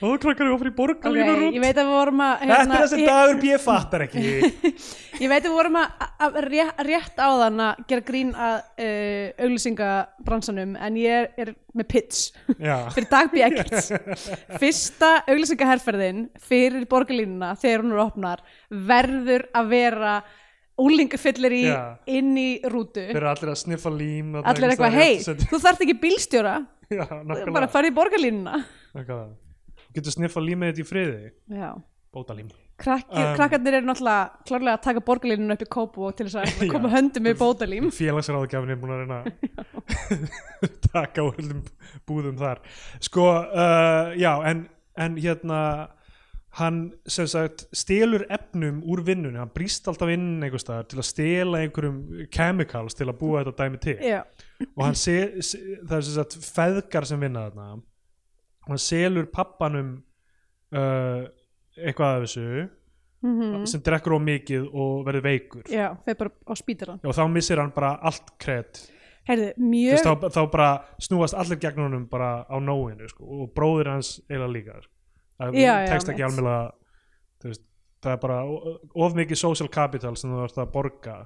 Og 0.00 0.16
krakkar 0.20 0.44
eru 0.46 0.54
að 0.54 0.60
fara 0.60 0.70
í 0.70 0.72
ok, 0.72 0.76
borgarlínu 0.78 1.24
ég 1.24 1.46
okay, 1.46 1.60
veit 1.62 1.78
að 1.80 1.86
við 1.88 1.94
vorum 1.94 2.20
að 2.24 2.42
þetta 2.42 2.60
er 2.60 2.82
þessi 2.84 2.98
ég- 3.00 3.08
dagur 3.10 3.46
ég 3.48 3.62
fattar 3.64 4.04
ekki. 4.06 4.24
Ég 5.20 5.28
veit 5.28 5.42
að 5.42 5.50
við 5.50 5.56
vorum 5.58 5.74
að, 5.76 6.04
að 6.24 6.36
rétt, 6.46 6.78
rétt 6.88 7.18
á 7.20 7.28
þann 7.42 7.58
að 7.60 7.80
gera 7.90 8.04
grín 8.08 8.30
að 8.32 8.54
uh, 8.80 9.26
auglýsingabransanum 9.44 10.70
en 10.80 10.96
ég 10.96 11.16
er, 11.18 11.26
er 11.44 11.50
með 11.76 11.88
pitch. 11.92 12.22
Já, 12.56 12.76
fyrir 12.94 13.08
Dagby 13.10 13.42
Eggerts 13.48 13.90
Fyrsta 14.62 15.10
auglýsingaherferðin 15.28 16.22
fyrir 16.40 16.88
borgarlínuna 16.88 17.52
þegar 17.60 17.84
hún 17.84 17.96
er 17.96 18.04
opnar 18.06 18.44
verður 18.70 19.44
að 19.52 19.72
vera 19.74 20.14
úlingafyllir 20.84 21.54
í 21.56 21.62
Já. 21.68 21.80
inn 22.18 22.32
í 22.40 22.48
rútu. 22.72 23.04
Þeir 23.10 23.20
eru 23.20 23.30
allir 23.34 23.52
að 23.54 23.60
sniffa 23.64 23.92
lím 23.94 24.32
þarna 24.38 24.54
Allir 24.54 24.72
eitthvað, 24.74 24.96
hei, 25.00 25.12
þú 25.50 25.60
þarft 25.66 25.84
ekki 25.86 25.98
bílstjóra. 26.06 26.56
Já, 26.90 27.04
bara 27.06 27.22
nákvæmlega 27.34 27.70
farið 27.76 27.92
í 27.92 27.96
borgarlínuna. 28.00 28.64
Nákvæmlega. 28.96 29.30
Þú 29.84 29.94
getur 30.00 30.14
sniffa 30.16 30.42
límið 30.44 30.72
þetta 30.72 30.82
í 30.84 30.88
friði. 30.90 31.30
Já. 31.60 31.70
Bótalím. 32.10 32.50
Krakki, 32.80 33.12
Um, 33.12 33.34
Krakkarnir 33.36 33.74
eru 33.76 33.86
náttúrulega 33.90 34.44
klárlega 34.48 34.76
að 34.78 34.84
taka 34.86 35.00
borgarlínuna 35.04 35.52
upp 35.58 35.62
í 35.62 35.66
kópu 35.68 36.04
og 36.08 36.14
til 36.16 36.24
þess 36.30 36.38
að 36.40 36.62
Já. 36.64 36.70
koma 36.72 36.88
höndum 36.94 37.26
með 37.28 37.34
bótalím. 37.42 37.90
Félagsráðgjafin 37.98 38.72
er 38.72 38.78
búin 38.80 38.94
að 38.94 39.02
reyna 39.02 39.18
að 40.64 40.78
taka 40.88 41.26
úr 41.26 41.36
öllum 41.42 41.60
búðum 42.08 42.38
þar. 42.40 42.62
Sko, 43.04 43.26
uh, 43.52 44.14
já, 44.16 44.32
en, 44.48 44.64
en 44.96 45.18
hérna 45.20 45.60
hann 46.58 46.78
sem 47.06 47.28
sagt 47.30 47.68
stelur 47.76 48.24
efnum 48.32 48.80
úr 48.90 49.04
vinnunni, 49.06 49.38
hann 49.38 49.52
brýst 49.54 49.86
alltaf 49.90 50.10
inn 50.10 50.42
einhvers 50.42 50.64
staðar 50.66 50.88
til 50.90 50.98
að 50.98 51.06
stela 51.06 51.60
einhverjum 51.62 52.00
chemicals 52.34 52.98
til 52.98 53.06
að 53.06 53.18
búa 53.20 53.44
þetta 53.44 53.64
dæmi 53.64 53.80
til. 53.84 53.96
Já, 54.02 54.20
og 54.74 54.82
hann 54.82 54.98
se, 54.98 55.16
se, 55.46 55.60
það 55.84 55.96
er 56.00 56.06
sem 56.08 56.18
sagt 56.18 56.38
feðgar 56.42 57.06
sem 57.06 57.22
vinna 57.22 57.46
þarna. 57.48 57.78
Og 58.66 58.74
hann 58.74 58.82
selur 58.82 59.30
pappanum 59.30 59.94
uh, 60.74 61.22
eitthvað 61.78 62.16
af 62.16 62.26
þessu 62.26 62.46
mm 63.20 63.66
sem 63.68 63.82
drekkur 63.84 64.16
of 64.16 64.22
mikið 64.24 64.70
og 64.72 65.04
verður 65.06 65.24
veikur. 65.26 65.64
Já, 65.68 65.92
á 65.92 66.52
og 67.04 67.14
þá 67.14 67.24
missir 67.28 67.60
hann 67.60 67.72
bara 67.74 67.98
allt 68.00 68.32
kred. 68.40 68.80
Heyrðu, 69.28 69.50
Þú 69.54 69.66
mjög 69.70 69.92
veist, 69.92 70.06
þá, 70.06 70.30
þá 70.32 70.50
bara 70.50 70.70
snúast 70.98 71.36
allir 71.36 71.58
gegn 71.60 71.82
honum 71.84 72.06
bara 72.08 72.46
á 72.48 72.56
nóinu 72.58 73.08
sko, 73.08 73.44
og 73.44 73.52
bróðir 73.54 73.92
hans 73.92 74.14
eiginlega 74.30 74.54
líka 74.54 74.78
sko. 74.80 74.94
Það 75.40 75.88
tekst 75.90 76.08
ekki 76.14 76.26
alveg 76.28 77.58
það 78.00 78.12
er 78.14 78.20
bara 78.22 78.38
of 79.04 79.14
mikið 79.18 79.36
social 79.40 79.68
capital 79.72 80.14
sem 80.16 80.30
þú 80.32 80.44
ert 80.46 80.58
að 80.62 80.70
borga 80.72 81.16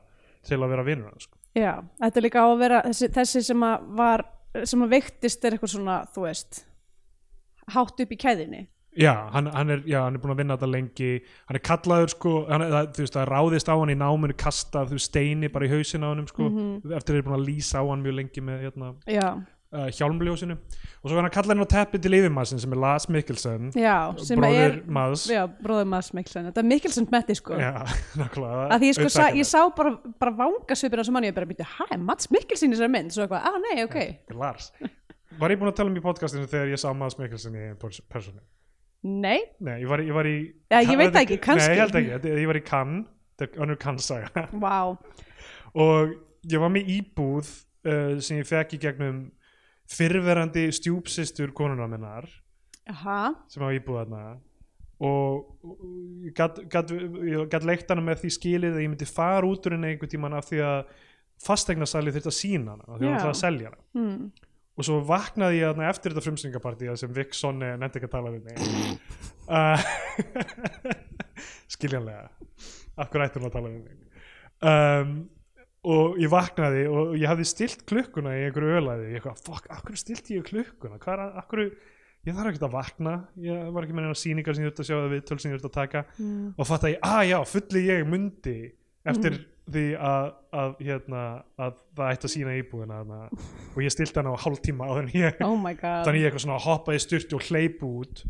til 0.45 0.59
að 0.61 0.69
vera 0.75 0.85
vinnur 0.87 1.15
sko. 1.23 1.39
já, 1.55 1.73
þetta 2.03 2.19
er 2.21 2.27
líka 2.27 2.43
á 2.43 2.49
að 2.51 2.59
vera 2.65 2.83
þessi, 2.89 3.09
þessi 3.15 3.43
sem 3.47 3.63
að 3.63 3.89
var 4.01 4.25
sem 4.67 4.83
að 4.87 4.93
veiktist 4.97 5.45
er 5.45 5.53
eitthvað 5.57 5.73
svona, 5.77 5.99
þú 6.15 6.27
veist 6.29 6.65
hátt 7.75 8.01
upp 8.05 8.13
í 8.13 8.19
kæðinni 8.21 8.67
já, 8.99 9.13
hann, 9.35 9.49
hann, 9.51 9.71
er, 9.75 9.81
já, 9.91 10.01
hann 10.05 10.15
er 10.19 10.23
búin 10.23 10.35
að 10.35 10.41
vinna 10.43 10.57
þetta 10.59 10.69
lengi 10.71 11.09
hann 11.49 11.59
er 11.59 11.65
kallaður 11.71 12.13
sko, 12.15 12.35
hann, 12.51 12.63
er- 12.67 12.75
það, 12.75 12.91
veist, 13.01 13.17
það 13.17 13.31
ráðist 13.33 13.71
á 13.71 13.75
hann 13.81 13.95
í 13.95 13.99
náminu 13.99 14.37
kastað 14.39 14.93
þú 14.93 15.01
steini 15.03 15.51
bara 15.55 15.67
í 15.67 15.73
hausin 15.73 16.05
á 16.07 16.09
hann 16.13 16.27
sko, 16.31 16.51
Mhm. 16.51 16.77
eftir 16.93 16.99
að 16.99 17.07
þeir 17.09 17.19
eru 17.23 17.29
búin 17.31 17.39
að 17.41 17.47
lýsa 17.49 17.81
á 17.81 17.85
hann 17.91 18.03
mjög 18.05 18.15
lengi 18.21 18.41
með 18.51 18.63
hérna, 18.67 18.91
uh, 19.75 19.89
hjálmljósinu. 19.93 20.55
Og 21.05 21.11
svo 21.11 21.17
er 21.17 21.21
hann 21.21 21.29
að 21.29 21.35
kalla 21.35 21.53
hann 21.55 21.65
á 21.67 21.69
teppi 21.75 21.99
til 22.01 22.15
yfirmassin 22.17 22.63
sem 22.63 22.73
er 22.73 22.81
Lars 22.81 23.07
Mikkelsen 23.13 23.69
já, 23.77 23.97
sem 24.25 24.39
bróðir 24.41 24.65
er 24.71 24.77
Mads 24.97 25.27
já, 25.29 25.43
bróður 25.61 25.89
Mads 25.93 26.13
Mikkelsen, 26.17 26.47
þetta 26.49 26.63
er 26.63 26.69
Mikkelsen 26.71 27.09
metti 27.13 27.37
sko. 27.37 27.59
Já, 27.61 27.73
nákvæmlega. 28.23 28.65
Að 28.71 28.85
því 28.85 28.91
ég 28.93 28.99
sko, 29.01 29.09
sa, 29.13 29.27
ég 29.37 29.49
sá 29.51 29.61
bara, 29.77 29.93
bara 30.23 30.35
vangasvipir 30.41 30.99
á 30.99 31.03
þessu 31.05 31.15
manni, 31.19 31.29
ég 31.33 31.37
bara 31.37 31.51
býtti, 31.51 31.67
hæ, 31.75 31.99
Mads 32.01 32.31
Mikkelsen 32.33 32.73
í 32.73 32.79
þessari 32.79 32.95
mynd, 32.97 33.13
svo 33.17 33.27
eitthvað, 33.27 33.49
ah, 33.51 33.59
nei, 33.69 33.85
ok. 33.85 33.99
Þetta 34.01 34.37
er 34.37 34.41
Lars. 34.41 34.71
Var 35.43 35.51
ég 35.57 35.59
búin 35.61 35.73
að 35.73 35.79
tala 35.83 35.91
um 35.93 35.99
í 35.99 36.05
podcastinu 36.05 36.47
þegar 36.49 36.71
ég 36.73 36.81
sá 36.81 36.89
Mads 36.95 37.19
Mikkelsen 37.21 37.57
í 37.59 37.69
pers- 37.83 38.01
persónu? 38.09 38.41
nei, 39.05 39.41
Nei, 39.61 39.81
ég 39.83 39.89
var, 39.91 40.01
í- 40.01 40.07
ég 40.09 40.15
var 40.17 40.25
í 40.31 40.37
Já, 40.73 40.79
ég 40.81 40.97
veit 40.97 41.17
ekki, 41.21 41.37
kannski. 41.45 41.69
Nei, 41.69 41.77
ég 41.77 41.83
held 41.83 41.99
ekki, 42.01 42.31
ég 42.41 42.47
var 42.49 42.57
í 42.57 42.63
Cannes. 42.65 43.11
Þetta 43.35 43.59
er 43.59 43.63
önnur 43.67 43.79
Cannes 43.83 44.07
saga. 44.09 44.45
Vá. 44.63 44.77
Og 45.75 46.15
ég 46.49 46.63
var 46.63 46.71
með 46.73 46.89
íbúð 46.95 47.49
uh, 47.51 48.15
sem 48.23 48.39
ég 48.39 48.47
fekk 48.49 48.77
í 48.77 48.81
gegnum 48.85 49.19
fyrrverandi 49.91 50.69
stjúpsistur 50.75 51.53
konuna 51.57 51.87
minnar 51.91 52.29
aha, 52.91 53.35
sem 53.51 53.65
á 53.65 53.69
íbúð 53.75 54.01
þarna. 54.03 54.23
Og 55.05 55.67
ég 56.25 56.37
gat 57.51 57.67
leikt 57.67 57.91
hana 57.91 58.05
með 58.05 58.23
því 58.23 58.31
skilið 58.37 58.79
að 58.79 58.85
ég 58.85 58.93
myndi 58.93 59.09
fara 59.09 59.49
út 59.49 59.67
úr 59.67 59.77
henni 59.77 59.91
einhvern 59.93 60.13
tímann 60.13 60.37
af 60.39 60.49
því 60.49 60.63
að 60.65 60.95
fastegnarsali 61.45 62.15
þurfti 62.15 62.31
að 62.31 62.39
sína 62.39 62.77
hana 62.77 62.87
af 62.87 62.95
því 62.95 62.95
að 62.95 63.09
hann 63.09 63.11
Já. 63.11 63.19
ætlaði 63.19 63.35
að 63.35 63.41
selja 63.43 63.73
hana. 63.73 63.83
Hmm. 63.99 64.51
og 64.75 64.87
svo 64.89 65.01
vaknaði 65.07 65.59
ég 65.61 65.71
þarna 65.71 65.91
eftir 65.91 66.15
þetta 66.15 66.25
frumsningapartí 66.25 66.95
sem 66.99 67.13
Vic 67.15 67.37
Sonne 67.39 67.75
nefndi 67.79 68.01
ekki 68.01 68.09
að 68.09 68.15
tala 68.15 68.33
við 68.35 68.43
mig. 68.49 68.57
Uh, 69.47 69.79
skiljanlega. 71.75 72.31
Af 72.95 73.11
hverju 73.11 73.29
ættum 73.29 73.47
að 73.49 73.55
tala 73.59 73.71
við 73.71 73.83
mig? 73.85 74.01
Um, 74.65 75.15
og 75.85 76.21
ég 76.21 76.31
vaknaði 76.33 76.85
og 76.89 77.17
ég 77.21 77.29
hafði 77.29 77.49
stilt 77.49 77.83
klukkuna 77.89 78.37
í 78.39 78.47
einhverju 78.47 78.79
ölaði 78.81 79.11
ég 79.11 79.19
eitthvað, 79.21 79.43
fuck, 79.45 79.67
af 79.73 79.83
hverju 79.85 80.01
stilti 80.01 80.39
ég 80.39 80.47
klukkuna? 80.49 81.01
Hvað 81.03 81.25
er 81.27 81.49
hverju 81.51 81.73
ég 82.25 82.37
þarf 82.37 82.53
ekki 82.53 82.63
að 82.65 82.75
vakna. 82.75 83.15
Ég 83.45 83.73
var 83.75 83.87
ekki 83.87 83.97
með 83.97 84.07
neina 84.07 84.19
sýningar 84.19 84.57
sem 84.57 84.65
ég 84.65 84.71
þurfti 84.71 84.85
að 84.85 84.89
sjá 84.89 84.97
eða 84.97 85.11
viðtöl 85.13 85.39
sem 85.41 85.51
ég 85.51 85.59
þurfti 85.59 85.71
að 85.71 85.77
taka. 85.77 86.05
Mm. 86.17 86.47
og 86.57 86.69
fatt 86.69 86.87
að 86.87 86.95
ég, 86.95 87.03
að 87.09 87.25
já, 87.29 87.37
fulli 87.51 87.83
ég 87.85 88.07
mundi 88.09 88.57
eftir 89.05 89.39
því 89.75 89.85
að, 89.97 90.31
að, 90.61 90.73
hérna, 90.85 91.25
að 91.61 91.77
það 91.97 92.15
ætti 92.15 92.29
að 92.29 92.33
sína 92.35 92.57
íbúðina 92.61 93.01
og 93.05 93.79
ég 93.81 93.93
stilti 93.93 94.21
hana 94.21 94.35
á 94.37 94.43
hálftíma 94.45 94.89
áður 94.89 95.07
en 95.07 95.15
ég 95.17 95.41
oh 95.49 95.57
my 95.61 95.73
god. 95.77 96.05
Þannig 96.09 96.25
ég 96.25 96.29
eitthvað 96.31 96.45
svona 96.47 96.61
hoppaði 96.65 97.05
styrti 97.05 97.39
og 97.39 97.49
hleyp 97.49 97.85
út 97.89 98.25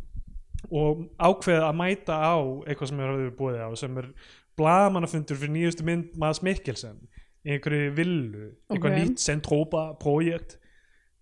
og 0.75 1.05
ákveði 1.19 1.67
að 1.67 1.79
mæta 1.79 2.19
á 2.19 2.37
eitthvað 2.64 2.90
sem 2.90 3.03
er 3.03 3.12
hafði 3.12 3.33
búið 3.38 3.59
á 3.62 3.71
sem 3.79 3.99
er 4.01 4.11
blaðmannafundur 4.59 5.38
fyrir 5.38 5.55
nýjustu 5.55 5.87
mynd 5.87 6.14
Mads 6.19 6.40
Mikkelsen 6.47 7.03
einhverju 7.44 7.94
villu, 7.96 8.44
eitthvað 8.70 8.90
Ok. 8.94 8.98
nýtt 9.00 9.20
Centropa 9.24 9.83
projekt 10.00 10.57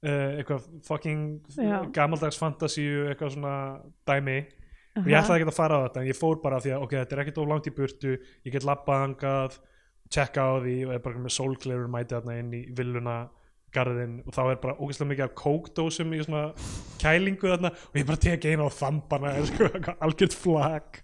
uh, 0.06 0.38
eitthvað 0.38 0.68
fucking 0.86 1.22
Já. 1.56 1.78
gamaldags 1.94 2.38
fantasíu, 2.38 3.08
eitthvað 3.10 3.34
svona 3.36 3.56
dæmi 4.06 4.40
og 5.00 5.06
ég 5.08 5.16
ætlaði 5.18 5.40
ekki 5.40 5.48
að 5.48 5.56
fara 5.56 5.76
á 5.80 5.84
þetta 5.86 6.00
en 6.02 6.08
ég 6.10 6.18
fór 6.18 6.40
bara 6.42 6.58
því 6.60 6.72
að 6.76 6.82
ok, 6.84 6.90
þetta 7.00 7.16
er 7.16 7.22
ekkert 7.22 7.38
of 7.42 7.46
langt 7.48 7.68
í 7.70 7.74
burtu 7.76 8.10
ég 8.44 8.52
get 8.52 8.66
labbað 8.68 9.04
hangað 9.06 9.54
tjekka 10.12 10.42
á 10.44 10.52
því 10.60 10.74
og 10.86 10.92
er 10.92 11.04
bara 11.06 11.22
með 11.24 11.36
sólglerur 11.38 11.88
mæti 11.88 12.12
þarna 12.12 12.34
inn 12.42 12.50
í 12.58 12.62
villuna 12.76 13.14
garðin 13.72 14.18
og 14.26 14.34
þá 14.36 14.42
er 14.50 14.58
bara 14.60 14.76
ógeðslega 14.76 15.10
mikið 15.14 15.24
af 15.24 15.36
kókdósum 15.40 16.12
í 16.12 16.20
svona 16.26 16.42
kælingu 17.00 17.48
þarna 17.48 17.70
og 17.72 17.96
ég 17.96 18.08
bara 18.10 18.20
tek 18.20 18.44
eina 18.44 18.66
á 18.68 18.70
þambana 18.76 19.32
sko, 19.48 19.70
algjört 20.04 20.36
flag 20.36 21.00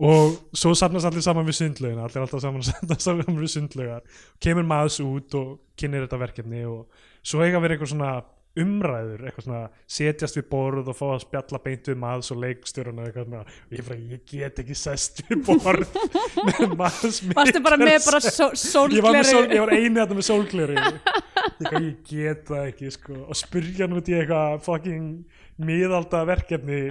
og 0.00 0.36
svo 0.56 0.72
safnast 0.78 1.08
allir 1.08 1.24
saman 1.24 1.46
við 1.46 1.58
sundlaugina 1.60 2.06
allir 2.06 2.24
alltaf 2.24 2.42
saman, 2.42 2.64
saman 3.06 3.40
við 3.40 3.50
sundlaugar. 3.56 4.04
Kemur 4.42 4.68
maðurs 4.68 5.00
út 5.04 5.34
og 5.38 5.58
kynir 5.78 6.06
þetta 6.06 6.22
verkefni 6.22 6.62
og 6.68 6.86
svo 7.22 7.42
eiga 7.42 7.58
að 7.58 7.66
vera 7.66 7.76
eitthvað 7.76 7.92
svona 7.94 8.14
umræður, 8.52 9.22
eitthvað 9.24 9.46
svona 9.46 9.60
setjast 9.88 10.36
við 10.36 10.44
borð 10.50 10.90
og 10.92 10.96
fá 10.98 11.04
að 11.14 11.22
spjalla 11.22 11.60
beint 11.64 11.88
við 11.88 11.98
maðurs 12.02 12.32
og 12.34 12.40
leikstjóruna 12.42 13.06
eitthvað 13.06 13.28
svona. 13.28 13.44
Og 13.48 13.76
ég 13.78 13.86
bara, 13.86 13.98
ég 14.12 14.24
get 14.28 14.60
ekki 14.60 14.76
sest 14.76 15.22
við 15.28 15.44
borð 15.46 15.96
með 16.50 16.74
maðurs 16.76 17.22
varstu 17.32 17.62
bara 17.64 17.80
með 17.80 17.96
bara 18.04 18.20
só, 18.26 18.50
ég 18.92 19.04
var, 19.04 19.20
sól, 19.24 19.30
sólgleri 19.30 19.56
ég 19.56 19.64
var 19.64 19.74
eini 19.76 19.94
þetta 20.02 20.18
með 20.18 20.28
sólgleri 20.28 20.78
ég, 20.82 21.90
get 22.10 22.44
það 22.50 22.68
ekki 22.68 22.92
sko. 22.98 23.18
og 23.24 23.40
spurja 23.40 23.88
í 23.88 24.16
eitthvað 24.18 24.62
fucking 24.66 25.40
miðalda 25.62 26.24
verkefni 26.28 26.82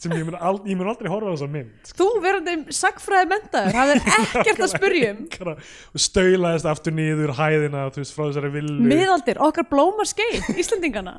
sem 0.00 0.14
ég 0.16 0.24
mun, 0.24 0.36
ald, 0.40 0.62
ég 0.64 0.78
mun 0.80 0.88
aldrei 0.88 1.10
horfa 1.12 1.28
á 1.28 1.32
þessa 1.34 1.48
mynd 1.52 1.90
sko. 1.90 1.96
þú 2.00 2.22
verandi 2.24 2.54
sagfræði 2.72 3.28
mentaður 3.34 3.74
það 3.76 3.90
er 3.94 4.00
ekkert 4.16 4.62
að 4.64 5.50
og 5.50 6.00
staulaðist 6.06 6.68
aftur 6.70 6.94
niður 6.96 7.34
hæðina 7.36 7.82
þú 7.92 8.00
veist 8.00 8.16
frá 8.16 8.24
þessari 8.30 8.52
villu. 8.54 8.78
Miðaldir, 8.88 9.40
okkar 9.44 9.68
blómar 9.68 10.08
skeið 10.08 10.48
Íslendingana. 10.56 11.18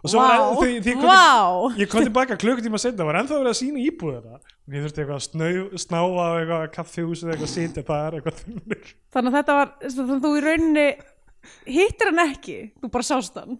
Og 0.00 0.08
svo 0.08 0.20
var 0.22 0.38
Vá, 0.40 0.60
því, 0.60 0.76
því 0.84 0.92
vá. 1.02 1.24
ég 1.76 1.90
kom 1.92 2.04
tilbaka 2.06 2.36
klukkutíma 2.40 2.78
setna 2.80 3.04
var 3.04 3.18
ennþá 3.20 3.36
verið 3.36 3.50
að 3.52 3.58
sína 3.58 3.82
íbúðina 3.84 4.38
og 4.38 4.76
ég 4.76 4.84
þurfti 4.86 5.02
eitthvað 5.02 5.18
að 5.18 5.24
snau, 5.26 5.80
snáfa 5.82 6.24
á 6.24 6.30
eitthvað 6.38 6.62
kaffihús 6.76 7.24
eða 7.24 7.34
eitthvað 7.34 7.52
sitja 7.52 7.84
þar 7.90 8.16
eitthvað 8.16 8.38
þannig 9.12 9.28
að 9.28 9.36
þetta 9.36 9.56
var, 9.58 9.74
þannig 9.84 10.14
að 10.14 10.22
þú 10.24 10.30
í 10.32 10.44
rauninni 10.46 10.86
hittir 11.76 12.12
hann 12.12 12.22
ekki, 12.24 12.56
þú 12.80 12.92
bara 12.96 13.08
sást 13.10 13.36
hann. 13.40 13.58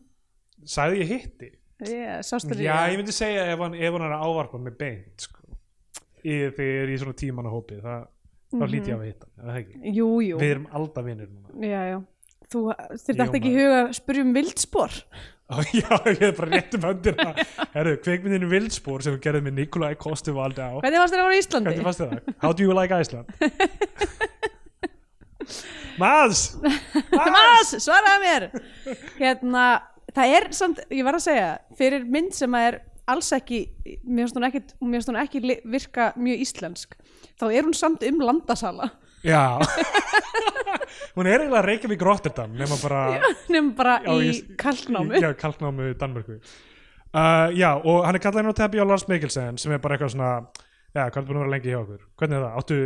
Sagði 0.64 1.03
ég 1.03 1.12
hitti 1.12 1.50
yeah, 1.88 2.20
já 2.60 2.76
ég 2.92 3.00
myndi 3.00 3.14
segja 3.16 3.48
ef 3.54 3.64
hann, 3.64 3.76
ef 3.78 3.96
hann 3.96 4.06
er 4.06 4.16
að 4.16 4.24
ávarpa 4.28 4.62
með 4.62 4.78
beint 4.80 5.26
sko. 5.26 5.42
í, 6.22 6.32
þegar 6.52 6.70
ég 6.70 6.80
er 6.84 6.94
í 6.94 7.00
svona 7.02 7.18
tímanna 7.24 7.52
hópi 7.52 7.80
þá 7.80 8.64
hlýti 8.66 8.90
ég 8.90 8.96
á 8.96 9.00
að 9.00 9.08
hitta 9.08 9.28
jú, 9.94 10.08
jú, 10.26 10.40
við 10.40 10.56
erum 10.56 10.70
alltaf 10.76 11.06
vinnir 11.06 11.28
þú, 11.30 11.42
Jú, 11.90 12.00
dætti 13.14 13.38
ekki 13.38 13.52
huga 13.54 13.84
að 13.84 13.92
spyrja 14.00 14.26
um 14.26 14.32
vildspor? 14.34 14.96
Já, 15.74 15.96
ég 16.06 16.20
er 16.22 16.34
bara 16.36 16.50
rétt 16.52 16.74
um 16.78 16.84
höndina. 16.86 17.32
Herru, 17.74 17.96
kveikmyndinu 18.04 18.46
Vildspor 18.52 19.02
sem 19.02 19.16
við 19.16 19.24
gerðum 19.24 19.48
með 19.48 19.56
Nikolai 19.58 19.96
Kostuvaldi 19.98 20.62
á. 20.62 20.78
Hvernig 20.78 21.02
varst 21.02 21.14
þér 21.14 21.22
að 21.22 21.26
vera 21.26 21.34
í 21.34 21.42
Íslandi? 21.42 21.72
Hvernig 21.72 21.88
fannst 21.88 22.02
þér 22.02 22.12
það? 22.12 22.36
How 22.44 22.54
do 22.54 22.66
you 22.66 22.76
like 22.76 22.94
Iceland? 22.94 23.26
Mads! 26.00 26.44
Mas, 27.12 27.74
svaraði 27.82 28.20
mér. 28.22 28.46
Hérna, 29.18 29.64
það 30.16 30.34
er 30.38 30.48
samt, 30.56 30.80
ég 30.90 31.04
var 31.06 31.18
að 31.18 31.26
segja 31.28 31.50
fyrir 31.78 32.06
mynd 32.10 32.32
sem 32.36 32.54
að 32.58 32.66
er 32.70 32.78
alls 33.10 33.30
ekki 33.34 33.60
mér 34.06 34.26
finnst 34.28 34.36
hún 34.38 34.46
ekki, 34.48 34.60
mér 34.80 34.98
finnst 35.00 35.10
hún 35.10 35.20
ekki 35.22 35.40
virka 35.74 36.10
mjög 36.20 36.42
íslensk 36.46 36.96
þá 37.40 37.46
er 37.50 37.64
hún 37.66 37.74
samt 37.76 38.04
um 38.06 38.20
landasala 38.26 38.90
Já 39.26 39.58
Hún 41.16 41.26
er 41.28 41.42
eiginlega 41.42 41.62
Reykjavík 41.66 42.02
Rotterdam 42.06 42.54
nema 42.56 42.76
bara 42.80 43.00
nefnum 43.18 43.72
bara 43.76 43.98
Já, 44.04 44.12
í 44.16 44.30
ég- 44.30 44.52
kalknámu 44.60 45.16
í, 45.16 45.20
Já, 45.24 45.30
kalknámu 45.36 45.88
í 45.90 45.96
Danmörku 46.00 46.36
uh, 46.38 47.48
Já, 47.56 47.70
og 47.76 48.06
hann 48.06 48.16
er 48.16 48.22
kallað 48.24 48.44
inn 48.46 48.52
á 48.54 48.60
teppi 48.62 48.80
á 48.80 48.86
Lars 48.88 49.04
Mikkelsen 49.10 49.58
sem 49.60 49.74
er 49.76 49.82
bara 49.82 49.98
eitthvað 49.98 50.14
svona 50.14 50.30
Já, 50.94 51.04
hvað 51.12 51.20
er 51.20 51.26
búin 51.28 51.38
að 51.38 51.44
vera 51.44 51.52
lengi 51.54 51.70
hjá 51.70 51.78
okkur? 51.82 52.00
Hvernig 52.18 52.38
er 52.40 52.46
það? 52.46 52.54
Áttu, 52.60 52.78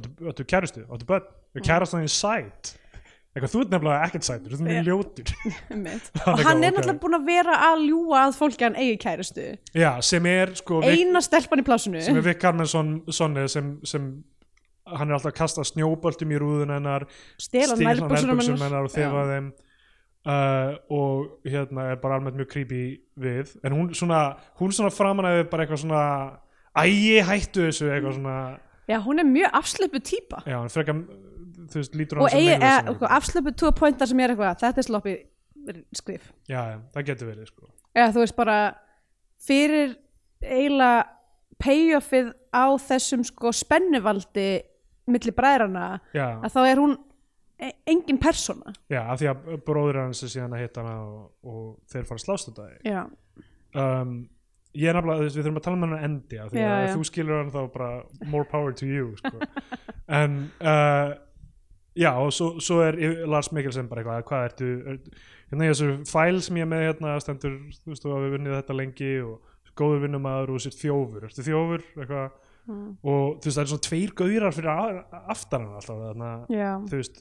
áttu, 0.00 0.12
áttu 0.30 0.46
kærustu? 0.48 0.84
Áttu 0.88 1.08
börn? 1.10 1.26
Er 1.58 1.64
kærastan 1.66 2.06
þín 2.06 2.14
sæt? 2.14 2.70
Eitthvað, 3.38 3.52
þú 3.52 3.60
ert 3.62 3.74
nefnilega 3.74 4.06
ekkert 4.08 4.26
sætur, 4.26 4.54
þú 4.54 4.56
ert 4.56 4.64
mjög 4.66 4.88
ljótur. 4.88 5.28
Og 6.32 6.40
hann 6.42 6.64
er 6.66 6.72
náttúrulega 6.74 7.02
búin 7.04 7.18
að 7.18 7.28
vera 7.28 7.58
að 7.68 7.84
ljúga 7.84 8.22
að 8.24 8.34
fólki 8.40 8.66
hann 8.66 8.78
eigi 8.78 8.96
kærustu. 9.04 9.44
Já, 9.78 9.90
sem 10.08 10.26
er 10.30 10.54
sko 10.58 10.80
eina 10.82 11.22
stelpan 11.22 11.62
í 11.62 11.66
plásinu 11.68 12.02
sem 12.02 12.18
er 12.18 12.26
Vic 12.26 12.42
Carmenson 12.42 12.90
sonni, 13.14 13.46
sem, 13.52 13.70
sem 13.86 14.10
hann 14.90 15.12
er 15.12 15.18
alltaf 15.18 15.30
að 15.30 15.38
kasta 15.38 15.66
snjóboltum 15.68 16.34
í 16.34 16.42
rúðun 16.42 16.74
hennar 16.74 17.06
stela 17.38 17.76
stíl 17.76 17.86
nærbuxunum 17.86 18.42
nærbuxum 18.42 18.62
hennar. 18.66 18.88
og 18.88 18.94
þefa 18.96 19.24
þeim 19.30 19.50
uh, 20.34 20.72
og 20.98 21.48
hérna 21.48 21.90
er 21.92 22.02
bara 22.02 22.18
almennt 22.18 22.40
mjög 22.40 22.50
creepy 22.56 22.82
við. 23.22 23.54
En 23.62 23.76
hún 23.76 23.92
svona, 23.94 24.32
hún 24.58 24.74
svona 24.74 24.90
framan 24.94 25.30
að 25.30 25.44
bara 25.52 25.66
eitthvað 25.66 25.84
svona 25.84 26.04
ægi 26.78 27.20
hættu 27.28 27.68
þessu 27.68 27.92
eitthvað 27.92 28.18
svona. 28.18 28.38
Já, 28.88 28.96
hún 29.04 29.20
er 29.20 29.28
mjög 29.28 29.56
afslöpu 29.58 30.00
típa 30.00 30.40
já, 30.48 30.56
hann 30.56 30.70
frekar 30.72 31.02
þú 31.72 31.80
veist, 31.82 31.96
lítur 31.98 32.18
á 32.18 32.20
og 32.20 32.28
hann 32.28 32.34
sem 32.34 32.40
eigi, 32.42 32.58
meira 32.58 32.82
sem 32.82 32.94
sko, 32.98 33.10
afslöpu 33.18 33.52
tvo 33.62 33.72
pointar 33.76 34.10
sem 34.10 34.20
er 34.24 34.34
eitthvað 34.34 34.62
þetta 34.62 34.82
er 34.82 34.88
sloppið 34.88 35.18
skrif. 35.98 36.30
Já, 36.48 36.60
já, 36.72 36.76
það 36.94 37.08
getur 37.10 37.30
verið 37.32 37.50
sko. 37.50 37.68
Eða 37.98 38.12
þú 38.14 38.22
veist 38.24 38.36
bara 38.38 38.58
fyrir 39.48 39.96
eiginlega 40.44 41.04
payoffið 41.58 42.32
á 42.54 42.66
þessum 42.78 43.24
sko 43.26 43.52
spennuvaldi 43.56 44.48
milli 45.08 45.32
bræðrana 45.34 45.98
já, 46.14 46.26
að 46.44 46.54
þá 46.54 46.60
er 46.68 46.82
hún 46.82 46.96
e 47.58 47.70
engin 47.90 48.20
persóna. 48.22 48.72
Já, 48.92 49.00
af 49.10 49.18
því 49.18 49.30
að 49.32 49.46
bróður 49.66 50.02
hans 50.04 50.22
er 50.22 50.30
síðan 50.30 50.54
að 50.54 50.62
hitta 50.62 50.84
hana 50.84 50.98
og, 51.02 51.22
og 51.42 51.62
þeir 51.90 52.04
fara 52.06 52.20
að 52.20 52.26
slást 52.26 52.50
þetta 52.52 52.66
já, 52.86 53.00
um, 53.82 54.12
ég 54.78 54.90
er 54.92 54.98
nefnilega, 54.98 55.18
þú 55.18 55.26
veist, 55.26 55.38
við 55.38 55.46
þurfum 55.48 55.58
að 55.58 55.64
tala 55.66 55.78
um 55.78 55.86
hennar 55.86 56.04
endi 56.06 56.38
af 56.38 56.52
því 56.52 56.60
Já, 56.60 56.68
að 56.68 56.84
já. 56.84 56.92
þú 56.94 57.06
skilur 57.08 57.40
hann 57.40 57.50
þá 57.56 57.60
bara 57.74 57.90
more 58.30 58.46
power 58.52 58.76
to 58.78 58.86
you 58.86 59.08
sko. 59.18 59.40
en 60.20 60.36
uh, 60.62 61.16
já, 61.98 62.12
og 62.22 62.30
svo, 62.34 62.52
svo 62.62 62.80
er 62.86 62.98
Lars 63.28 63.50
Mikkelsen 63.54 63.88
bara 63.90 64.02
eitthvað, 64.04 64.24
hvað 64.30 64.46
ertu 64.48 64.68
er, 64.92 64.98
hérna 65.50 65.70
þessu 65.72 65.88
fæl 66.08 66.40
sem 66.44 66.60
ég 66.60 66.66
er 66.66 66.70
með 66.72 66.84
hérna 66.86 67.14
stendur, 67.24 67.56
þú 67.82 67.92
veist, 67.94 68.04
þú 68.04 68.14
hafi 68.16 68.32
vunnið 68.36 68.56
þetta 68.60 68.76
lengi 68.78 69.12
og 69.26 69.54
góður 69.78 70.04
vinnumæður 70.06 70.54
og 70.56 70.62
sitt 70.64 70.74
þjófur. 70.80 71.26
Ertu 71.28 71.44
þjófur, 71.46 71.84
eitthvað? 72.02 72.30
Mm. 72.68 72.88
og 73.00 73.38
þú 73.40 73.48
veist, 73.48 73.56
það 73.56 73.62
er 73.62 73.68
svona 73.70 73.84
tveir 73.86 74.10
gaurar 74.18 74.52
fyrir 74.52 74.70
a- 74.74 75.22
aftan 75.32 75.62
hann 75.64 75.76
alltaf, 75.78 76.00
að 76.04 76.50
já, 76.52 76.70
þú 76.90 76.98
veist, 76.98 77.20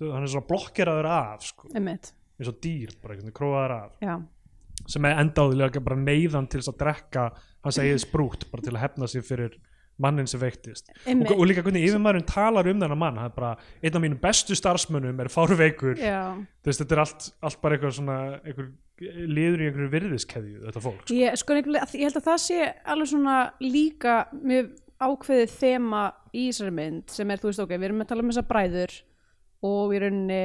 hann 0.00 0.22
er 0.24 0.30
svona 0.32 0.48
blokkeraður 0.48 1.08
af, 1.12 1.42
sko, 1.50 1.68
eins 2.38 2.48
og 2.48 2.60
dýr 2.64 2.94
bara, 3.02 3.16
veginn, 3.18 3.34
króaður 3.36 3.74
af. 3.74 3.90
Já, 4.00 4.14
sem 4.88 5.04
er 5.10 5.18
endáðilega 5.20 5.82
bara 5.84 5.98
neyðan 6.00 6.46
til 6.48 6.60
þess 6.62 6.70
að 6.72 6.78
drekka 6.84 7.26
hans 7.66 7.78
eigið 7.82 8.00
sprút 8.06 8.46
bara 8.52 8.62
til 8.64 8.72
að 8.78 8.80
hefna 8.86 9.08
sig 9.10 9.26
fyrir 9.26 9.58
mannin 9.98 10.28
sem 10.30 10.40
veiktist. 10.40 10.90
Og, 11.10 11.32
og 11.34 11.46
líka 11.50 11.62
hvernig 11.66 11.82
yfirmaðurinn 11.88 12.26
talar 12.30 12.68
um 12.70 12.82
þennan 12.82 13.00
mann 13.00 13.18
er 13.22 13.32
bara, 13.34 13.52
einn 13.82 13.96
af 13.98 14.04
mínum 14.04 14.20
bestu 14.22 14.54
starfsmönnum 14.58 15.18
er 15.24 15.30
veist, 16.70 16.82
þetta 16.84 16.94
er 16.98 17.02
allt, 17.04 17.28
allt 17.48 17.60
bara 17.64 17.78
eitthvað 17.78 17.96
svona, 17.98 18.18
einhver 18.44 18.68
liður 19.28 19.62
í 19.64 19.68
einhverju 19.70 19.90
virðiskeðju, 19.96 20.60
þetta 20.68 20.84
fólk 20.84 21.02
sko. 21.04 21.14
Ég, 21.18 21.36
sko, 21.42 21.58
ég 21.58 22.06
held 22.08 22.20
að 22.22 22.28
það 22.30 22.40
sé 22.44 22.60
alveg 22.94 23.10
svona 23.12 23.36
líka 23.62 24.16
mjög 24.38 24.70
ákveðið 24.98 25.52
þema 25.60 26.04
í 26.34 26.48
þessari 26.48 26.74
mynd 26.74 27.12
sem 27.14 27.30
er, 27.30 27.38
þú 27.42 27.50
veist, 27.52 27.60
ok, 27.62 27.74
við 27.78 27.88
erum 27.90 28.02
að 28.02 28.08
tala 28.10 28.24
um 28.24 28.32
þessa 28.32 28.46
bræður 28.48 28.94
og 29.68 29.92
rauninni 30.02 30.40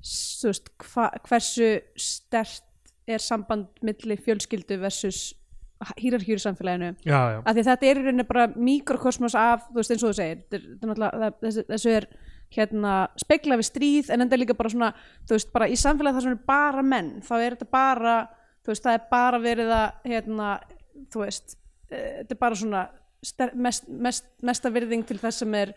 s- 0.00 0.40
þú 0.42 0.48
veist, 0.52 0.70
hva, 0.92 1.08
hversu 1.28 1.68
stert 2.00 2.68
er 3.12 3.20
samband 3.20 3.68
milli 3.84 4.16
fjölskyldu 4.20 4.76
versus 4.80 5.32
hýrarhjúri 5.98 6.42
samfélaginu. 6.42 6.92
Já, 7.04 7.20
já, 7.34 7.38
af 7.42 7.56
því 7.56 7.64
þetta 7.68 7.88
er 7.88 8.00
í 8.00 8.04
rauninni 8.06 8.28
bara 8.28 8.48
mikrokosmos 8.56 9.34
af, 9.38 9.66
þú 9.70 9.80
veist, 9.80 9.94
eins 9.94 10.04
og 10.04 10.12
þú 10.12 10.18
segir 10.20 10.42
þetta 10.42 10.58
er, 10.58 10.68
þetta 10.82 11.32
þessu, 11.46 11.64
þessu 11.70 11.96
er 11.96 12.08
hérna, 12.52 12.92
spegla 13.20 13.58
við 13.60 13.68
stríð 13.70 14.12
en 14.12 14.26
enda 14.26 14.38
líka 14.38 14.56
bara 14.58 14.72
svona, 14.72 14.92
þú 15.24 15.38
veist, 15.38 15.52
bara 15.54 15.68
í 15.72 15.78
samfélagi 15.80 16.18
þar 16.18 16.26
sem 16.26 16.36
er 16.36 16.46
bara 16.52 16.84
menn, 16.84 17.12
þá 17.24 17.34
er 17.38 17.56
þetta 17.56 17.70
bara 17.72 18.16
þú 18.62 18.72
veist, 18.72 18.84
það 18.84 18.98
er 18.98 19.06
bara 19.10 19.40
verið 19.42 19.72
að 19.76 20.10
hérna, 20.12 20.50
þú 21.12 21.24
veist 21.24 21.56
eh, 21.90 22.20
þetta 22.20 22.36
er 22.36 22.40
bara 22.42 22.60
svona 22.60 22.84
mest, 23.54 23.88
mest, 23.88 24.30
mesta 24.42 24.72
virðing 24.74 25.06
til 25.08 25.18
þess 25.22 25.42
sem 25.42 25.58
er 25.58 25.74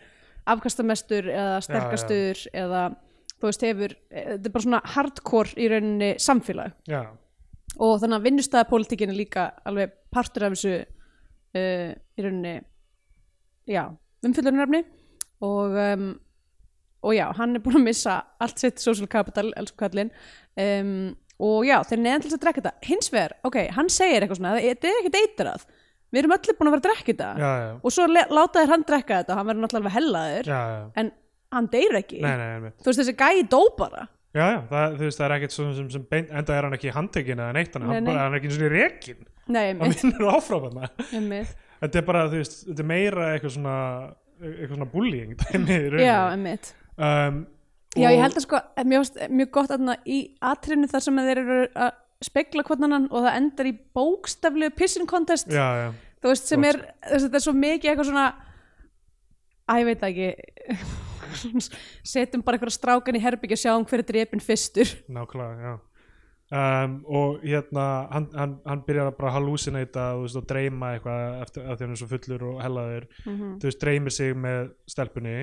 afkastamestur 0.50 1.30
eða 1.32 1.60
sterkastur 1.66 2.42
eða 2.54 2.88
þú 3.36 3.50
veist, 3.50 3.66
hefur, 3.66 3.96
eh, 4.12 4.28
þetta 4.36 4.50
er 4.50 4.56
bara 4.58 4.68
svona 4.68 4.82
hardcore 4.96 5.58
í 5.58 5.70
rauninni 5.72 6.12
samfélag. 6.22 6.76
Já, 6.90 7.02
og 7.80 7.98
þannig 8.02 8.20
að 8.20 8.28
vinnustæðapólitíkin 8.30 9.12
er 9.14 9.18
líka 9.20 9.46
alveg 9.68 9.96
partur 10.14 10.48
af 10.48 10.56
þessu 10.56 10.76
uh, 10.80 11.90
í 12.16 12.24
rauninni 12.26 12.56
já, 13.70 13.84
umfyllunarefni 14.26 14.84
og 15.46 15.76
um, 15.82 16.08
og 17.06 17.14
já, 17.14 17.28
hann 17.38 17.54
er 17.58 17.62
búin 17.62 17.78
að 17.78 17.84
missa 17.86 18.16
allt 18.42 18.62
sitt 18.62 18.80
social 18.82 19.06
capital, 19.12 19.52
elsku 19.60 19.78
kallinn 19.78 20.10
um, 20.58 21.12
og 21.38 21.66
já, 21.68 21.76
þeir 21.86 22.00
neðan 22.02 22.24
til 22.24 22.30
þess 22.32 22.38
að 22.40 22.44
drekka 22.46 22.62
þetta. 22.64 22.88
Hins 22.88 23.12
vegar, 23.14 23.34
ok, 23.46 23.58
hann 23.76 23.90
segir 23.92 24.24
eitthvað 24.24 24.40
svona 24.40 24.54
þetta 24.64 24.88
er 24.90 25.00
ekkert 25.02 25.18
eitrað, 25.20 25.66
við 26.16 26.22
erum 26.22 26.34
öllu 26.38 26.56
búin 26.56 26.70
að 26.70 26.76
vera 26.78 26.82
að 26.82 26.86
drekka 26.88 27.12
þetta. 27.12 27.28
Já, 27.44 27.52
já, 27.62 27.68
og 27.84 27.94
svo 27.94 28.08
le- 28.10 28.26
láta 28.32 28.64
þér 28.64 28.72
hann 28.74 28.86
drekka 28.90 29.20
þetta, 29.20 29.38
hann 29.38 29.50
verður 29.52 29.66
náttúrulega 29.66 29.96
hellaður. 29.98 30.50
Já. 30.56 30.62
en 31.04 31.12
hann 31.56 31.68
deyr 31.76 31.98
ekki. 32.00 32.22
Nei, 32.24 32.34
nei, 32.40 32.48
nei, 32.64 32.72
þú 32.82 32.90
veist, 32.90 33.02
þessi 33.04 33.16
gæi 33.20 33.44
dó 33.52 33.62
bara 33.78 34.08
já, 34.36 34.44
já, 34.52 34.60
það, 34.72 34.98
þú 35.00 35.08
veist, 35.08 35.20
það 35.22 35.26
er 35.30 35.36
ekkert 35.38 35.56
svona 35.56 35.76
sem, 35.80 35.88
sem 35.96 36.06
beint, 36.12 36.30
enda 36.42 36.56
er 36.58 36.68
hann 36.68 36.76
ekki 36.78 36.94
handtekinn 36.96 37.42
eða 37.46 37.56
neitt, 37.56 37.74
hann, 37.78 37.86
Nei, 37.88 37.94
hann, 37.96 38.04
nei. 38.04 38.12
bara, 38.12 38.26
hann 38.28 38.36
er 38.36 38.42
ekki 38.42 38.52
eins 38.52 38.60
og 38.62 38.76
rekin, 38.76 39.24
nei, 39.48 39.64
hann 39.72 39.82
einmitt, 39.86 40.04
vinnur 40.04 40.30
áfram 40.36 40.66
hann 40.70 40.86
einmitt. 41.16 41.56
þetta 41.82 42.02
er 42.02 42.08
bara, 42.12 42.24
þú 42.32 42.40
veist, 42.44 42.58
þetta 42.70 42.84
er 42.86 42.90
meira 42.92 43.28
eitthvað 43.34 43.56
svona 43.58 43.76
eitthvað 44.36 44.74
svona 44.76 44.90
bullying 44.92 45.36
dæmi 45.40 45.76
í 45.80 45.84
rauninni. 45.90 46.08
já, 46.10 46.18
einmitt 46.36 46.74
um, 47.00 47.44
Já, 47.96 48.10
ég 48.12 48.20
held 48.20 48.36
að 48.36 48.44
sko, 48.44 48.60
mjög, 48.92 49.14
mjög 49.32 49.52
gott 49.56 49.72
að 49.72 49.92
í 50.12 50.18
atrinu 50.44 50.90
þar 50.92 51.04
sem 51.06 51.20
að 51.22 51.30
þeir 51.30 51.40
eru 51.46 51.60
að 51.86 51.94
spegla 52.28 52.66
hvort 52.68 52.82
annan 52.84 53.06
og 53.08 53.24
það 53.24 53.38
endar 53.40 53.70
í 53.70 53.72
bókstaflegu 53.96 54.74
pissin 54.76 55.08
contest 55.08 55.48
já, 55.48 55.64
já, 55.80 55.88
þú 56.20 56.34
veist, 56.34 56.50
sem 56.52 56.60
gott. 56.66 56.74
er, 56.76 56.82
þú 57.06 57.14
veist, 57.16 57.26
þetta 57.30 57.40
er 57.40 57.46
svo 57.46 57.54
mikið 57.56 57.92
eitthvað 57.94 58.10
svona 58.10 58.26
að 59.72 59.80
ég 59.80 59.88
veit 59.94 60.04
það 60.04 60.12
ekki 60.12 61.05
setjum 62.14 62.44
bara 62.46 62.58
eitthvað 62.58 62.76
strákan 62.78 63.18
í 63.20 63.22
herbyggja 63.24 63.58
og 63.58 63.64
sjáum 63.66 63.86
hver 63.90 64.04
er 64.04 64.08
drepin 64.12 64.44
fyrstur 64.44 64.92
nákvæmlega, 65.10 65.70
já 65.70 65.76
um, 66.56 66.98
og 67.10 67.40
hérna 67.44 67.86
hann, 68.12 68.28
hann, 68.38 68.58
hann 68.70 68.84
byrjar 68.88 69.10
að 69.12 69.18
bara 69.20 69.32
hallucinata 69.38 70.04
þú 70.16 70.26
veist, 70.28 70.40
og 70.42 70.46
dreyma 70.52 70.92
eitthvað 70.96 71.42
eftir 71.46 71.66
að 71.66 71.82
hann 71.86 71.96
er 71.96 72.02
svo 72.04 72.10
fullur 72.12 72.44
og 72.52 72.62
hellaður, 72.64 73.08
Mhm. 73.26 73.56
þú 73.60 73.70
veist, 73.72 73.82
dreymir 73.82 74.14
sig 74.14 74.36
með 74.38 74.70
stelpunni 74.94 75.38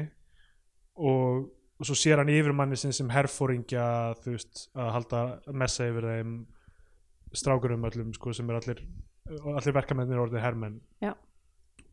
og, 0.97 1.49
og 1.81 1.87
svo 1.89 1.97
sér 1.99 2.21
hann 2.23 2.31
yfirmanni 2.31 2.77
sinn 2.79 2.93
sem 2.95 3.09
herfóringja, 3.11 3.87
þú 4.23 4.37
veist, 4.37 4.69
að 4.79 4.93
halda 4.99 5.23
messa 5.53 5.89
yfir 5.91 6.07
þeim 6.13 6.37
strákurum 7.35 7.87
öllum, 7.89 8.13
sko, 8.15 8.33
sem 8.37 8.51
er 8.51 8.61
allir 8.61 8.83
allir 9.33 9.73
verkamennir 9.75 10.19
orðið 10.21 10.43
hermenn 10.45 10.81
Já. 11.01 11.15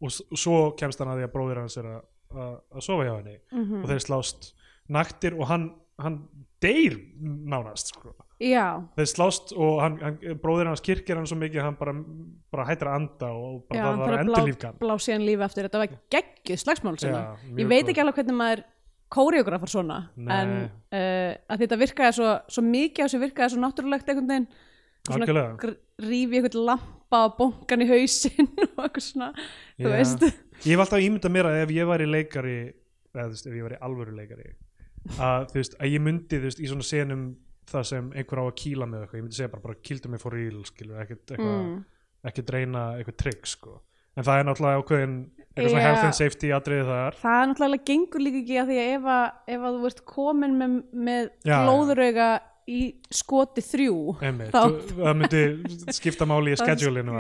og 0.02 0.12
svo 0.12 0.72
kemst 0.78 1.00
hann 1.00 1.08
að 1.14 1.22
því 1.22 1.28
að 1.28 1.34
bróðir 1.36 1.60
hans 1.62 1.78
er 1.80 1.86
að, 1.88 2.00
að, 2.34 2.56
sofa 2.86 3.06
hjá 3.08 3.14
henni. 3.18 3.38
Mhm. 3.52 3.84
og 3.84 3.90
þeir 3.90 4.06
slást 4.06 4.54
naktir 4.90 5.38
og 5.38 5.48
hann, 5.50 5.70
hann 6.00 6.20
deyr 6.64 6.98
nánast 7.20 7.94
sko. 7.94 8.16
Þeir 8.40 9.10
slást 9.10 9.52
og 9.52 9.82
hann, 9.84 9.98
hann, 10.00 10.18
bróðir 10.40 10.70
hans 10.72 10.84
kirkir 10.84 11.20
hann 11.20 11.28
svo 11.28 11.38
mikið 11.40 11.60
að 11.60 11.68
hann 11.68 11.78
bara, 11.80 11.94
bara 12.54 12.68
hættir 12.70 12.88
að 12.88 13.00
anda 13.02 13.32
og 13.36 13.66
bara 13.68 13.80
já, 13.80 13.86
það 13.86 14.04
var 14.04 14.18
endurlífgan 14.24 14.78
blá, 14.80 14.86
blá 14.86 15.04
síðan 15.04 15.26
lífi 15.28 15.46
eftir. 15.50 15.68
Þetta 15.68 15.82
var 15.84 15.96
geggjuð 16.16 16.62
slagsmál 16.64 16.96
mjög 16.96 17.60
ég 17.60 17.72
veit 17.74 17.92
ekki 17.92 18.04
alveg 18.04 18.22
hvernig 18.22 18.40
maður 18.40 18.64
kóreografar 19.10 19.72
svona 19.72 20.00
Nei. 20.16 20.32
en 20.38 20.56
uh, 20.70 21.34
að 21.50 21.64
þetta 21.64 21.80
virkaði 21.82 22.18
svo, 22.20 22.34
svo 22.54 22.64
mikið 22.66 23.02
á 23.02 23.06
þessu 23.08 23.22
virkaði 23.24 23.54
svo 23.56 23.64
náttúrulegt 23.64 24.12
einhvern 24.12 24.32
veginn. 24.34 24.50
Svona 25.10 25.48
rífi 26.04 26.40
eitthvað 26.40 26.60
lampa 26.68 27.24
á 27.24 27.28
bonkan 27.36 27.84
í 27.84 27.90
hausinn 27.90 28.50
og 28.78 28.86
eitthvað 28.86 29.06
svona 29.08 29.32
þú 29.36 29.88
Já. 29.88 29.94
veist 29.96 30.26
ég 30.66 30.74
hef 30.74 30.84
alltaf 30.84 31.04
ímyndað 31.04 31.36
mér 31.36 31.50
að 31.50 31.60
ef 31.64 31.76
ég 31.76 31.90
væri 31.90 32.10
leikari 32.10 32.58
eða 33.14 33.28
þú 33.28 33.36
veist, 33.36 33.48
ef 33.50 33.58
ég 33.58 33.68
væri 33.68 33.80
alvöru 33.88 34.16
leikari 34.18 34.50
að, 35.18 35.46
þú 35.52 35.60
veist, 35.60 35.78
að 35.80 35.94
ég 35.94 36.04
myndi 36.06 36.40
þú 36.40 36.50
veist, 36.50 36.62
í 36.62 36.72
svona 36.72 36.88
senum 36.88 37.28
það 37.70 37.86
sem 37.92 38.10
einhver 38.18 38.42
á 38.42 38.46
að 38.46 38.56
kýla 38.64 38.88
með 38.90 39.04
eitthvað, 39.04 39.20
ég 39.20 39.26
myndi 39.26 39.40
segja 39.40 39.52
bara, 39.54 39.66
bara 39.68 39.84
kýldu 39.90 40.12
mig 40.12 40.24
for 40.24 40.36
real 40.36 40.64
skilur, 40.68 41.04
ekkert 41.04 41.36
eitthvað 41.36 41.56
mm. 41.60 41.78
ekkert 42.32 42.56
reyna 42.56 42.86
eitthvað 42.98 43.20
trygg 43.24 43.50
sko. 43.50 43.76
en 44.18 44.26
það 44.28 44.42
er 44.42 44.48
náttúrulega 44.50 44.84
ákveðin 44.84 45.16
eitthvað 45.40 45.72
svona 45.74 45.86
health 45.86 46.08
and 46.08 46.18
safety 46.18 46.52
atriði 46.56 46.86
þar. 46.88 47.18
Það 47.22 47.40
er 47.40 47.50
náttúrulega 47.52 47.86
gengur 47.90 48.24
líka 48.26 48.40
ekki 48.42 48.60
að 48.60 48.72
því 48.72 48.80
að 48.80 48.92
ef 48.94 49.10
að, 49.14 49.26
ef 49.56 49.66
að 49.70 49.78
þú 49.78 49.90
ert 49.90 50.04
komin 50.14 50.58
með, 50.60 50.76
með 51.08 51.30
glóðurauga 51.46 52.30
í 52.70 52.82
skoti 53.14 53.64
þrjú 53.66 53.96
Einmitt, 54.22 54.52
Þá- 54.54 54.76
þú- 54.90 55.00
það 55.00 55.16
myndi 55.22 55.94
skipta 55.98 56.28
máli 56.30 56.54
í 56.54 56.60
schedulinu 56.62 57.18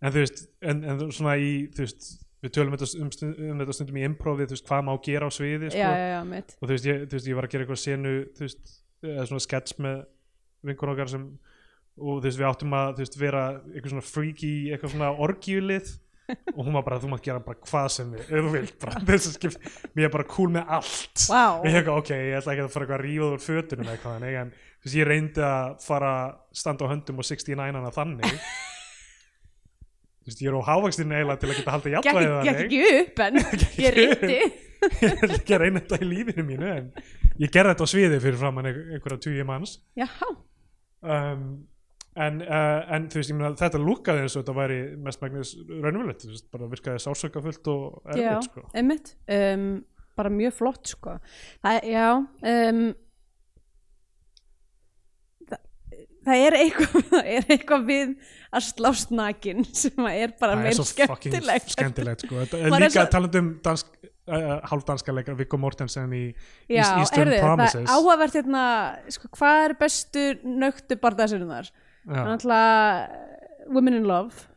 en 0.00 0.14
þú 0.14 0.24
veist, 0.24 0.42
en, 0.64 0.82
en 0.84 1.06
svona 1.12 1.36
í 1.40 1.52
þú 1.74 1.84
veist, 1.84 2.08
við 2.40 2.54
tölum 2.56 2.76
þetta 2.76 2.88
um, 3.02 3.10
um 3.50 3.62
þetta 3.62 3.76
stundum 3.76 4.00
í 4.00 4.04
improvi, 4.08 4.48
þú 4.48 4.56
veist, 4.56 4.68
hvað 4.68 4.86
má 4.88 4.92
gera 5.04 5.28
á 5.28 5.30
sviði 5.34 5.72
sko. 5.72 5.84
já, 5.84 6.10
já, 6.14 6.20
og 6.56 6.64
þú 6.64 6.72
veist, 6.74 6.88
ég, 6.88 7.02
þú 7.04 7.18
veist, 7.18 7.30
ég 7.30 7.38
var 7.38 7.48
að 7.48 7.54
gera 7.54 7.66
eitthvað 7.66 7.82
senu 7.84 8.14
þú 8.36 8.46
veist, 8.46 8.76
eða 9.04 9.26
svona 9.30 9.46
sketch 9.46 9.80
með 9.84 10.04
vinkur 10.70 10.94
okkar 10.94 11.12
sem 11.12 11.26
og 12.00 12.20
þú 12.20 12.28
veist, 12.28 12.38
við 12.40 12.48
áttum 12.48 12.78
að 12.78 12.94
þú 12.94 13.04
veist, 13.04 13.18
vera 13.20 13.42
eitthvað 13.72 13.92
svona 13.94 14.06
freaky, 14.06 14.54
eitthvað 14.70 14.94
svona 14.94 15.10
orgiulið. 15.26 15.98
Og 16.54 16.60
hún 16.62 16.76
var 16.76 16.84
bara, 16.86 17.00
þú 17.02 17.08
mátt 17.10 17.24
gera 17.26 17.40
bara 17.42 17.58
hvað 17.66 17.86
sem 17.90 18.10
við, 18.14 18.28
þú 18.30 18.50
vilt, 18.52 18.74
bara 18.78 19.00
þess 19.02 19.26
að 19.26 19.32
skipt 19.34 19.64
mér 19.98 20.06
er 20.06 20.12
bara 20.14 20.26
cool 20.30 20.52
með 20.54 20.68
allt. 20.76 21.24
Vá. 21.26 21.40
og 21.58 21.66
ég 21.66 21.78
eitthvað, 21.80 21.96
ok, 22.04 22.12
ég 22.14 22.36
ætla 22.38 22.54
ekki 22.54 22.62
að 22.62 22.70
fara 22.70 22.86
eitthvað 22.86 23.00
að 23.00 23.02
rífa 23.02 23.30
úr 23.34 23.42
fötunum 23.42 23.90
eitthvað, 23.90 24.26
en 24.30 24.52
ég 24.94 25.08
reyndi 25.10 25.42
að 25.42 25.72
fara 25.82 26.12
standa 26.54 26.86
á 26.86 26.90
höndum 26.92 27.18
og 27.18 27.26
69 27.26 27.66
hana 27.80 27.90
þannig 27.96 28.30
þú 30.20 30.30
veist, 30.30 30.42
ég 30.44 30.50
er 30.50 30.58
á 30.58 30.68
hávakstinu 30.68 31.16
eiginlega 31.16 31.40
til 31.40 31.50
að 31.50 31.58
geta 31.60 31.74
haldið 31.76 31.94
gekk, 31.96 32.08
jafnvægið 32.08 32.34
gekk 32.34 32.44
þannig 32.50 32.64
ekki 32.64 32.82
upp 32.98 33.24
en 33.26 33.40
ég 33.84 33.96
reyndi. 33.96 34.42
Ég 34.80 35.10
ætla 35.12 35.36
ekki 35.36 35.52
að 35.52 35.60
reyna 35.60 35.80
þetta 35.82 35.96
í 36.00 36.06
lífinu 36.08 36.42
mínu 36.48 36.68
en 36.72 36.86
ég 37.36 37.50
gerði 37.52 37.74
þetta 37.74 37.84
á 37.84 37.92
sviði 37.92 38.20
fyrir 38.24 38.38
framann 38.40 38.68
einhverja 38.70 39.18
tugi 39.20 39.44
manns. 39.44 39.74
Já, 39.92 40.06
um, 41.04 41.42
en, 42.16 42.40
uh, 42.46 42.78
en 42.96 43.10
þú 43.12 43.20
veist, 43.20 43.34
meina 43.36 43.50
þetta 43.60 43.80
lúkaði 43.82 44.24
eins 44.24 44.38
og 44.38 44.42
þetta 44.46 44.56
væri 44.56 44.78
mest 45.04 45.20
megnis 45.20 45.52
raunverulegt, 45.68 46.24
þú 46.24 46.32
veist, 46.32 46.48
bara 46.56 46.70
virkaði 46.72 47.02
sásökafullt 47.04 47.70
og 47.74 47.84
já, 48.16 48.24
erfitt, 48.30 48.48
sko. 48.48 48.64
einmitt. 48.72 49.12
Um, 49.36 49.68
bara 50.16 50.32
mjög 50.32 50.56
flott 50.62 50.94
sko. 50.94 51.18
Það, 51.60 51.78
já 51.92 52.06
um, 52.16 52.82
það, 56.30 56.44
er 56.46 56.56
eitthvað, 56.60 57.06
það 57.12 57.30
er 57.36 57.48
eitthvað 57.54 57.86
við 57.90 58.12
að 58.50 58.66
slást 58.66 59.12
nakin 59.14 59.64
sem 59.68 60.06
er 60.10 60.34
bara 60.40 60.56
meir 60.58 60.78
skemmtilegt 60.78 61.74
skemmtilegt 61.74 62.24
sko. 62.26 62.44
Líka 62.74 62.90
svo- 62.96 63.06
talandi 63.12 63.42
um 63.42 63.50
dansk, 63.64 63.90
uh, 64.26 64.52
hálfdanska 64.70 65.14
leikar 65.14 65.38
Viggo 65.38 65.60
Mortensen 65.60 66.12
í 66.16 66.24
Já, 66.70 66.84
Eastern 66.98 67.32
það 67.34 67.44
Promises 67.46 67.82
er 67.84 67.92
áhugavert 67.94 68.38
hérna, 68.40 68.64
sko, 69.14 69.30
hvað 69.38 69.64
er 69.68 69.76
bestu 69.80 70.24
nögtu 70.46 70.98
barðaðsynnar? 71.02 71.70
Já. 72.06 72.22
Náttúrulega 72.24 73.28
Women 73.70 74.00
in 74.00 74.08
Love, 74.08 74.48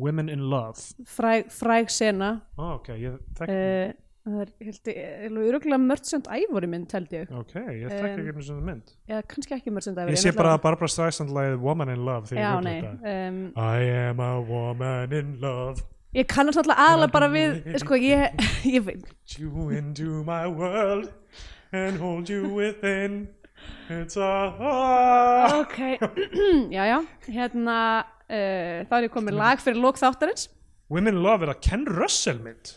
Women 0.00 0.30
in 0.32 0.48
Love 0.50 1.06
fræg, 1.06 1.52
fræg 1.54 1.92
sena 1.92 2.32
oh, 2.58 2.80
ok, 2.80 2.88
ég 2.98 3.20
þekki 3.38 3.58
uh, 3.60 3.92
það 4.24 4.40
er, 4.44 4.50
held 4.64 4.88
ég, 4.90 5.32
öruglega 5.44 5.78
Merchant 5.84 6.28
Ivory 6.32 6.68
mynd 6.72 6.92
held 6.96 7.10
ég, 7.12 7.32
ok, 7.40 7.54
ég 7.60 7.90
þekki 7.92 8.22
um, 8.22 8.28
ekki 8.32 8.44
svona 8.46 8.64
mynd. 8.70 8.92
eða 9.10 9.22
kannski 9.32 9.56
ekki 9.58 9.72
Merchant 9.76 9.98
Ivory 10.00 10.16
ég 10.16 10.22
sé 10.22 10.32
bara 10.32 10.54
allavega- 10.54 10.62
Barbara 10.64 10.92
Streisand 10.94 11.34
lagið 11.36 11.58
Woman 11.64 11.92
in 11.92 12.04
Love 12.06 12.30
þegar 12.30 12.40
Já, 12.40 12.48
ég 12.48 12.56
hugla 12.56 12.72
þetta. 12.78 13.16
um, 13.28 13.42
I 13.56 13.90
am 14.08 14.20
a 14.24 14.30
woman 14.40 15.12
in 15.20 15.34
love. 15.42 15.84
Ég 16.14 16.28
kannast 16.30 16.56
náttúrulega 16.60 16.84
aðalega 16.88 17.12
bara 17.12 17.28
við 17.32 17.78
sko, 17.82 17.96
ég, 17.98 18.44
ég 18.76 18.84
veit. 18.86 19.08
You 19.36 19.68
into 19.74 20.22
my 20.24 20.46
world 20.46 21.10
and 21.74 21.98
hold 21.98 22.30
you 22.30 22.48
within. 22.54 23.26
It's 23.90 24.16
a 24.16 24.30
ok, 25.60 25.98
já 26.76 26.84
já. 26.86 26.98
Hérna, 27.28 27.76
uh, 28.28 28.84
þá 28.88 28.94
er 29.00 29.08
ég 29.08 29.12
komið 29.12 29.36
lag 29.40 29.60
fyrir 29.60 29.80
lók 29.82 29.98
þáttarins. 30.00 30.48
Women 30.88 31.16
in 31.18 31.22
Love 31.24 31.44
er 31.48 31.52
að 31.56 31.60
Ken 31.66 31.84
Russell 31.90 32.38
mynd 32.44 32.72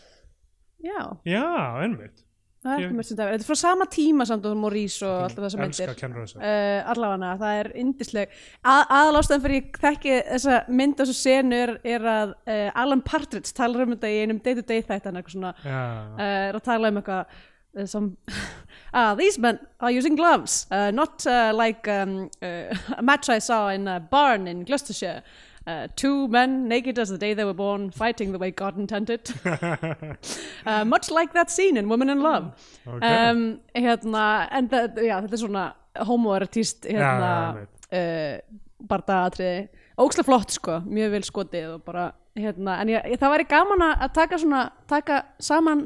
já, 0.84 1.02
já, 1.26 1.44
ennmitt 1.84 2.24
það 2.58 2.72
er 2.72 2.84
ekki 2.84 2.96
Merchant 2.98 3.20
Ivory 3.20 3.34
þetta 3.36 3.44
er 3.44 3.48
frá 3.48 3.58
sama 3.60 3.86
tíma 3.92 4.26
samt 4.28 4.46
og 4.48 4.56
Maurice 4.58 5.06
og 5.06 5.26
alltaf 5.28 5.56
myndir 5.58 5.68
elska 5.68 5.94
Ken 5.98 6.16
Russell. 6.16 6.42
Uh, 6.42 6.90
allavega 6.92 7.34
það 7.42 7.60
er 7.60 7.68
yndisleg. 7.82 8.32
Að, 8.62 8.80
aðalástæðan 8.98 9.44
fyrir 9.44 9.60
ég 9.60 9.78
þekki 9.84 10.16
þessa 10.32 10.56
mynd 10.80 10.96
og 10.96 11.04
þessu 11.04 11.18
senu 11.20 11.60
er, 11.60 11.74
er 11.96 12.08
að 12.14 12.34
uh, 12.34 12.80
Alan 12.82 13.04
Partridge 13.06 13.54
talar 13.56 13.86
um 13.86 13.94
þetta 13.94 14.10
í 14.10 14.24
einum 14.24 14.42
day 14.42 14.58
to 14.58 14.66
day 14.66 14.82
þættan 14.82 15.20
eitthvað 15.20 15.36
svona 15.36 15.54
uh, 15.62 16.24
er 16.26 16.58
að 16.58 16.66
tala 16.66 16.90
um 16.90 17.00
eitthvað 17.02 17.38
some, 17.86 18.16
ah, 18.92 19.14
these 19.14 19.38
men 19.38 19.58
are 19.80 19.90
using 19.90 20.16
gloves 20.16 20.66
uh, 20.70 20.90
not 20.90 21.26
uh, 21.26 21.52
like 21.54 21.86
um, 21.86 22.30
uh, 22.42 22.74
a 22.96 23.02
match 23.02 23.28
I 23.28 23.38
saw 23.38 23.68
in 23.68 23.86
a 23.86 24.00
barn 24.00 24.48
in 24.48 24.64
Gloucestershire 24.64 25.22
Uh, 25.68 25.86
two 26.00 26.28
men 26.32 26.66
naked 26.68 26.98
as 26.98 27.10
the 27.10 27.18
day 27.18 27.34
they 27.34 27.44
were 27.44 27.52
born 27.52 27.90
fighting 27.90 28.30
the 28.32 28.38
way 28.38 28.50
God 28.50 28.78
intended. 28.78 29.28
Uh, 30.66 30.84
much 30.84 31.10
like 31.10 31.32
that 31.34 31.50
scene 31.50 31.76
in 31.76 31.88
Women 31.88 32.08
in 32.10 32.22
Love. 32.22 32.46
Ok 32.86 33.02
um, 33.04 33.42
hérna, 33.76 34.22
en 34.52 34.68
það, 34.68 34.98
já, 35.04 35.14
þetta 35.24 35.36
er 35.36 35.42
svona 35.42 35.64
homoerotíst 36.08 36.88
hérna, 36.88 37.28
Já, 37.28 37.66
já, 37.92 38.00
uh, 38.00 38.60
barndagatriði 38.88 39.68
ókslega 39.98 40.26
flott 40.28 40.54
sko, 40.56 40.78
mjög 40.86 41.12
vel 41.16 41.22
skotið 41.26 41.68
og 41.74 41.84
bara, 41.86 42.06
hérna, 42.38 42.78
en 42.82 42.92
ég, 42.92 43.08
það 43.20 43.34
væri 43.34 43.48
gaman 43.50 43.84
að 43.88 44.08
taka 44.18 44.38
svona, 44.40 44.62
taka 44.90 45.20
saman 45.42 45.84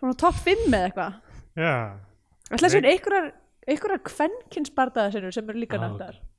svona 0.00 0.16
topp 0.24 0.40
5 0.46 0.64
eða 0.68 0.82
eitthvað. 0.88 1.18
Já, 1.60 1.74
ætla 2.50 2.70
að 2.70 2.76
sér 2.76 2.88
einhverjar 2.92 3.28
einhverjar 3.64 4.04
kvenkins 4.10 4.72
barndagatriður 4.76 5.36
sem 5.38 5.52
eru 5.52 5.62
líka 5.64 5.78
Ah, 5.80 5.84
nefndar. 5.86 6.18
Uh, 6.20 6.33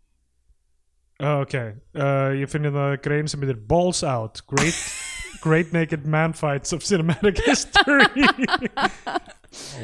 ok. 1.20 1.54
Uh, 1.96 2.32
ég 2.42 2.50
finn 2.52 2.68
það 2.68 2.96
grein 3.06 3.28
sem 3.32 3.40
heitir 3.44 3.60
Balls 3.70 4.02
Out 4.04 4.42
Great, 4.52 4.80
great 5.46 5.72
Naked 5.76 6.06
Man 6.06 6.34
Fights 6.36 6.74
of 6.76 6.84
Cinematic 6.84 7.40
History. 7.46 8.08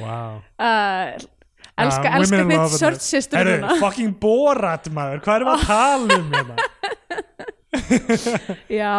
Wow. 0.01 0.41
Uh, 0.59 1.15
elska, 1.79 2.09
Ah, 2.11 2.17
elska 2.19 2.41
þitt 2.41 2.49
Love 2.51 2.75
search 2.75 2.99
system 3.05 3.39
Herru, 3.39 3.53
núna. 3.61 3.77
fucking 3.79 4.09
Borat 4.19 4.89
maður. 4.91 5.21
Hvað 5.23 5.37
erum 5.37 5.47
við 5.47 5.55
að 5.55 5.63
tala 5.69 6.17
um 6.17 6.33
hérna? 6.35 6.55
Já, 8.81 8.95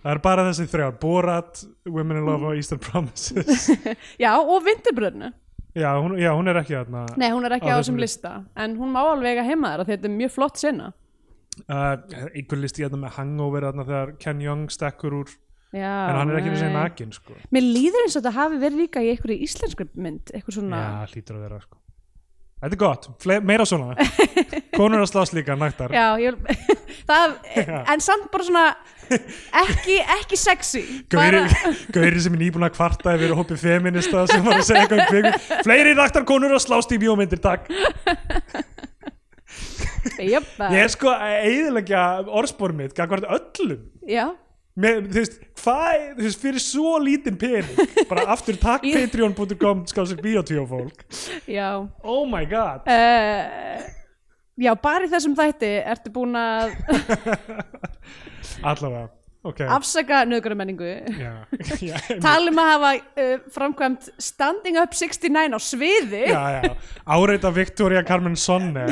það 0.00 0.12
er 0.14 0.20
bara 0.24 0.46
þessi 0.48 0.66
þrjá 0.72 0.86
Borat, 1.02 1.60
Women 1.84 2.22
in 2.22 2.26
Love 2.30 2.48
og 2.48 2.56
Eastern 2.56 2.80
Promises. 2.80 3.66
Já, 4.16 4.32
og 4.40 4.64
vinterbröðnu 4.64 5.32
já, 5.76 5.90
já, 6.16 6.30
hún 6.32 6.48
er 6.48 6.56
ekki 6.62 6.72
þarna 6.78 7.04
Nei, 7.20 7.28
hún 7.34 7.44
er 7.44 7.58
ekki 7.58 7.68
Á 7.68 7.76
þessum 7.76 7.98
þessum 7.98 8.00
lista. 8.00 8.30
en 8.56 8.78
hún 8.80 8.94
má 8.96 9.02
alveg 9.10 9.42
að 9.42 9.50
heima 9.50 9.74
þér 9.74 9.82
þetta 9.90 10.08
er 10.08 10.14
mjög 10.16 10.32
flott 10.32 10.56
sinna 10.62 10.86
uh, 11.64 11.96
einhver 12.32 12.60
listi 12.62 12.84
hérna 12.84 13.00
með 13.04 13.16
hangover 13.20 13.66
þarna 13.70 13.86
þegar 13.88 14.14
Ken 14.22 14.44
Young 14.44 14.68
stekkur 14.72 15.18
úr 15.22 15.34
Já, 15.74 15.90
en 16.08 16.16
hann 16.20 16.30
er 16.30 16.38
ekki 16.38 16.52
nei. 16.52 16.56
þessi 16.56 16.68
nakin 16.72 17.10
sko. 17.12 17.34
Mér 17.52 17.64
líður 17.66 18.04
eins 18.06 18.14
og 18.14 18.22
þetta 18.22 18.36
hafi 18.36 18.60
verið 18.62 18.78
líka 18.84 19.02
í 19.02 19.10
einhverju 19.12 19.36
íslenskri 19.44 19.88
mynd 19.98 20.30
eitthvað 20.32 20.60
svona 20.60 20.78
já, 20.80 21.10
hlýtur 21.12 21.36
að 21.36 21.42
vera 21.48 21.58
sko. 21.64 21.80
þetta 22.62 22.70
er 22.76 22.80
gott, 22.80 23.08
Fle 23.24 23.38
meira 23.44 23.66
svona 23.68 23.96
konur 24.78 25.02
að 25.02 25.10
slást 25.10 25.34
líka 25.36 25.56
nættar 25.58 25.92
Já, 25.92 26.06
ég, 26.22 26.38
það, 27.10 27.34
en 27.92 28.04
samt 28.06 28.30
bara 28.32 28.46
svona 28.46 28.64
ekki, 29.66 29.98
ekki 30.16 30.38
sexy 30.40 30.84
Gauri, 31.12 31.42
bara, 31.42 31.74
Gauri 31.98 32.22
sem 32.24 32.38
er 32.38 32.44
nýbúin 32.46 32.66
að 32.70 32.74
kvarta 32.78 33.16
yfir 33.18 33.36
hópi 33.36 33.58
feminista 33.60 34.24
sem 34.30 34.46
var 34.46 34.62
að 34.62 34.68
segja 34.70 34.86
eitthvað 34.86 35.02
um 35.02 35.10
kvikmynd 35.12 35.66
fleiri 35.66 35.96
naktar 35.98 36.26
konur 36.30 36.56
að 36.56 36.64
slást 36.64 36.94
í 36.94 37.02
bjómyndir 37.02 37.42
takk 37.42 37.68
jöp, 40.34 40.48
ég 40.72 40.80
er 40.84 40.92
sko 40.92 41.12
að 41.12 41.36
eiðilegja 41.50 42.02
orðspor 42.26 42.74
mitt 42.76 42.96
gagvart 42.96 43.28
öllum. 43.38 43.86
Já, 44.06 44.26
Með, 44.76 45.06
þú 45.08 45.20
veist, 45.22 45.36
hvað, 45.62 46.02
þú 46.18 46.24
veist, 46.26 46.40
fyrir 46.42 46.60
svo 46.60 46.90
lítinn 47.00 47.38
pening 47.40 47.94
bara 48.10 48.26
aftur 48.34 48.58
takk 48.60 48.84
patreon.com 48.96 49.86
skálsir 49.88 50.20
bíotvíófólk 50.20 51.06
já. 51.48 51.70
Oh 52.04 52.26
my 52.28 52.44
god. 52.44 52.84
Uh, 52.84 53.80
Já, 54.56 54.72
bara 54.80 55.04
í 55.04 55.10
þessum 55.12 55.34
þætti 55.36 55.68
ertu 55.84 56.10
búin 56.14 56.32
að 56.40 56.70
allavega, 58.70 59.10
ok. 59.44 59.58
Afsaka 59.76 60.22
nöðgara 60.28 60.56
menningu 60.56 60.88
já, 61.12 61.32
já, 61.84 61.96
tala 62.24 62.48
um 62.52 62.60
að 62.62 62.70
hafa 62.70 62.92
uh, 62.96 63.34
framkvæmt 63.52 64.08
Standing 64.28 64.80
Up 64.80 64.96
69 64.96 65.52
á 65.52 65.60
sviði. 65.60 66.22
Já, 66.32 66.40
já. 66.56 66.72
áreita 67.04 67.52
Victoria 67.52 68.00
Carmen 68.06 68.36
Sonne 68.40 68.86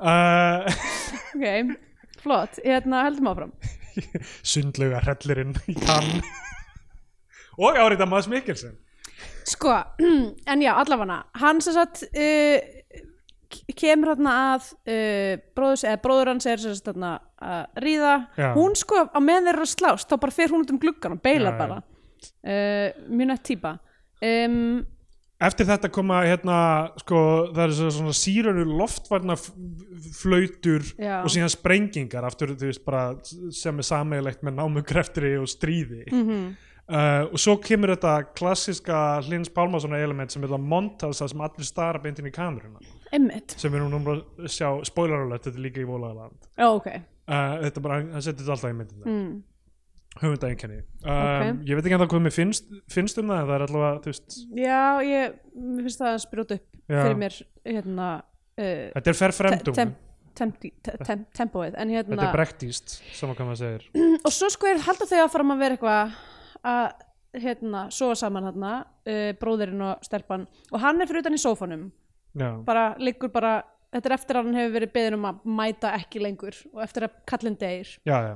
uh, 0.00 0.66
ok, 1.34 1.76
flott, 2.22 2.60
hérna 2.64 3.04
heldum 3.06 3.30
áfram. 3.32 3.54
Sundluga 4.46 5.00
hrellirinn 5.04 5.56
í 5.70 5.76
kann. 5.78 6.20
Og 7.58 7.78
áreita 7.78 8.06
Mads 8.06 8.28
Mikkelsen. 8.30 8.76
Sko, 9.48 9.72
en 10.50 10.62
já, 10.62 10.74
allafana 10.76 11.22
hann 11.40 11.62
sem 11.64 11.74
sagt 11.74 12.04
uh, 12.06 12.58
kemur 13.78 14.12
hérna 14.12 14.34
að 14.52 14.68
uh, 14.86 15.40
bróður, 15.56 15.84
eða 15.88 16.02
bróður 16.04 16.32
hans 16.34 16.46
er 16.46 16.62
sem 16.62 16.76
sagt 16.76 16.92
hérna 16.92 17.16
að 17.42 17.82
ríða. 17.82 18.14
Já. 18.38 18.50
hún 18.58 18.76
sko 18.78 19.06
á 19.08 19.18
meðan 19.22 19.48
þeir 19.48 19.56
eru 19.56 19.66
að 19.66 19.72
slást 19.74 20.12
þá 20.12 20.18
bara 20.22 20.36
fer 20.36 20.54
hún 20.54 20.66
út 20.66 20.74
um 20.74 20.80
gluggan 20.82 21.16
og 21.16 21.24
beilar 21.24 21.56
Já, 21.56 21.58
bara. 21.64 21.80
Uh, 22.42 22.86
mjög 23.08 23.30
nætt 23.32 23.44
típa. 23.48 23.74
Um, 24.18 24.86
Eftir 25.38 25.68
þetta 25.68 25.88
koma 25.94 26.22
hérna, 26.26 26.54
sko, 26.98 27.18
það 27.54 27.60
er 27.62 27.74
svo- 27.78 27.90
svona 27.94 28.14
sírönu 28.18 28.64
loftvarna 28.66 29.36
flautur 30.18 30.82
Já. 30.98 31.20
og 31.22 31.30
síðan 31.30 31.52
sprengingar 31.52 32.26
aftur, 32.26 32.56
þú 32.58 32.70
veist, 32.72 32.84
bara 32.84 33.04
sem 33.54 33.78
er 33.78 33.86
sameigilegt 33.86 34.42
með 34.42 34.58
námugreftri 34.58 35.36
og 35.38 35.46
stríði. 35.50 36.06
mm 36.12 36.56
Uh, 36.88 37.26
og 37.28 37.36
svo 37.36 37.52
kemur 37.60 37.90
þetta 37.92 38.12
klassiska 38.32 38.98
Hlins 39.26 39.50
Pálmarssonar 39.52 40.00
element 40.00 40.32
sem 40.32 40.40
er 40.46 40.48
það 40.54 40.62
montas 40.70 41.18
sem 41.20 41.42
allir 41.44 41.66
stara 41.68 42.00
beintin 42.00 42.24
í 42.24 42.32
kameruna 42.32 42.80
einmitt, 43.12 43.52
sem 43.60 43.68
við 43.74 43.82
núna 43.82 44.14
að 44.14 44.46
sjá 44.48 44.70
spoiler 44.88 45.20
alert, 45.26 45.44
þetta 45.44 45.60
er 45.60 45.66
líka 45.66 45.82
í 45.82 45.84
Vólaðaland 45.84 46.48
ó, 46.56 46.70
ok 46.78 46.86
uh, 46.88 47.58
þetta 47.66 47.82
bara, 47.84 47.98
hann 48.06 48.24
setur 48.24 48.40
þetta 48.40 48.54
alltaf 48.56 48.72
í 48.72 48.78
myndina 48.78 49.04
mm. 49.04 49.36
Höfundæðinkenni. 50.22 50.80
Um, 51.04 51.12
Ok. 51.12 51.62
ég 51.68 51.78
veit 51.78 51.86
ekki 51.88 51.98
það 52.00 52.10
hvað 52.12 52.24
mér 52.26 52.34
finnst, 52.34 52.68
finnst 52.90 53.20
um 53.22 53.30
það 53.32 53.40
en 53.42 53.48
það 53.48 53.54
er 53.58 53.64
allavega, 53.68 54.02
þú 54.04 54.12
veist 54.12 54.36
já, 54.58 54.82
ég, 55.06 55.38
finnst 55.78 56.02
það 56.02 56.10
að 56.12 56.20
sprjóta 56.24 56.58
upp 56.58 56.68
Já. 56.88 57.00
fyrir 57.02 57.18
mér 57.22 57.38
hérna 57.68 58.08
uh, 58.18 58.84
þetta 58.96 59.12
er 59.12 59.18
fer 59.18 59.36
fremdum. 59.36 59.76
tem, 59.78 59.92
tem, 60.38 60.52
tem, 60.60 61.02
tem, 61.04 61.26
tempóið 61.36 61.76
en 61.78 61.92
þetta 61.94 62.14
hérna 62.14 62.28
er 62.30 62.36
brektíst, 62.38 62.98
saman 63.18 63.36
hvað 63.38 63.50
maður 63.50 63.62
segir. 63.62 63.86
Og 64.26 64.32
svo 64.34 64.50
sko 64.54 64.70
er 64.70 64.82
halda 64.86 65.08
þau 65.10 65.20
að 65.24 65.32
fara 65.36 65.48
að 65.54 65.62
vera 65.64 65.78
eitthvað 65.78 66.18
að 66.72 66.86
hérna, 67.38 67.86
sofa 67.94 68.14
saman 68.24 68.48
hérna 68.48 68.74
uh, 68.82 69.32
bróðurinn 69.38 69.82
og 69.84 70.06
stelpan. 70.06 70.46
Og 70.72 70.80
hann 70.82 71.00
er 71.02 71.10
fyrir 71.10 71.22
utan 71.26 71.36
í 71.36 71.42
sófanum. 71.42 71.88
Já, 72.38 72.50
bara 72.64 72.90
liggur 73.02 73.30
bara, 73.32 73.58
þetta 73.94 74.10
er 74.10 74.14
eftir 74.18 74.38
að 74.38 74.46
hann 74.48 74.58
hefur 74.58 74.74
verið 74.78 74.92
beðin 74.94 75.16
um 75.18 75.26
að 75.30 75.38
mæta 75.58 75.92
ekki 75.96 76.20
lengur 76.22 76.56
og 76.74 76.82
eftir 76.84 77.06
að 77.08 77.16
kallin 77.28 77.56
deyr. 77.60 77.90
Já, 78.08 78.16
já, 78.26 78.34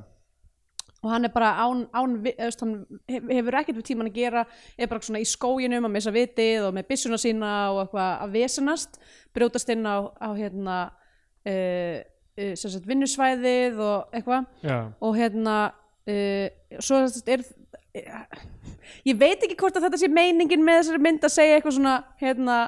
og 1.03 1.11
hann 1.11 1.26
er 1.26 1.32
bara 1.34 1.50
án, 1.59 1.84
án 1.90 2.14
veist, 2.22 2.62
hann 2.62 2.86
hef- 3.11 3.28
hefur 3.30 3.59
ekkert 3.59 3.80
við 3.80 3.88
tíman 3.90 4.11
að 4.11 4.18
gera 4.20 4.44
er 4.78 4.90
bara 4.90 5.03
svona 5.03 5.22
í 5.22 5.26
skóginum 5.26 5.88
að 5.88 5.94
missa 5.96 6.14
vitið 6.14 6.68
og 6.68 6.76
með 6.76 6.88
byssuna 6.92 7.18
sína 7.18 7.53
og 7.72 7.82
eitthvað 7.82 8.11
að 8.26 8.36
vesenast 8.38 9.00
brjótast 9.34 9.72
inn 9.74 9.86
á, 9.88 9.98
á 10.14 10.28
hérna 10.38 10.78
uh, 11.48 11.98
uh, 12.38 12.86
vinnusvæðið 12.86 13.82
og 13.82 14.14
eitthvað 14.14 14.46
já. 14.62 14.78
og 15.00 15.18
hérna 15.18 15.57
uh, 16.07 16.46
svo 16.78 17.03
er 17.26 17.44
ég 19.05 19.18
veit 19.18 19.42
ekki 19.42 19.59
hvort 19.59 19.76
að 19.76 19.88
þetta 19.88 20.00
sé 20.00 20.09
meiningin 20.12 20.64
með 20.64 20.80
þessari 20.80 21.03
mynd 21.03 21.26
að 21.26 21.34
segja 21.34 21.59
eitthvað 21.59 21.76
svona 21.76 21.96
hérna 22.22 22.59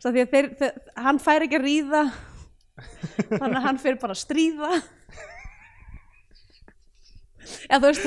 þeir, 0.02 0.50
þeir, 0.58 0.80
hann 0.96 1.20
fær 1.22 1.44
ekki 1.46 1.60
að 1.60 1.66
ríða 1.68 2.02
þannig 3.40 3.58
að 3.60 3.66
hann 3.68 3.80
fyrir 3.82 4.00
bara 4.00 4.16
að 4.16 4.22
stríða 4.24 4.72
eða 7.68 7.80
þú 7.80 7.90
veist 7.90 8.04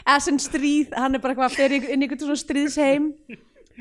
eða 0.00 0.18
sem 0.24 0.38
stríð, 0.42 0.94
hann 0.96 1.14
er 1.16 1.22
bara 1.22 1.34
eitthvað 1.36 1.56
fyrir 1.58 1.86
inn 1.92 2.02
í 2.02 2.06
einhvern 2.08 2.22
svona 2.24 2.40
stríðsheim 2.40 3.10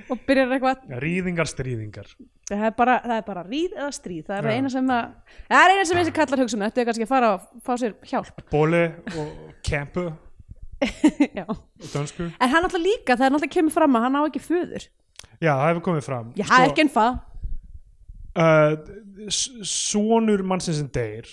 og 0.09 0.19
byrjar 0.27 0.53
eitthvað 0.55 0.99
rýðingar, 1.03 1.47
stríðingar. 1.49 2.11
Það 2.49 2.63
er 2.69 2.75
bara, 2.77 2.93
það 3.03 3.15
er 3.19 3.25
bara 3.27 3.43
ríð 3.45 3.73
eða 3.77 3.89
stríð. 3.93 4.21
Það 4.29 4.37
er 4.39 4.47
Já. 4.47 4.53
eina 4.57 4.69
sem 4.73 4.91
að 4.95 5.09
það 5.49 5.63
er 5.65 5.73
eina 5.75 5.85
sem 5.89 5.99
þessi 5.99 6.13
kallar 6.15 6.41
hugsa 6.43 6.57
um 6.57 6.63
þetta 6.65 6.81
er 6.81 6.87
kannski 6.89 7.05
að 7.07 7.11
fara 7.11 7.31
og 7.35 7.47
fá 7.65 7.71
sér 7.81 7.95
hjálp. 8.09 8.43
Bóli 8.53 8.83
og 9.19 9.33
kempu 9.67 10.05
Já. 11.37 11.43
og 11.49 11.89
dönsku. 11.91 12.29
En 12.39 12.49
hann 12.53 12.63
alltaf 12.63 12.79
líka, 12.81 13.17
það 13.19 13.25
er 13.27 13.35
alltaf 13.35 13.51
kemur 13.57 13.75
fram 13.75 13.97
að 13.99 14.05
hann 14.07 14.17
á 14.17 14.21
ekki 14.29 14.41
föður. 14.45 14.87
Já, 15.39 15.51
það 15.55 15.67
hefur 15.73 15.85
komið 15.89 16.07
fram. 16.07 16.31
Já, 16.39 16.45
er 16.61 16.69
ekki 16.71 16.85
en 16.85 16.93
það 16.95 17.19
uh, 18.39 18.73
s- 19.27 19.51
Sonur 19.67 20.43
mannsins 20.47 20.79
sem 20.81 20.89
deyr 20.95 21.27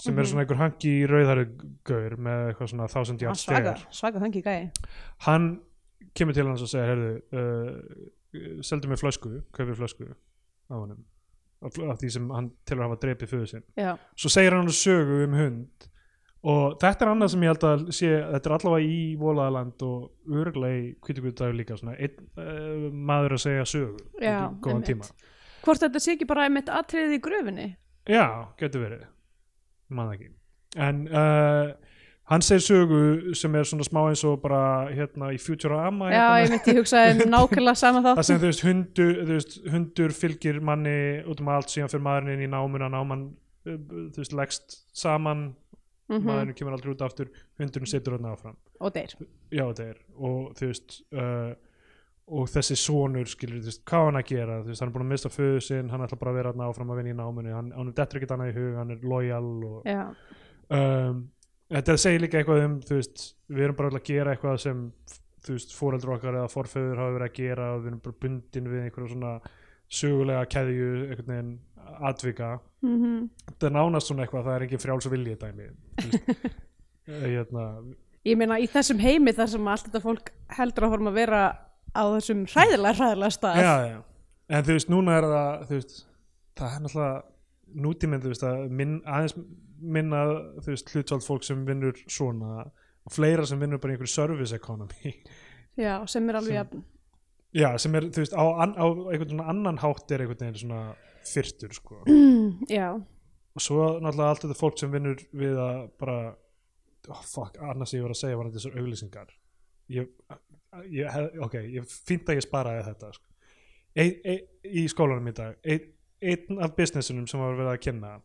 sem 0.00 0.14
Mhm. 0.14 0.20
er 0.20 0.24
svona 0.30 0.44
einhver 0.44 0.56
hangi 0.60 0.92
í 1.02 1.06
rauðari 1.10 1.46
gaur 1.84 2.16
með 2.16 2.46
eitthvað 2.50 2.70
svona 2.72 2.88
yard 3.20 3.36
svaka, 3.36 3.76
stare. 3.76 3.86
svaka 3.90 4.18
þangi 4.24 4.42
gæi 4.42 4.70
hann 5.26 5.60
kemur 6.14 6.34
til 6.34 6.46
hans 6.46 6.62
og 6.62 6.68
segir 6.68 6.90
heyrðu, 6.90 7.12
uh, 7.36 8.62
seldu 8.62 8.88
mig 8.88 8.98
flösku 8.98 9.42
kaupir 9.52 9.74
flösku 9.76 10.06
á 10.70 10.74
honum. 10.74 11.04
Af, 11.62 11.72
því 12.00 12.10
sem 12.10 12.28
hann 12.30 12.50
til 12.64 12.76
að 12.78 12.86
hafa 12.88 12.96
drepið 13.02 13.46
sinn. 13.50 13.62
Já, 13.76 13.96
svo 14.16 14.30
segir 14.32 14.54
hann 14.56 14.68
sögu 14.72 15.24
um 15.26 15.34
hund. 15.36 15.88
Og 16.42 16.78
þetta 16.80 17.04
er 17.04 17.10
annað 17.12 17.28
sem 17.34 17.42
ég 17.44 17.50
held 17.52 17.64
að 17.68 17.82
sé 17.92 18.08
þetta 18.32 18.48
er 18.48 18.54
allavega 18.56 18.86
í 18.88 19.00
Volaðaland 19.20 19.82
og 19.84 20.06
örgulega 20.40 20.78
í 20.80 20.86
Kvítukvíðdagur 21.04 21.58
líka 21.58 21.76
svona 21.76 21.98
einn 22.00 22.16
uh, 22.40 22.86
maður 22.96 23.34
að 23.36 23.42
segja 23.44 23.66
sögu 23.68 23.98
Já, 24.22 24.48
í 24.48 24.60
góðan 24.64 24.86
tíma. 24.88 25.10
Hvort 25.66 25.82
þetta 25.84 26.00
sé 26.00 26.14
ekki 26.14 26.26
bara 26.30 26.46
einmitt 26.48 26.72
atriðið 26.72 27.18
í 27.18 27.20
gröfinni? 27.26 27.66
Já, 28.08 28.24
getur 28.56 28.86
verið 28.86 29.04
mann 29.90 30.12
ekki. 30.14 30.28
En 30.78 31.00
uh, 31.10 31.72
hann 32.30 32.44
segir 32.46 32.62
sögu 32.62 33.34
sem 33.34 33.54
er 33.58 33.64
svona 33.66 33.86
smá 33.88 34.00
eins 34.08 34.22
og 34.28 34.36
bara 34.42 34.60
hérna 34.94 35.32
í 35.34 35.38
Futurama 35.42 36.10
já, 36.12 36.20
hérna, 36.20 36.42
ég 36.44 36.52
myndi 36.54 36.76
hugsa 36.78 37.04
nákvæmlega 37.34 37.74
sama 37.80 38.02
það 38.04 38.20
þátt 38.20 38.28
sem 38.30 38.38
þú 38.42 38.50
veist, 38.52 38.64
hundur, 38.68 39.14
þú 39.24 39.36
veist 39.38 39.56
hundur 39.74 40.14
fylgir 40.14 40.60
manni 40.62 40.98
út 41.26 41.40
um 41.42 41.50
allt 41.56 41.72
síðan 41.74 41.90
fyrir 41.90 42.06
maðurinn 42.06 42.36
inn 42.38 42.46
í 42.46 42.52
námuna 42.52 42.90
náman 42.92 43.24
uh, 43.66 43.80
þú 44.14 44.22
veist, 44.22 44.36
leggst 44.42 44.78
saman 44.94 45.50
Mhm. 46.10 46.24
maðurinn 46.26 46.56
kemur 46.58 46.74
aldrei 46.74 46.90
út 46.90 47.02
aftur 47.06 47.28
hundurinn 47.60 47.86
situr 47.86 48.16
hann 48.16 48.24
áfram. 48.26 48.56
Og 48.82 48.90
deyr. 48.96 49.12
Já 49.54 49.62
þetta 49.68 49.84
er 49.92 49.98
og 50.18 50.48
þú 50.58 50.66
veist 50.72 50.96
uh, 51.14 51.52
og 52.30 52.50
þessi 52.50 52.76
sonur 52.78 53.28
skilur 53.30 53.58
þú 53.60 53.70
veist 53.70 53.82
hvað 53.90 54.06
hann 54.06 54.20
að 54.20 54.28
gera? 54.30 54.58
Þú 54.62 54.70
veist 54.70 54.84
hann 54.84 54.90
er 54.90 54.94
búin 54.94 55.06
að 55.06 55.12
mista 55.14 55.32
föðu 55.32 55.62
sinn 55.66 55.90
hann 55.90 56.04
ætla 56.06 56.18
bara 56.20 56.32
að 56.32 56.38
vera 56.40 56.68
áfram 56.68 56.92
að 56.92 57.00
vinna 57.00 57.14
í 57.14 57.18
námunni 57.18 57.54
hann, 57.54 57.72
hann 57.74 57.90
er 57.90 57.96
dettur 57.96 58.20
ekkert 58.20 58.34
annað 58.36 58.52
í 58.52 58.56
hug 58.58 58.76
hann 58.78 58.94
er 58.94 59.06
lojal 59.12 59.48
og 59.70 59.88
já, 59.88 60.02
um, 60.78 61.24
þetta 61.74 61.96
segir 62.04 62.24
líka 62.24 62.40
eitthvað 62.40 62.66
um 62.66 62.76
þú 62.86 63.00
veist 63.00 63.24
við 63.50 63.66
erum 63.66 63.80
bara 63.80 63.92
að 63.94 64.06
gera 64.06 64.34
eitthvað 64.36 64.60
sem 64.66 64.84
þú 65.40 65.56
veist 65.56 65.74
fóreldur 65.74 66.14
okkar 66.16 66.38
eða 66.38 66.52
forföður 66.52 67.02
hafa 67.02 67.16
verið 67.16 67.26
að 67.26 67.40
gera 67.40 67.72
og 67.74 67.82
við 67.82 67.90
erum 67.92 68.04
bara 68.04 68.20
bundin 68.26 68.70
við 68.70 68.84
einhverja 68.84 69.14
svona 69.14 69.34
sögulega 69.90 70.44
keðju 70.54 70.90
einhvern 71.08 71.32
veginn 71.32 71.56
atvika. 72.06 72.50
Mm 72.84 73.24
þetta 73.48 73.66
er 73.66 73.74
nánast 73.74 74.08
svona 74.08 74.24
eitthvað 74.24 74.46
það 74.46 74.54
er 74.54 74.64
engin 74.66 74.82
frjáls 74.84 75.08
og 75.08 75.12
vilji 75.12 75.34
dæmi 75.40 75.66
hérna, 77.34 77.64
ég 78.24 78.38
meina 78.38 78.60
í 78.62 78.68
þessum 78.70 79.00
heimi 79.02 79.34
þar 79.34 79.50
sem 79.52 79.68
allt 79.72 79.88
þetta 79.88 80.02
fólk 80.04 80.30
heldur 80.56 80.86
að 80.86 80.94
forma 80.94 81.10
að 81.10 81.18
vera 81.18 81.40
á 81.94 82.02
þessum 82.16 82.44
hræðilega 82.50 82.98
hræðilega 82.98 83.36
stað. 83.36 83.60
Já, 83.64 83.74
já. 83.88 83.98
en 84.50 84.66
þú 84.66 84.76
veist, 84.76 84.92
núna 84.92 85.16
er 85.18 85.26
það 85.30 85.74
veist, 85.74 85.96
það 86.60 86.76
er 86.76 86.84
náttúrulega 86.84 87.82
nútíminn, 87.86 88.22
þú 88.22 88.32
veist, 88.32 88.46
að 88.46 88.64
minn, 88.80 88.96
aðeins 89.06 89.36
minna, 89.80 90.22
þú 90.60 90.72
veist, 90.74 90.94
hlutvald 90.94 91.26
fólk 91.26 91.46
sem 91.46 91.60
vinnur 91.68 92.00
svona 92.10 92.64
og 92.66 93.14
fleira 93.14 93.46
sem 93.48 93.60
vinnur 93.60 93.80
bara 93.80 93.94
í 93.94 93.96
einhverju 93.96 94.12
service 94.12 94.56
economy. 94.56 95.14
Já, 95.78 95.94
sem 96.10 96.26
er 96.28 96.40
alveg 96.40 96.58
jafn. 96.58 96.82
Já, 97.56 97.70
sem 97.82 97.94
er, 97.98 98.10
þú 98.12 98.24
veist, 98.24 98.34
á, 98.36 98.44
á 98.44 98.86
einhvern 98.86 99.32
svona 99.32 99.48
annan 99.50 99.80
hátt 99.82 100.12
er 100.12 100.24
einhvern 100.24 100.42
veginn 100.44 100.60
svona 100.60 100.82
fyrtur, 101.26 101.72
sko. 101.74 102.02
Já, 102.78 102.92
og 103.56 103.64
svo 103.64 103.86
náttúrulega 103.98 104.34
allt 104.34 104.44
þetta 104.46 104.58
fólk 104.58 104.78
sem 104.78 104.92
vinnur 104.92 105.18
við 105.36 105.58
að 105.58 105.80
bara 106.00 106.18
oh, 107.10 107.22
fuck, 107.26 107.58
annars 107.58 107.94
ég 107.96 108.04
var 108.04 108.14
að 108.14 108.20
segja 108.22 108.38
var 108.38 108.50
þetta 108.50 108.60
þessar 108.60 108.78
auglýsingar. 108.80 109.32
Ég, 109.90 110.10
ég 110.90 111.10
hef, 111.10 111.36
ok, 111.46 111.58
ég 111.74 111.86
fínt 111.90 112.30
að 112.30 112.40
ég 112.40 112.46
sparaði 112.46 112.86
þetta 112.88 113.12
sko. 113.16 113.26
e, 113.94 114.04
e, 114.06 114.36
í 114.64 114.86
skólanum 114.90 115.30
í 115.30 115.36
dag 115.36 115.56
e, 115.64 115.78
einn 116.20 116.60
af 116.62 116.76
businessunum 116.76 117.26
sem 117.30 117.40
var 117.40 117.56
verið 117.56 117.72
að 117.72 117.82
kynna 117.86 118.16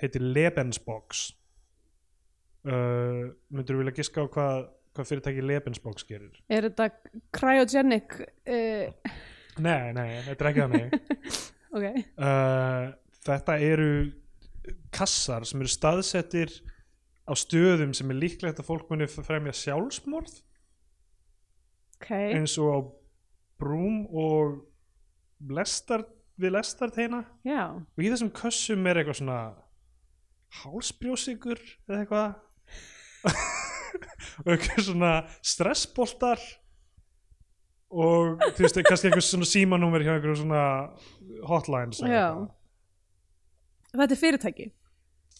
heitir 0.00 0.24
Lebensbox. 0.24 1.28
Uh, 2.64 3.28
myndur 3.52 3.76
vilja 3.76 3.92
giska 3.98 4.24
á 4.24 4.26
hvað 4.32 4.62
hvað 4.94 5.08
fyrirtæki 5.10 5.44
Lebensbox 5.44 6.06
gerir? 6.08 6.36
Er 6.48 6.68
þetta 6.68 6.88
cryogenic 7.34 8.14
uh, 8.22 9.14
nei, 9.58 9.90
nei, 9.96 10.08
þetta 10.28 10.38
er 10.38 10.50
ekki 10.52 10.64
þannig. 10.64 10.94
Ok, 11.74 11.88
uh, 12.22 12.92
þetta 13.26 13.54
eru 13.66 13.86
kassar 14.94 15.42
sem 15.42 15.58
eru 15.58 15.72
staðsettir 15.72 16.52
á 17.26 17.34
stöðum 17.34 17.90
sem 17.98 18.12
er 18.14 18.20
líklegt 18.20 18.60
að 18.62 18.68
fólk 18.68 18.92
muni 18.92 19.08
fremja 19.10 19.50
sjálfsmorð 19.58 20.36
ok. 22.04 22.12
eins 22.36 22.54
og 22.60 22.68
á 22.70 22.78
brúm 23.64 24.04
og 24.12 24.60
lestar, 25.48 26.04
við 26.36 26.58
lestarteina 26.58 27.24
já, 27.46 27.72
og 27.80 28.00
í 28.04 28.10
þessum 28.12 28.32
kössum 28.36 28.84
er 28.90 29.00
eitthvað 29.00 29.22
svona 29.22 29.40
hálsbrjósikur 30.62 31.60
eða 31.88 32.02
eitthvað. 32.04 32.34
Og 34.44 34.48
eitthvað 34.50 34.86
svona 34.88 35.10
stressboltar. 35.46 36.40
Og 37.94 38.40
þú 38.56 38.64
veist, 38.64 38.78
kannski 38.88 39.06
eitthvað 39.06 39.26
svona 39.28 39.46
símanúmer 39.46 40.02
hjá 40.02 40.16
einhverjum 40.16 40.40
svona 40.40 40.62
hotlines 41.46 42.00
þetta 43.94 44.16
er 44.16 44.20
fyrirtæki 44.20 44.66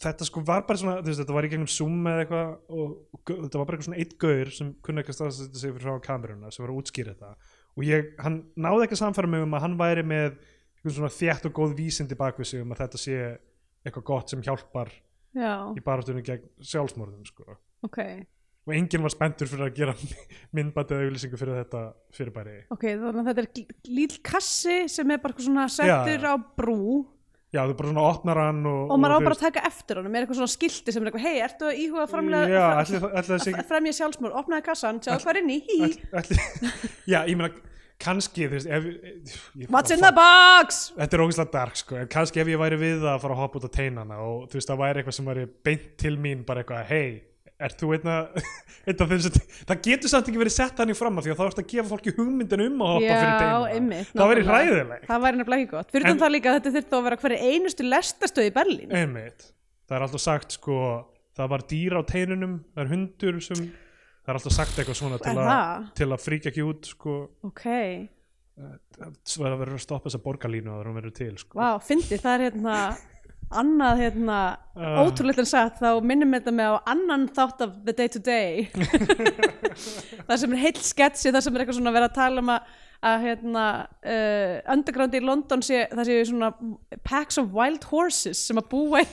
þetta 0.03 0.27
sko 0.29 0.43
var 0.47 0.65
bara 0.69 0.81
svona, 0.81 0.97
þú 1.03 1.11
veist, 1.13 1.21
þetta 1.23 1.37
var 1.37 1.47
í 1.47 1.51
gegnum 1.53 1.71
Zoom 1.71 2.09
eða 2.11 2.25
eitthvað 2.25 2.49
og, 2.75 2.97
og 3.15 3.21
gau- 3.29 3.39
þetta 3.45 3.61
var 3.61 3.69
bara 3.69 3.77
eitthvað 3.79 3.89
svona 3.89 4.01
eitt 4.03 4.17
gaur 4.25 4.51
sem 4.57 4.73
kunni 4.85 5.03
ekki 5.05 5.15
að 5.15 5.19
staðsetja 5.21 5.61
sig 5.63 5.75
fyrir 5.77 5.87
frá 5.87 6.03
kameruna 6.09 6.51
sem 6.53 6.65
var 6.65 6.73
að 6.75 6.81
útskýra 6.83 7.15
þetta. 7.15 7.31
Og 7.75 7.87
ég, 7.89 8.11
hann 8.23 8.41
náði 8.57 8.85
ekki 8.89 8.99
að 8.99 9.03
samfæra 9.05 9.31
mig 9.31 9.47
um 9.47 9.57
að 9.59 9.65
hann 9.69 9.79
væri 9.81 10.05
með 10.07 10.29
eitthvað 10.35 10.99
svona 10.99 11.15
þétt 11.15 11.49
og 11.49 11.57
góð 11.61 11.77
vísindi 11.79 12.19
bakvið 12.21 12.51
sig 12.51 12.63
um 12.67 12.75
að 12.75 12.83
þetta 12.85 13.01
sé 13.05 13.17
eitthvað 13.85 14.07
gott 14.11 14.31
sem 14.35 14.43
hjálpar 14.45 14.93
já, 15.35 15.53
í 15.75 15.83
baráttunni 15.85 16.23
gegn 16.27 16.47
sjálfsmorðum 16.63 17.25
sko. 17.31 17.57
ok. 17.87 17.99
Og 18.65 18.73
enginn 18.73 19.03
var 19.05 19.13
spenntur 19.13 19.45
fyrir 19.51 19.67
að 19.67 19.75
gera 19.77 19.93
myndbætið 20.57 21.03
auðlýsingu 21.05 21.37
fyrir 21.37 21.59
þetta 21.59 21.81
fyrirbæri. 22.17 22.55
Ok, 22.73 22.87
þannig 22.97 23.19
að 23.21 23.27
þetta 23.29 23.43
er 23.45 23.91
líl 23.93 24.15
kassi 24.25 24.77
sem 24.89 25.11
er 25.13 25.21
bara 25.21 25.45
svona 25.45 25.67
settur 25.69 26.25
á 26.25 26.35
brú 26.57 26.79
já, 27.55 27.61
þú 27.63 27.77
bara 27.79 27.91
svona 27.93 28.07
opnar 28.11 28.41
hann 28.43 28.65
og, 28.69 28.81
og 28.91 29.03
maður 29.03 29.15
á 29.15 29.27
bara 29.29 29.37
að 29.39 29.45
taka 29.45 29.67
eftir 29.69 30.01
honum 30.01 30.17
er 30.17 30.25
eitthvað 30.25 30.41
svona 30.41 30.55
skilti 30.55 30.95
sem 30.95 31.05
er 31.05 31.11
eitthvað, 31.11 31.27
hei, 31.29 31.37
ertu 31.45 31.69
að 31.71 31.83
íhuga 31.85 32.07
framlega 32.11 32.49
já, 32.51 32.65
ætli, 32.83 33.03
ætli 33.21 33.39
sé 33.45 33.55
að 33.55 33.69
fremja 33.71 33.95
sjálfsmór, 34.01 34.35
opnaði 34.41 34.67
kassan, 34.71 34.99
sjáðu 35.05 35.27
hvað 35.27 35.35
er 35.35 35.41
inn 35.43 35.55
í 35.55 35.61
hí, 35.69 35.93
já, 37.13 37.21
ég 37.23 37.39
meina 37.39 37.53
kannski, 38.05 38.49
þú 38.49 38.59
veist 38.59 38.73
ef, 38.75 38.89
what's 39.71 39.95
in 39.95 40.03
the 40.03 40.11
box? 40.15 40.89
Þetta 40.99 41.17
er 41.17 41.23
ógeðslega 41.25 41.53
dark 41.55 41.79
sko, 41.79 42.01
en 42.01 42.11
kannski 42.11 42.43
ef 42.43 42.51
ég 42.51 42.61
væri 42.61 42.81
við 42.81 43.07
að 43.07 43.21
fara 43.23 43.37
að 43.37 43.45
hoppa 43.45 43.61
út 43.61 43.69
á 43.71 43.77
teinana 43.77 44.19
og 44.25 44.49
þú 44.51 44.59
veist 44.59 44.73
það 44.73 44.83
væri 44.83 45.03
eitthvað 45.03 45.19
sem 45.19 45.31
væri 45.31 45.47
beint 45.69 45.87
til 46.03 46.17
mín 46.21 46.43
bara 46.49 46.65
eitthvað, 46.65 46.91
hei, 46.91 47.07
ert 47.63 47.79
þú 47.81 47.91
einna, 47.95 48.15
einna 48.91 49.07
það 49.07 49.79
getur 49.87 50.11
samt 50.11 50.27
ekki 50.29 50.41
verið 50.41 50.55
sett 50.57 50.81
hann 50.83 50.91
í 50.91 50.97
fram 50.99 51.19
af 51.21 51.25
því 51.27 51.33
að 51.35 51.39
þá 51.39 51.45
ertu 51.47 51.63
að 51.63 51.69
gefa 51.71 51.91
fólki 51.93 52.15
hugmyndin 52.17 52.65
um 52.67 52.83
að 52.83 52.93
hoppa 52.97 53.15
fyrir 53.15 53.31
já, 53.31 53.39
teinana 53.39 53.69
einmitt 53.77 54.11
það 54.11 54.31
væri 54.33 54.43
nákvæmlega. 54.43 54.59
hræðileg 54.75 55.07
það 55.11 55.23
væri 55.27 55.41
nefnilega 55.41 55.63
ekki 55.63 55.71
gott, 55.77 55.93
fyrir 55.95 56.11
En- 56.11 56.21
það 56.25 56.33
líka 56.35 56.51
að 56.51 56.59
þetta 56.59 56.73
þurfti 56.79 56.99
að 56.99 57.07
vera 57.09 57.21
hverju 57.23 57.39
einustu 57.55 57.87
lestastöð 57.89 58.49
í 58.51 58.55
Berlín. 58.59 58.91
Einmitt, 58.99 59.47
það 59.89 59.97
er 60.01 60.07
alltaf 60.09 60.25
sagt 60.25 60.59
sko, 60.59 60.79
það 61.39 61.53
var 61.55 61.65
dýr 61.71 61.97
á 61.97 62.03
teinunum 62.11 62.59
það 62.75 62.83
er 62.85 62.93
hundur 62.95 63.41
sem 63.47 63.63
það 63.63 64.35
er 64.35 64.41
alltaf 64.41 64.57
sagt 64.59 64.79
eitthvað 64.83 64.99
svona 65.01 65.23
til, 65.23 65.33
Er 65.39 65.41
a, 65.45 65.55
það? 65.55 65.89
til 66.03 66.11
að 66.11 66.25
fríka 66.27 66.51
ekki 66.53 66.67
út 66.67 66.91
sko, 66.91 67.17
ok, 67.49 67.65
það 68.55 69.57
verður 69.59 69.79
að 69.79 69.83
stoppa 69.83 70.09
þessa 70.11 70.21
borgarlínu 70.27 70.71
að 70.75 70.87
hún 70.89 70.99
verður 71.01 71.15
til 71.19 71.33
sko. 71.41 71.59
vá, 71.59 71.71
fyndi, 71.83 72.19
það 72.23 72.35
er 72.37 72.45
hérna 72.49 72.77
annað 73.51 74.01
hérna 74.05 74.39
Ah. 74.75 75.05
ótrúleitt 75.07 75.39
en 75.39 75.47
sagt, 75.47 75.77
þá 75.79 76.01
minnum 76.03 76.33
þetta 76.35 76.51
mig 76.51 76.67
á 76.67 76.83
annan 76.91 77.29
þátt 77.31 77.61
af 77.63 77.75
The 77.87 77.93
Day 77.95 78.09
to 78.11 78.19
Day 78.19 78.65
það 80.27 80.41
sem 80.41 80.57
er 80.57 80.63
heill 80.65 80.81
sketsi 80.83 81.31
það 81.31 81.45
sem 81.47 81.55
er 81.55 81.63
eitthvað 81.63 81.77
svona 81.79 81.93
að 81.93 81.99
vera 82.01 82.09
að 82.11 82.17
tala 82.17 82.43
um 82.43 82.51
að, 82.57 82.73
að 83.11 83.27
hérna 83.29 83.63
uh, 83.87 84.57
underground 84.75 85.15
í 85.15 85.21
London 85.23 85.63
sé, 85.63 85.85
það 85.93 86.11
sé 86.11 86.17
svona 86.27 86.51
packs 87.07 87.39
of 87.39 87.55
wild 87.55 87.87
horses 87.93 88.43
sem 88.49 88.59
að 88.59 88.67
búa 88.75 89.05
í, 89.05 89.07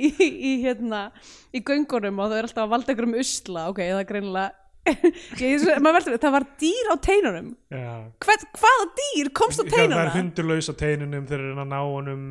í, 0.08 0.10
í 0.24 0.54
hérna 0.64 1.10
í 1.52 1.60
göngunum 1.60 2.24
og 2.24 2.32
það 2.32 2.38
er 2.40 2.48
alltaf 2.48 2.64
að 2.64 2.72
valda 2.78 2.96
ykkur 2.96 3.10
um 3.10 3.18
usla 3.20 3.66
ok, 3.74 3.82
það 3.84 4.00
er 4.00 4.08
greinilega 4.14 4.63
ég, 4.84 5.62
veldur, 5.64 6.16
það 6.20 6.34
var 6.34 6.46
dýr 6.60 6.90
á 6.92 6.94
teinunum 7.00 7.52
Hvern, 7.72 8.48
hvaða 8.60 8.88
dýr 9.00 9.30
komst 9.36 9.62
á 9.62 9.64
Já, 9.64 9.84
það 9.88 10.02
er 10.02 10.12
hundurlaus 10.18 10.68
á 10.68 10.74
teinunum 10.80 11.28
þeir 11.30 11.38
eru 11.40 11.54
að 11.62 11.70
ná 11.70 11.78
honum 11.80 12.26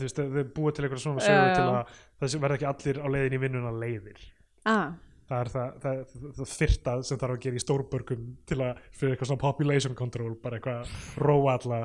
þeir 0.00 0.48
búa 0.56 0.72
til 0.72 0.86
eitthvað 0.86 1.02
svona 1.04 1.26
Já, 1.26 1.42
til 1.52 1.66
að 1.66 1.92
það 2.18 2.40
verða 2.42 2.58
ekki 2.58 2.70
allir 2.72 3.00
á 3.04 3.06
leiðin 3.14 3.36
í 3.36 3.42
vinnuna 3.42 3.72
leiðir. 3.74 4.22
Ah, 4.68 4.96
það 5.28 5.40
er 5.40 5.50
það, 5.54 5.74
það, 5.84 6.00
það, 6.38 6.52
fyrta 6.52 6.94
sem 7.06 7.20
þarf 7.20 7.36
að 7.36 7.42
gera 7.44 7.58
í 7.58 7.64
stórbörgum 7.64 8.28
til 8.48 8.60
að 8.64 8.80
fyrir 8.90 9.14
eitthvað 9.14 9.30
svona 9.30 9.44
population 9.44 9.98
control 9.98 10.32
bara 10.42 10.58
eitthvað 10.58 10.80
að 10.82 11.26
róa 11.28 11.56
alla 11.58 11.80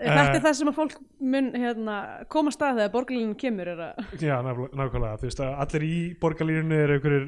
þetta 0.00 0.24
Eh. 0.30 0.34
er 0.36 0.42
það 0.44 0.54
sem 0.58 0.68
að 0.70 0.76
fólk 0.80 0.94
mun 1.20 1.48
hérna, 1.52 1.96
koma 2.32 2.50
stað 2.54 2.78
þegar 2.80 2.92
borgarlínu 2.94 3.36
kemur 3.40 3.68
er 3.72 3.82
að, 3.84 4.00
já, 4.20 4.34
nákvæmlega, 4.42 5.18
þú 5.20 5.28
veist 5.28 5.42
að 5.44 5.54
allir 5.64 5.84
í 5.86 5.96
borgarlínunni 6.22 6.78
eru 6.84 6.96
einhverjir 6.98 7.26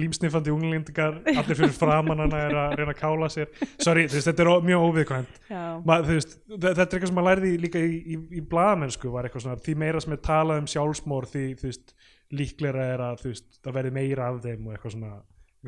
límsniffandi 0.00 0.54
unglindingar, 0.54 1.20
allir 1.26 1.58
fyrir 1.60 1.74
framan 1.76 2.22
hana 2.24 2.42
er 2.46 2.56
að 2.62 2.76
reyna 2.80 2.94
að 2.94 3.00
kála 3.00 3.30
sér. 3.32 3.50
Sorry, 3.82 4.06
veist, 4.06 4.28
þetta 4.30 4.46
er 4.46 4.66
mjög 4.70 4.88
óviðkvæmt. 4.90 5.40
Þetta 5.46 6.74
er 6.74 6.84
eitthvað 6.86 7.06
sem 7.10 7.16
maður 7.18 7.30
lærði 7.32 7.54
líka 7.66 7.82
í, 7.82 7.96
í, 8.14 8.18
í 8.38 8.44
blaðamennsku 8.50 9.10
var 9.12 9.26
eitthvað 9.28 9.46
svona 9.46 9.62
því 9.66 9.76
meira 9.82 10.00
sem 10.04 10.14
er 10.16 10.22
talað 10.26 10.62
um 10.62 10.68
sjálfsmór 10.70 11.26
því 11.32 11.46
veist, 11.62 11.94
líklega 12.34 12.86
er 12.96 13.02
að 13.12 13.24
það 13.62 13.76
verði 13.76 13.92
meira 13.94 14.30
af 14.32 14.40
þeim 14.44 14.66
og 14.66 14.74
eitthvað 14.76 14.96
svona, 14.96 15.12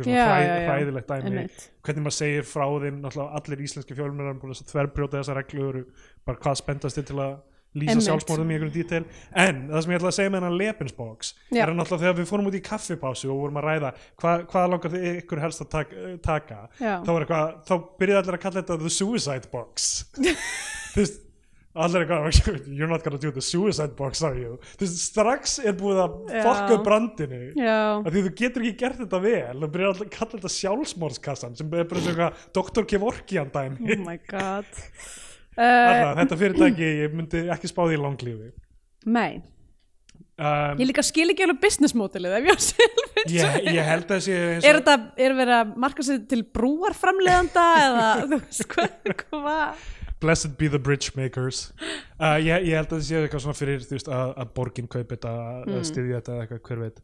hræðilegt 0.07 1.11
dæmi. 1.11 1.45
Hvernig 1.87 2.05
maður 2.07 2.17
segir 2.19 2.49
frá 2.49 2.65
þeim 2.85 3.05
allir 3.09 3.63
íslenski 3.67 3.99
fjölmjörðar 3.99 4.41
búin 4.43 4.55
að 4.55 4.65
þverbrjóta 4.73 5.21
þessar 5.21 5.41
reglur 5.43 5.85
bara 6.27 6.43
hvað 6.43 6.61
spendast 6.63 7.01
þið 7.01 7.09
til 7.11 7.21
að 7.25 7.39
lýsa 7.77 8.01
sjálfsmórðum 8.07 8.51
í 8.51 8.57
einhverjum 8.57 8.75
dítel. 8.75 9.03
En 9.37 9.61
það 9.69 9.85
sem 9.85 9.93
ég 9.93 10.01
ætla 10.01 10.11
að 10.11 10.17
segja 10.17 10.33
með 10.33 10.41
hennar 10.41 10.57
Lebensbox 10.63 11.33
Já. 11.53 11.61
er 11.63 11.73
að 11.73 11.79
náttúrulega 11.79 12.05
þegar 12.05 12.19
við 12.19 12.31
fórum 12.31 12.49
út 12.49 12.57
í 12.57 12.63
kaffipásu 12.65 13.31
og 13.33 13.43
vorum 13.43 13.61
að 13.61 13.69
ræða 13.69 13.93
hvað, 14.23 14.45
hvað 14.53 14.69
langar 14.73 14.95
þið 14.95 15.07
ykkur 15.13 15.43
helst 15.45 15.65
að 15.65 15.71
taka, 15.75 16.09
taka 16.25 16.61
þá 16.81 17.13
eitthvað, 17.13 17.55
þá 17.69 17.75
byrjaði 18.01 18.23
allir 18.23 18.39
að 18.39 18.45
kalla 18.47 18.63
þetta 18.63 18.79
the 18.83 18.95
suicide 18.97 19.53
box. 19.53 19.91
Þú 20.95 21.03
veist 21.03 21.25
allir 21.85 22.05
eitthvað, 22.05 22.57
you're 22.79 22.91
not 22.91 23.05
gonna 23.07 23.21
do 23.23 23.33
the 23.35 23.45
suicide 23.45 23.95
box 23.99 24.23
are 24.27 24.39
you? 24.39 24.57
Veist, 24.81 24.99
strax 25.11 25.59
er 25.63 25.77
búið 25.79 26.03
að 26.05 26.17
fokka 26.47 26.79
upp 26.79 26.85
brandinu. 26.87 27.41
Af 27.59 28.11
því 28.11 28.25
þú 28.27 28.35
getur 28.43 28.67
ekki 28.67 28.81
gert 28.85 29.03
þetta 29.05 29.23
vel. 29.25 29.55
Þú 29.63 29.71
byrjar 29.77 29.93
alltaf 29.93 30.07
að 30.09 30.15
kalla 30.17 30.35
þetta 30.37 30.55
sjálfsmórskassan 30.57 31.59
sem 31.59 31.79
er 31.79 31.89
bara 31.93 32.05
svona 32.05 32.31
Dr. 32.59 32.89
Kevorkian 32.95 33.55
dæmi. 33.55 33.95
Oh 33.99 34.05
my 34.09 34.21
god. 34.31 34.69
Uh, 35.59 35.65
Alltaf, 35.67 36.19
þetta 36.21 36.37
fyrirtæki, 36.39 36.89
ég 37.01 37.15
myndi 37.19 37.41
ekki 37.51 37.67
spá 37.67 37.81
því 37.83 37.97
í 37.97 37.99
langlífi. 37.99 38.53
Nei, 39.11 39.41
um, 40.39 40.79
ég 40.79 40.87
líka 40.87 41.03
skil 41.03 41.33
ekki 41.33 41.43
alveg 41.49 41.59
business 41.65 41.97
modelið 41.99 42.37
ef 42.39 42.47
ég 42.47 42.55
á 42.55 42.59
sjálf 42.63 43.19
ég, 43.27 43.69
ég 43.75 43.89
held 43.89 44.13
að 44.15 44.23
sé 44.29 44.37
eins 44.53 44.69
er 44.69 44.79
og 44.79 44.85
þetta, 44.85 44.95
er 45.27 45.35
verið 45.41 45.57
að 45.57 45.73
marka 45.83 46.07
sér 46.07 46.21
til 46.31 46.41
brúarframleiðanda 46.55 47.65
eða 47.89 48.09
þú 48.23 48.39
veist 48.45 48.67
hvað 48.71 49.25
hva? 49.35 49.59
Blessed 50.21 50.57
be 50.59 50.69
the 50.69 50.79
bridge 50.79 51.13
makers 51.17 51.73
uh, 52.23 52.37
ég, 52.43 52.69
ég 52.69 52.75
held 52.79 52.91
að 52.93 52.99
það 52.99 53.09
sé 53.09 53.19
eitthvað 53.23 53.45
svona 53.47 53.59
fyrir 53.59 53.83
veist, 53.91 54.09
að, 54.13 54.33
að 54.43 54.55
borgin 54.59 54.89
kaupi 54.91 55.17
þetta 55.17 55.35
Mm. 55.39 55.75
að 55.79 55.85
styðja 55.91 56.21
þetta 56.21 56.39
eitthvað, 56.43 56.63
hver 56.69 56.81
veit 56.87 57.03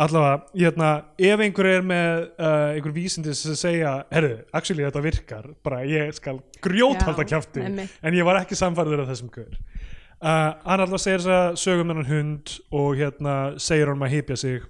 allavega, 0.00 0.36
hérna, 0.56 0.90
ef 1.18 1.42
einhver 1.44 1.66
er 1.68 1.82
með 1.84 2.22
uh, 2.40 2.70
einhver 2.76 2.94
vísindi 2.94 3.34
sem 3.36 3.56
segja 3.58 3.94
herru, 4.14 4.36
actually 4.56 4.86
þetta 4.86 5.02
virkar 5.04 5.48
bara 5.66 5.82
ég 5.84 6.14
skal 6.16 6.38
grjóthalda 6.64 7.26
einmitt. 7.26 7.96
en 8.02 8.16
ég 8.16 8.24
var 8.24 8.40
ekki 8.40 8.56
samfærður 8.56 9.02
af 9.04 9.10
þessum 9.12 9.32
gaur 9.34 9.50
uh, 9.52 10.54
hann 10.64 10.84
alltaf 10.86 11.02
segir 11.04 11.20
þess 11.24 11.34
að 11.36 11.58
sögum 11.64 11.92
hennan 11.92 12.08
hund 12.08 12.54
og 12.70 12.96
hérna 13.00 13.36
segir 13.60 13.92
hann 13.92 14.06
að 14.06 14.14
hypja 14.16 14.36
sig 14.40 14.62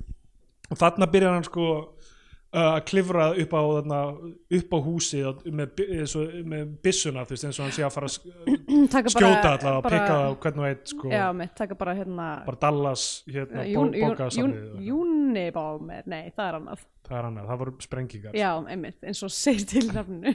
og 0.70 0.78
þarna 0.80 1.10
byrjar 1.10 1.36
hann 1.36 1.46
sko 1.46 1.68
uh, 2.52 2.74
að 2.76 2.80
klifra 2.90 3.28
upp 3.44 3.52
á, 3.54 3.62
þarna, 3.76 4.00
upp 4.58 4.74
á 4.74 4.78
húsi 4.86 5.20
með, 5.50 5.82
með 6.52 6.72
byssuna 6.84 7.24
þú 7.26 7.36
veist, 7.36 7.46
eins 7.48 7.60
og 7.60 7.66
hann 7.66 7.74
sé 7.76 7.84
að 7.86 7.94
fara 7.96 8.10
að 8.10 9.10
skjóta 9.14 9.52
og 9.54 9.64
bara- 9.64 9.82
pikka 9.86 10.18
og 10.28 10.38
hvern 10.44 10.62
og 10.64 10.68
eitt 10.70 10.92
sko, 10.94 11.10
já, 11.12 11.26
mitt, 11.36 11.64
bara 11.78 11.94
hérna 11.98 12.28
bara 12.46 12.60
Dallas 12.66 13.06
hérna, 13.30 13.62
uh, 13.64 13.70
Jún- 13.70 13.94
bókasafnið 13.96 14.84
Jún- 14.88 15.16
Unibomber, 15.30 16.02
nei, 16.10 16.32
það 16.34 16.46
er 16.48 16.56
annað. 16.58 16.80
Það 17.06 17.18
er 17.20 17.26
annað, 17.28 17.44
það 17.50 17.58
voru 17.62 17.72
sprengingar. 17.84 18.34
Já, 18.38 18.48
einmitt, 18.74 18.96
eins 19.06 19.20
og 19.26 19.30
segir 19.34 19.66
til 19.70 19.86
nafninu. 19.94 20.32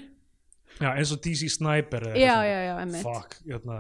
Já, 0.80 0.90
eins 0.96 1.12
og 1.16 1.20
DC 1.24 1.50
Sniper 1.56 2.06
já, 2.16 2.36
já, 2.48 2.60
já, 2.70 2.74
einmitt. 2.82 3.04
Fuck, 3.04 3.36
hérna 3.48 3.80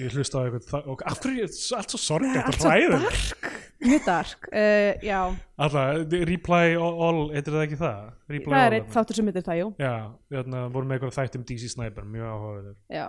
ég 0.00 0.14
hlusta 0.14 0.40
á 0.40 0.40
eitthvað 0.46 0.88
og 0.92 1.02
af 1.06 1.20
hverju 1.22 1.46
er 1.46 1.54
allt 1.78 1.94
svo 1.94 2.00
sorgætt 2.00 2.40
allt 2.42 2.56
og 2.56 2.62
svo 2.62 2.70
dark. 2.94 3.60
Mjög 3.80 4.02
dark, 4.04 4.48
uh, 4.52 4.92
já. 5.00 5.20
Alltaf, 5.56 6.14
Reply 6.28 6.74
All, 6.76 7.20
heitir 7.32 7.54
það 7.54 7.62
ekki 7.64 7.78
það? 7.80 8.00
Reply 8.34 8.52
það 8.52 8.64
er 8.66 8.76
eitt 8.76 8.90
þáttur 8.92 9.18
sem 9.18 9.30
heitir 9.30 9.46
það, 9.46 9.60
jú. 9.62 9.68
Já, 9.80 9.94
hérna, 10.34 10.64
voru 10.74 10.88
með 10.90 10.98
eitthvað 10.98 11.16
þætt 11.16 11.38
um 11.38 11.46
DC 11.48 11.70
Sniper 11.72 12.08
mjög 12.16 12.32
áhugaður 12.34 12.74
já, 12.92 13.06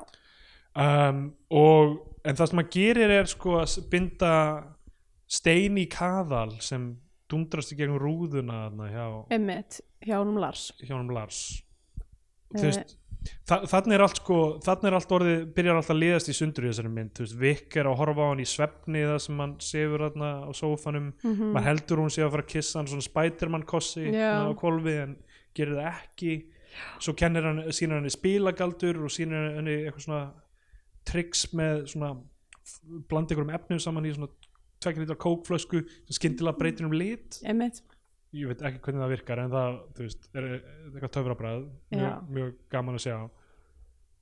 um, 0.85 1.25
og 1.61 1.97
en 2.23 2.39
það 2.39 2.51
sem 2.53 2.63
að 2.63 2.71
gerir 2.77 3.15
er 3.17 3.31
sko 3.31 3.57
að 3.59 3.75
binda 3.91 4.33
stein 5.31 5.79
í 5.81 5.87
kaðal 5.91 6.55
sem 6.63 6.87
dundrast 7.31 7.75
í 7.75 7.79
gegnum 7.79 7.99
rúðuna 7.99 8.65
þarna 8.65 8.89
hjá, 8.91 9.05
einmitt, 9.35 9.81
hjá 10.03 10.17
honum 10.21 10.39
Lars. 10.43 10.69
hjá 10.79 10.95
honum 10.95 11.13
Lars. 11.15 11.43
Eh. 12.51 12.59
þú 12.59 12.67
veist 12.69 12.97
þa 13.21 13.57
þannig 13.69 13.95
er 13.97 14.03
allt 14.05 14.19
sko, 14.21 14.37
þannig 14.65 14.87
er 14.89 14.95
allt 14.97 15.11
orðið 15.17 15.41
byrjar 15.55 15.77
alltaf 15.79 15.93
að 15.93 15.99
liðast 16.01 16.31
í 16.31 16.35
sundur 16.37 16.65
í 16.65 16.71
þessari 16.71 16.91
mynd. 16.95 17.11
Þú 17.17 17.25
veist, 17.25 17.37
Vic 17.41 17.77
er 17.77 17.89
að 17.91 17.97
horfa 17.99 18.25
á 18.25 18.29
hann 18.31 18.41
í 18.41 18.47
svefni 18.49 19.03
það 19.05 19.19
sem 19.25 19.43
hann 19.43 19.53
sefur 19.61 20.05
þarna 20.07 20.31
á 20.47 20.49
sófanum. 20.57 21.11
Mhm. 21.21 21.51
maður 21.53 21.67
heldur 21.69 22.01
hún 22.01 22.13
sé 22.13 22.23
að 22.25 22.31
fara 22.35 22.45
að 22.47 22.53
kissa 22.55 22.79
hann 22.79 22.87
svona 22.87 23.07
Spiderman 23.07 23.67
kossi 23.69 24.07
Já. 24.09 24.31
á 24.41 24.51
kolvi 24.57 24.95
en 25.03 25.15
gerir 25.53 25.77
það 25.77 25.93
ekki. 25.93 26.33
Svo 26.99 27.13
kennir 27.13 27.43
hann, 27.43 27.63
sýnir 27.69 27.99
hann 27.99 28.09
spilagaldur 28.09 29.03
og 29.03 29.11
sýnir 29.11 29.55
henni 29.57 29.77
eitthvað 29.85 30.05
svona 30.07 30.31
tricks 31.05 31.47
með 31.53 31.87
svona 31.91 32.15
blanda 33.09 33.33
einhverjum 33.35 33.53
efnum 33.57 33.79
saman 33.81 34.05
í 34.07 34.13
svona 34.15 34.29
tvekja 34.81 35.03
lítra 35.03 35.17
kókflösku 35.19 35.83
sem 35.85 36.17
skyndilega 36.17 36.57
breytir 36.57 36.87
um 36.87 36.93
lit. 36.95 37.39
Einmitt, 37.45 37.81
ég 38.31 38.47
veit 38.47 38.63
ekki 38.67 38.81
hvernig 38.85 39.03
það 39.03 39.13
virkar 39.15 39.41
en 39.43 39.51
það 39.51 39.77
þú 39.95 40.07
veist, 40.07 40.27
er, 40.33 40.49
eitthvað 40.91 41.13
töfrabræð 41.17 41.63
mjög, 41.91 42.27
mjög 42.37 42.51
gaman 42.71 42.99
að 42.99 43.05
sjá. 43.05 43.17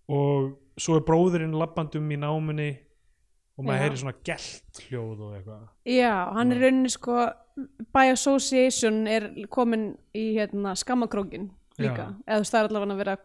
Og 0.10 0.48
svo 0.82 0.98
er 0.98 1.06
bróðurinn 1.06 1.58
labbandum 1.58 2.10
í 2.10 2.18
námunni 2.18 2.70
og 3.60 3.66
maður 3.68 3.78
Já. 3.78 3.84
heyrir 3.84 4.02
svona 4.02 4.16
gelt 4.26 4.82
hljóð 4.88 5.26
og 5.26 5.34
eitthvað. 5.38 5.66
Já, 5.92 6.14
hann 6.38 6.54
er 6.56 6.64
rauninni 6.64 6.94
sko 6.94 7.18
by 7.94 8.14
association 8.14 9.02
er 9.12 9.28
komin 9.52 9.92
í 10.16 10.30
hérna 10.38 10.74
skammakrókin 10.80 11.50
líka, 11.80 12.14
eða 12.26 12.40
þú 12.40 12.46
veist 12.46 12.56
það 12.56 12.62
er 12.62 12.70
allavega 12.70 12.96
að 12.96 13.04
vera 13.04 13.18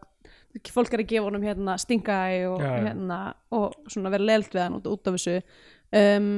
fólk 0.75 0.93
er 0.95 1.03
að 1.03 1.09
gefa 1.11 1.27
honum 1.27 1.43
hérna 1.43 1.77
stingaæ 1.79 2.27
og 2.51 2.61
já. 2.63 2.73
hérna 2.85 3.19
og 3.55 3.73
svona 3.91 4.11
vera 4.13 4.27
leilt 4.29 4.53
við 4.53 4.63
hann 4.63 4.77
út, 4.77 4.85
út 4.91 5.09
af 5.09 5.17
þessu. 5.17 5.39
Um, 5.95 6.29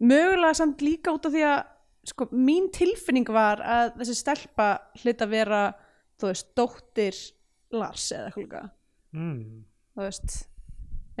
mögulega 0.00 0.56
samt 0.58 0.82
líka 0.82 1.14
út 1.14 1.28
af 1.28 1.34
því 1.34 1.44
að 1.50 1.60
sko 2.08 2.30
mín 2.32 2.70
tilfinning 2.72 3.28
var 3.28 3.60
að 3.60 3.98
þessi 4.00 4.16
stelpa 4.22 4.70
hlut 5.02 5.24
að 5.26 5.34
vera 5.34 5.64
þú 6.20 6.30
veist, 6.30 6.52
dóttir 6.56 7.18
Lars 7.76 8.08
eða 8.16 8.30
eitthvað 8.32 8.70
mm. 9.16 9.42
þú 9.94 10.06
veist 10.06 10.38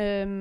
um, 0.00 0.36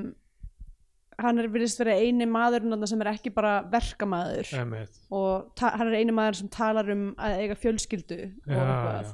hann 1.19 1.41
er 1.41 1.49
virðist 1.51 1.81
vera 1.81 1.97
eini 1.99 2.27
þarna 2.29 2.87
sem 2.89 3.01
er 3.03 3.11
ekki 3.11 3.31
bara 3.35 3.55
verkamaður. 3.71 4.51
Emmett 4.59 5.01
og 5.15 5.63
hann 5.63 5.89
er 5.89 5.99
eini 5.99 6.15
maður 6.15 6.39
sem 6.41 6.51
talar 6.53 6.91
um 6.93 7.09
að 7.19 7.41
eiga 7.43 7.57
fjölskyldu 7.59 8.19
og 8.23 8.53
Já, 8.53 8.61
eitthvað. 8.61 9.11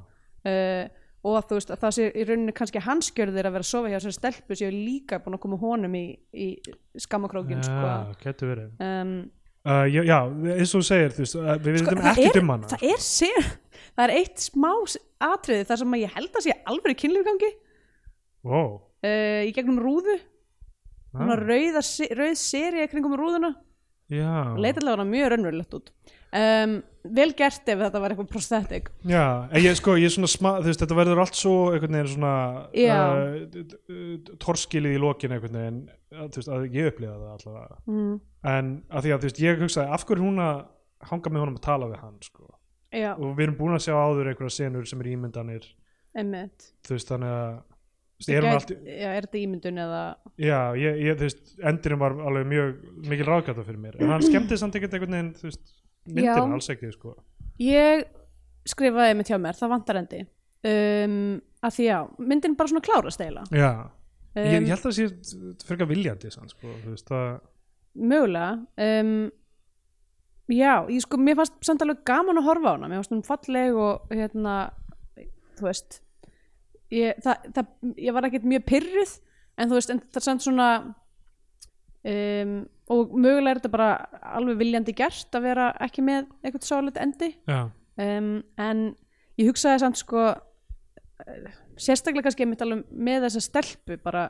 uh, 0.52 1.02
og 1.26 1.40
að 1.40 1.48
þú 1.50 1.58
veist 1.58 1.72
að 1.74 1.82
það 1.82 1.96
sé 1.98 2.08
í 2.12 2.26
rauninni 2.30 2.54
kannski 2.60 2.84
hans 2.86 3.10
gjörðir 3.18 3.50
að 3.50 3.56
vera 3.56 3.66
að 3.66 3.72
sofa 3.72 3.90
hjá 3.90 3.98
þessari 3.98 4.18
stelpu 4.20 4.60
séu 4.60 4.70
líka 4.74 5.22
búin 5.24 5.40
að 5.40 5.44
koma 5.48 5.58
honum 5.64 5.98
í, 5.98 6.06
í 6.38 6.50
sko. 7.66 7.80
Já, 7.82 8.20
getur 8.22 8.54
verið. 8.54 8.76
Um, 8.86 9.16
uh, 9.66 9.86
já, 9.90 10.02
já, 10.06 10.20
eins 10.56 10.74
og 10.74 10.82
þú 10.82 10.88
segir 10.88 11.16
þú 11.16 11.24
veist, 11.26 11.38
uh, 11.42 11.56
við 11.66 11.82
sko, 11.82 11.98
veitum 12.00 12.30
er, 12.30 12.42
um 12.42 12.54
hana. 12.56 12.72
það 12.74 12.88
er 12.92 13.04
sér 13.06 13.52
það 13.96 14.06
er 14.06 14.16
eitt 14.20 14.46
smá 14.46 14.72
atriði 15.26 15.68
þar 15.70 15.82
sem 15.82 15.98
ég 16.02 16.16
held 16.16 16.40
að 16.40 16.46
sé 16.46 16.56
alveg 16.72 17.02
kynlífgangi. 17.02 17.52
Wow. 18.46 18.72
uh, 19.06 19.42
í 19.48 19.54
gegnum 19.56 19.82
rúðu. 19.82 20.20
Ah, 21.16 21.32
rauð, 21.40 21.78
rauð 22.20 22.36
serið 22.36 22.90
kringum 22.92 23.16
rúðuna. 23.16 23.54
Já, 24.12 24.54
leit 24.62 24.78
allavega 24.78 25.08
mjög 25.10 25.32
raunverulegt 25.32 25.78
út 25.80 25.88
um, 26.36 26.76
vel 27.16 27.28
gert 27.38 27.70
ef 27.70 27.82
þetta 27.82 28.02
var 28.02 28.14
eitthvað 28.14 28.30
prosthetic. 28.32 28.90
Já, 29.08 29.26
en 29.50 29.62
ég 29.64 29.78
sko 29.78 29.96
ég 30.00 30.10
er 30.10 30.16
svona 30.16 30.30
smá, 30.32 30.50
þú 30.60 30.70
veist, 30.70 30.82
þetta 30.82 30.98
verður 30.98 31.22
allt 31.24 31.40
svo 31.40 31.56
einhvern 31.72 31.98
veginn 32.00 32.12
svona 32.16 32.34
Já. 32.76 32.98
uh, 33.46 34.34
torskilið 34.42 34.98
í 34.98 35.02
lokin 35.04 35.36
einhvern 35.36 35.60
veginn, 35.60 35.82
að, 36.16 36.32
þú 36.34 36.42
veist, 36.42 36.54
að 36.58 36.68
ég 36.80 36.92
upplifa 36.92 37.18
það 37.20 37.36
allavega. 37.38 37.80
Mm. 37.92 38.16
en 38.56 38.74
að 38.90 39.06
því 39.08 39.16
að 39.16 39.22
þú 39.22 39.30
veist, 39.30 39.44
ég 39.46 39.64
hugsaði 39.66 39.96
af 39.98 40.08
hverju 40.08 40.22
er 40.22 40.26
hún 40.26 40.44
að 40.46 40.66
hanga 41.12 41.32
með 41.32 41.46
honum 41.46 41.60
að 41.60 41.66
tala 41.68 41.92
við 41.92 42.04
hann 42.04 42.20
sko. 42.26 42.50
já, 42.96 43.12
og 43.14 43.38
við 43.38 43.48
erum 43.48 43.60
búin 43.60 43.78
að 43.78 43.86
sjá 43.86 43.96
áður 44.00 44.32
einhverja 44.32 44.58
senur 44.58 44.90
sem 44.90 45.02
er 45.04 45.14
ímyndanir. 45.14 45.72
Emmitt 46.16 46.70
þú 46.88 46.96
veist, 46.96 47.10
þannig 47.12 47.34
að 47.36 47.56
þú 48.16 48.22
veist, 48.22 48.30
er 48.32 48.46
hún 48.46 48.54
allt, 48.56 48.76
já, 48.88 49.10
er 49.12 49.26
þetta 49.28 49.42
ímyndun 49.42 49.82
eða? 49.86 50.04
Já, 50.40 50.60
ég, 50.80 51.02
ég, 51.04 51.18
þú 51.20 51.28
veist 51.28 51.66
endurinn 51.72 52.02
var 52.02 52.16
alveg 52.30 52.48
mjög 52.54 52.70
mikil 53.12 53.28
ráðgata 53.28 53.66
fyrir 53.68 53.82
mér. 53.84 53.98
En 54.00 54.14
hann 54.16 54.24
skemmti 54.24 54.58
samt 54.60 54.78
ekkert 54.80 54.96
einhvern 54.96 55.18
veginn 55.18 55.34
þú 55.36 55.50
veist, 55.50 55.76
myndin 56.06 56.30
Já. 56.30 56.38
alls 56.46 56.70
ekki 56.74 56.92
sko. 56.94 57.16
ég 57.62 58.06
skrifaði 58.66 59.18
með 59.18 59.32
hjá 59.32 59.40
mér, 59.42 59.58
það 59.58 59.74
vantar 59.76 60.00
endi 60.02 60.22
um, 60.26 61.18
að 61.66 61.78
því 61.78 61.88
já, 61.88 61.98
myndin 62.32 62.58
bara 62.58 62.72
svona 62.72 62.86
klárast 62.86 63.22
eiginlega 63.22 63.62
já. 63.62 63.72
Ég, 64.36 64.52
ég 64.52 64.60
um, 64.60 64.70
held 64.70 64.78
að 64.78 64.86
það 64.86 64.96
sé 65.00 65.68
fyrir 65.70 65.90
viljandi 65.90 66.32
sann, 66.34 66.52
sko, 66.52 66.72
þú 66.84 66.94
veist 66.94 67.12
það 67.12 67.28
mögulega 67.96 68.50
um, 68.88 69.14
já, 70.52 70.74
ég 70.92 71.06
sko, 71.06 71.20
mér 71.22 71.40
fannst 71.40 71.62
samt 71.66 71.86
alveg 71.86 72.02
gaman 72.08 72.42
að 72.42 72.50
horfa 72.50 72.74
á 72.74 72.76
hana, 72.76 72.90
mér 72.92 73.02
fannst 73.02 73.16
hún 73.16 73.28
falleg 73.28 73.80
og 73.80 74.12
hérna, 74.12 74.58
þú 75.56 75.70
veist 75.70 76.02
ég, 76.94 77.16
það, 77.24 77.50
það, 77.56 77.72
ég 78.02 78.18
var 78.18 78.28
ekkert 78.28 78.50
mjög 78.52 78.68
pyrruð 78.70 79.16
en 79.56 79.72
þú 79.72 79.80
veist, 79.80 79.94
en 79.94 80.04
það 80.04 80.22
er 80.22 80.28
samt 80.28 80.46
svona 80.46 80.70
um, 82.06 82.58
og 82.94 83.16
mögulega 83.18 83.56
er 83.56 83.62
þetta 83.62 83.74
bara 83.74 83.90
alveg 84.38 84.60
viljandi 84.62 84.94
gert 84.98 85.38
að 85.38 85.48
vera 85.48 85.70
ekki 85.82 86.04
með 86.06 86.28
eitthvað 86.44 86.68
sálega 86.68 87.06
endi. 87.06 87.32
Um, 87.96 88.44
en 88.62 88.84
ég 89.40 89.50
hugsaði 89.50 89.82
samt 89.82 90.00
sko 90.00 90.28
sérstaklega 91.80 92.28
kannski 92.28 92.48
með 92.48 93.26
þessa 93.28 93.44
stelpu 93.44 93.98
bara, 94.04 94.28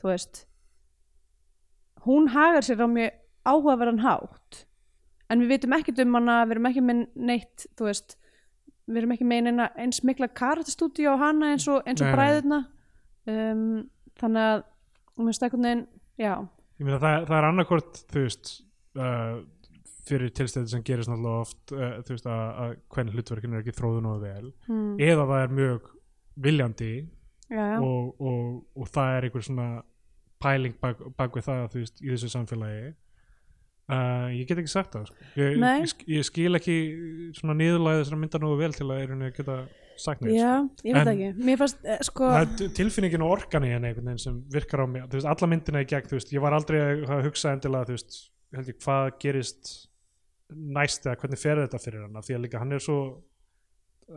þú 0.00 0.12
veist 0.12 0.44
hún 2.06 2.30
hagar 2.32 2.64
sér 2.64 2.84
á 2.84 2.88
mjög 2.88 3.16
áhugaverðan 3.48 4.04
hátt. 4.04 4.64
En 5.28 5.42
við 5.42 5.56
vitum 5.56 5.74
ekkert 5.76 6.00
um 6.04 6.16
hana 6.16 6.40
við 6.46 6.56
erum 6.56 6.68
ekki 6.70 6.84
með 6.84 7.02
neitt 7.28 7.66
þú 7.76 7.88
veist, 7.88 8.16
við 8.88 9.02
erum 9.02 9.14
ekki 9.16 9.28
með 9.28 9.50
eins 9.68 10.02
mikla 10.06 10.30
karatastúdíu 10.32 11.12
á 11.12 11.16
hana 11.20 11.52
eins 11.54 11.66
og, 11.68 11.82
eins 11.88 12.00
og 12.04 12.12
bræðina 12.14 12.62
um, 13.28 13.88
þannig 14.20 14.46
að 14.46 14.62
eitthvað 15.18 15.64
neginn, 15.64 15.84
já 16.20 16.32
meina 16.86 17.00
það, 17.02 17.28
það 17.28 17.38
er 17.38 17.48
annarkvort 17.48 18.00
þú 18.12 18.24
veist 18.24 18.52
uh, 18.98 19.38
fyrir 20.08 20.32
tilstæði 20.36 20.72
sem 20.72 20.84
gerist 20.86 21.10
náttúrulega 21.10 21.44
oft 21.44 21.74
uh, 21.74 21.98
þú 22.06 22.14
veist 22.14 22.28
að, 22.30 22.44
að 22.64 22.74
hvernig 22.94 23.16
hlutverkin 23.16 23.56
er 23.56 23.64
ekki 23.64 23.76
þróðu 23.78 24.04
nógu 24.04 24.22
vel 24.24 24.52
hmm. 24.68 24.92
eða 25.08 25.26
það 25.32 25.42
er 25.42 25.56
mjög 25.58 25.90
viljandi 26.48 26.92
já, 27.50 27.64
já. 27.64 27.78
og, 27.82 28.14
og, 28.20 28.54
og 28.78 28.92
það 28.94 29.16
er 29.16 29.28
einhver 29.28 29.46
svona 29.48 29.68
pæling 30.38 30.78
bak, 30.78 31.02
bak 31.18 31.36
við 31.36 31.48
það 31.48 31.68
þú 31.72 31.82
veist, 31.82 32.00
í 32.04 32.12
þessu 32.12 32.32
samfélagi 32.32 32.86
uh, 32.92 34.28
ég 34.36 34.46
get 34.46 34.62
ekki 34.62 34.72
sagt 34.72 34.94
það 34.94 35.10
sko. 35.10 35.28
ég, 35.40 35.58
ég, 35.58 35.96
ég 36.14 36.28
skil 36.28 36.60
ekki 36.60 36.78
svona 37.38 37.58
niðurlæði 37.58 38.04
þessara 38.04 38.22
mynda 38.22 38.42
nógu 38.42 38.60
vel 38.62 38.72
til 38.76 38.88
að 38.88 39.02
er 39.02 39.14
henni 39.14 39.32
geta 39.34 39.60
sagt 39.98 40.22
neitt 40.22 40.38
já, 40.38 40.52
sko. 40.78 40.88
ég 40.88 40.94
veit 40.98 41.10
ekki. 41.12 41.28
Mér 41.48 41.58
fannst, 41.60 41.78
eh, 41.84 41.98
sko 42.06 42.30
tilfinningin 42.78 43.22
og 43.26 43.34
orkan 43.38 43.66
í 43.66 43.72
henni 43.74 43.90
einhvern 43.92 44.10
veginn 44.12 44.18
sem 44.24 44.40
virkar 44.54 44.84
á 44.84 44.86
mig. 44.88 45.02
Þú 45.10 45.18
veist, 45.18 45.30
alla 45.34 45.50
myndina 45.52 45.82
í 45.84 45.88
gegn, 45.90 46.08
þú 46.08 46.18
veist, 46.20 46.32
ég 46.32 46.40
var 46.44 46.52
aldrei 46.58 46.80
að 47.04 47.24
hugsa 47.28 47.52
endilega, 47.56 47.88
þú 47.90 47.96
veist, 47.98 48.18
held 48.54 48.68
ég, 48.72 48.78
hvað 48.84 49.10
gerist 49.20 49.72
næst 50.54 51.04
eða 51.04 51.18
hvernig 51.20 51.38
fer 51.42 51.56
þetta 51.66 51.78
fyrir 51.82 52.02
hann, 52.06 52.22
því 52.24 52.34
að 52.38 52.44
líka 52.46 52.58
hann 52.62 52.72
er 52.72 52.78
svo 52.80 53.00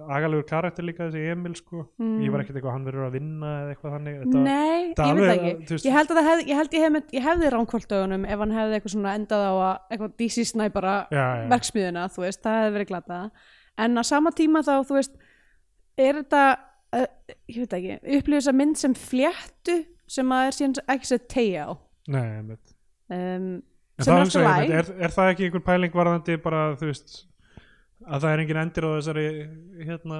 agalegur 0.07 0.45
karakter 0.47 0.85
líka 0.87 1.09
þessi 1.09 1.31
Emil, 1.33 1.51
sko, 1.59 1.81
Mm. 1.99 2.21
ég 2.23 2.31
var 2.31 2.39
ekkert 2.41 2.55
eitthvað 2.61 2.71
hann 2.71 2.85
verður 2.85 3.07
að 3.09 3.11
vinna 3.17 3.47
eða 3.59 3.73
eitthvað 3.75 3.91
þannig. 3.97 4.13
Þetta, 4.21 4.43
Nei, 4.43 4.93
þetta 4.93 5.03
ég 5.03 5.15
veit 5.17 5.31
alveg, 5.31 5.41
ekki. 5.51 5.65
þú 5.67 5.73
veist- 5.75 5.85
Ég 5.85 5.91
held 5.97 6.07
að 6.07 6.15
það 6.17 6.27
hef, 6.29 6.45
ég 6.47 6.55
held 6.55 6.71
ég 6.71 6.81
hef, 6.85 7.11
ég 7.11 7.23
hefði 7.27 7.49
ránkvöldaugunum 7.51 8.25
ef 8.31 8.39
hann 8.39 8.51
hefði 8.51 8.73
eitthvað 8.79 8.93
svona 8.95 9.15
endað 9.19 9.43
á 9.43 9.53
að 9.67 9.79
eitthvað 9.91 10.15
DC 10.17 10.45
snæpara 10.53 10.95
já, 11.11 11.25
já, 11.35 11.49
verksmiðuna, 11.51 12.03
þú 12.07 12.19
veist, 12.23 12.41
það 12.41 12.55
hefði 12.61 12.73
verið 12.77 12.87
glata 12.87 13.31
en 13.77 13.95
á 13.99 14.03
sama 14.05 14.31
tíma 14.31 14.63
þá, 14.63 14.73
þú 14.87 14.95
veist 14.95 15.11
er 16.07 16.19
þetta 16.21 16.43
uh, 16.97 17.07
ég 17.51 17.63
veit 17.63 17.75
ekki, 17.79 17.97
upplýður 18.19 18.41
þessa 18.41 18.55
mynd 18.59 18.79
sem 18.81 18.93
fléttu 18.97 19.77
sem 20.11 20.31
að 20.35 20.47
er 20.49 20.57
síðan 20.57 20.77
ekki 20.95 21.11
sér 21.13 21.21
tegja 21.31 21.65
á? 21.67 21.71
Nei, 22.11 22.23
einmitt. 22.41 22.73
Um, 23.11 23.51
En 24.01 24.05
sem 24.07 24.15
er 24.15 24.21
alltaf 24.23 24.41
ég, 24.41 24.47
læg 24.47 24.71
er, 24.79 24.87
er 25.05 25.11
það 25.13 25.29
ekki 25.33 25.45
einhver 25.45 25.61
pæling 25.67 25.93
varðandi 25.93 26.35
bara, 26.41 26.61
þú 26.79 26.87
veist 26.89 27.11
að 28.01 28.23
það 28.23 28.31
er 28.33 28.41
engin 28.41 28.59
endir 28.63 28.85
á 28.87 28.91
þessari 28.95 29.25
hérna, 29.85 30.19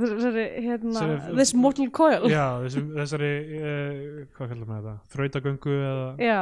þessari, 0.00 0.46
hérna, 0.64 0.94
Þessari- 0.96 1.36
this 1.38 1.52
mortal 1.54 1.90
coil. 1.94 2.26
Já, 2.32 2.46
þessum, 2.64 2.88
þessari 2.96 3.28
uh, 3.60 4.00
hvað 4.34 4.50
kallar 4.54 4.70
maður 4.72 4.88
þetta, 4.88 5.12
þrautagöngu 5.14 5.76
eða 5.78 6.08
Já. 6.26 6.40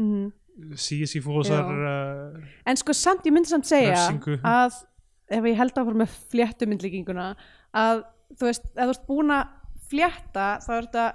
mhm. 0.00 0.24
Sísífósar 0.76 1.70
uh, 1.72 2.40
en 2.68 2.76
sko 2.80 2.92
samt, 2.96 3.24
ég 3.28 3.32
myndi 3.36 3.48
samt 3.52 3.68
segja 3.70 3.94
Refsingu. 3.94 4.34
að 4.44 4.74
ef 5.32 5.46
ég 5.48 5.56
held 5.62 5.78
áfram 5.80 6.02
með 6.02 6.16
fléttumyndlíkinguna 6.34 7.28
að 7.72 8.04
þú 8.38 8.48
veist, 8.48 8.68
ef 8.72 8.82
þú 8.82 8.94
ert 8.94 9.08
búin 9.08 9.34
að 9.34 9.56
flétta 9.92 10.46
þá 10.64 10.70
er 10.76 10.86
þetta 10.88 11.06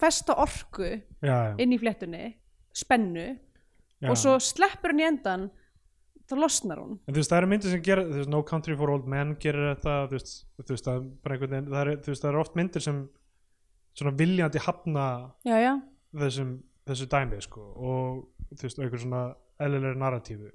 festa 0.00 0.36
orku 0.42 0.86
já, 0.88 1.34
já, 1.34 1.52
inn 1.62 1.74
í 1.74 1.78
fléttunni 1.80 2.24
spennu 2.74 3.26
já. 3.28 4.08
og 4.10 4.16
svo 4.18 4.38
sleppur 4.42 4.92
hann 4.92 5.02
í 5.02 5.06
endan 5.06 5.46
þá 6.24 6.34
losnar 6.40 6.80
hún 6.82 6.96
en 6.96 7.12
þú 7.12 7.20
veist, 7.20 7.30
það 7.30 7.38
eru 7.40 7.50
myndir 7.52 7.74
sem 7.74 7.84
gera 7.84 8.06
þú 8.08 8.18
veist, 8.18 8.32
No 8.32 8.42
Country 8.48 8.76
for 8.78 8.92
Old 8.94 9.06
Men 9.10 9.36
gerir 9.40 9.70
þetta 9.74 9.96
þú 10.08 10.18
veist, 10.18 10.34
þú 10.58 10.74
veist, 10.74 10.88
það, 10.88 11.06
veginn, 11.30 11.70
það, 11.70 11.80
er, 11.82 11.92
þú 12.00 12.12
veist, 12.12 12.24
það 12.24 12.30
eru 12.32 12.42
oft 12.42 12.58
myndir 12.58 12.84
sem 12.84 13.00
svona 13.94 14.14
viljandi 14.18 14.62
hafna 14.64 15.06
þessum, 15.44 16.54
þessu 16.88 17.08
dæmi 17.12 17.40
sko, 17.44 17.64
og 17.78 18.54
þú 18.54 18.66
veist, 18.66 18.80
einhver 18.82 19.02
svona 19.02 19.24
eðlilegri 19.62 20.00
narratífu 20.02 20.50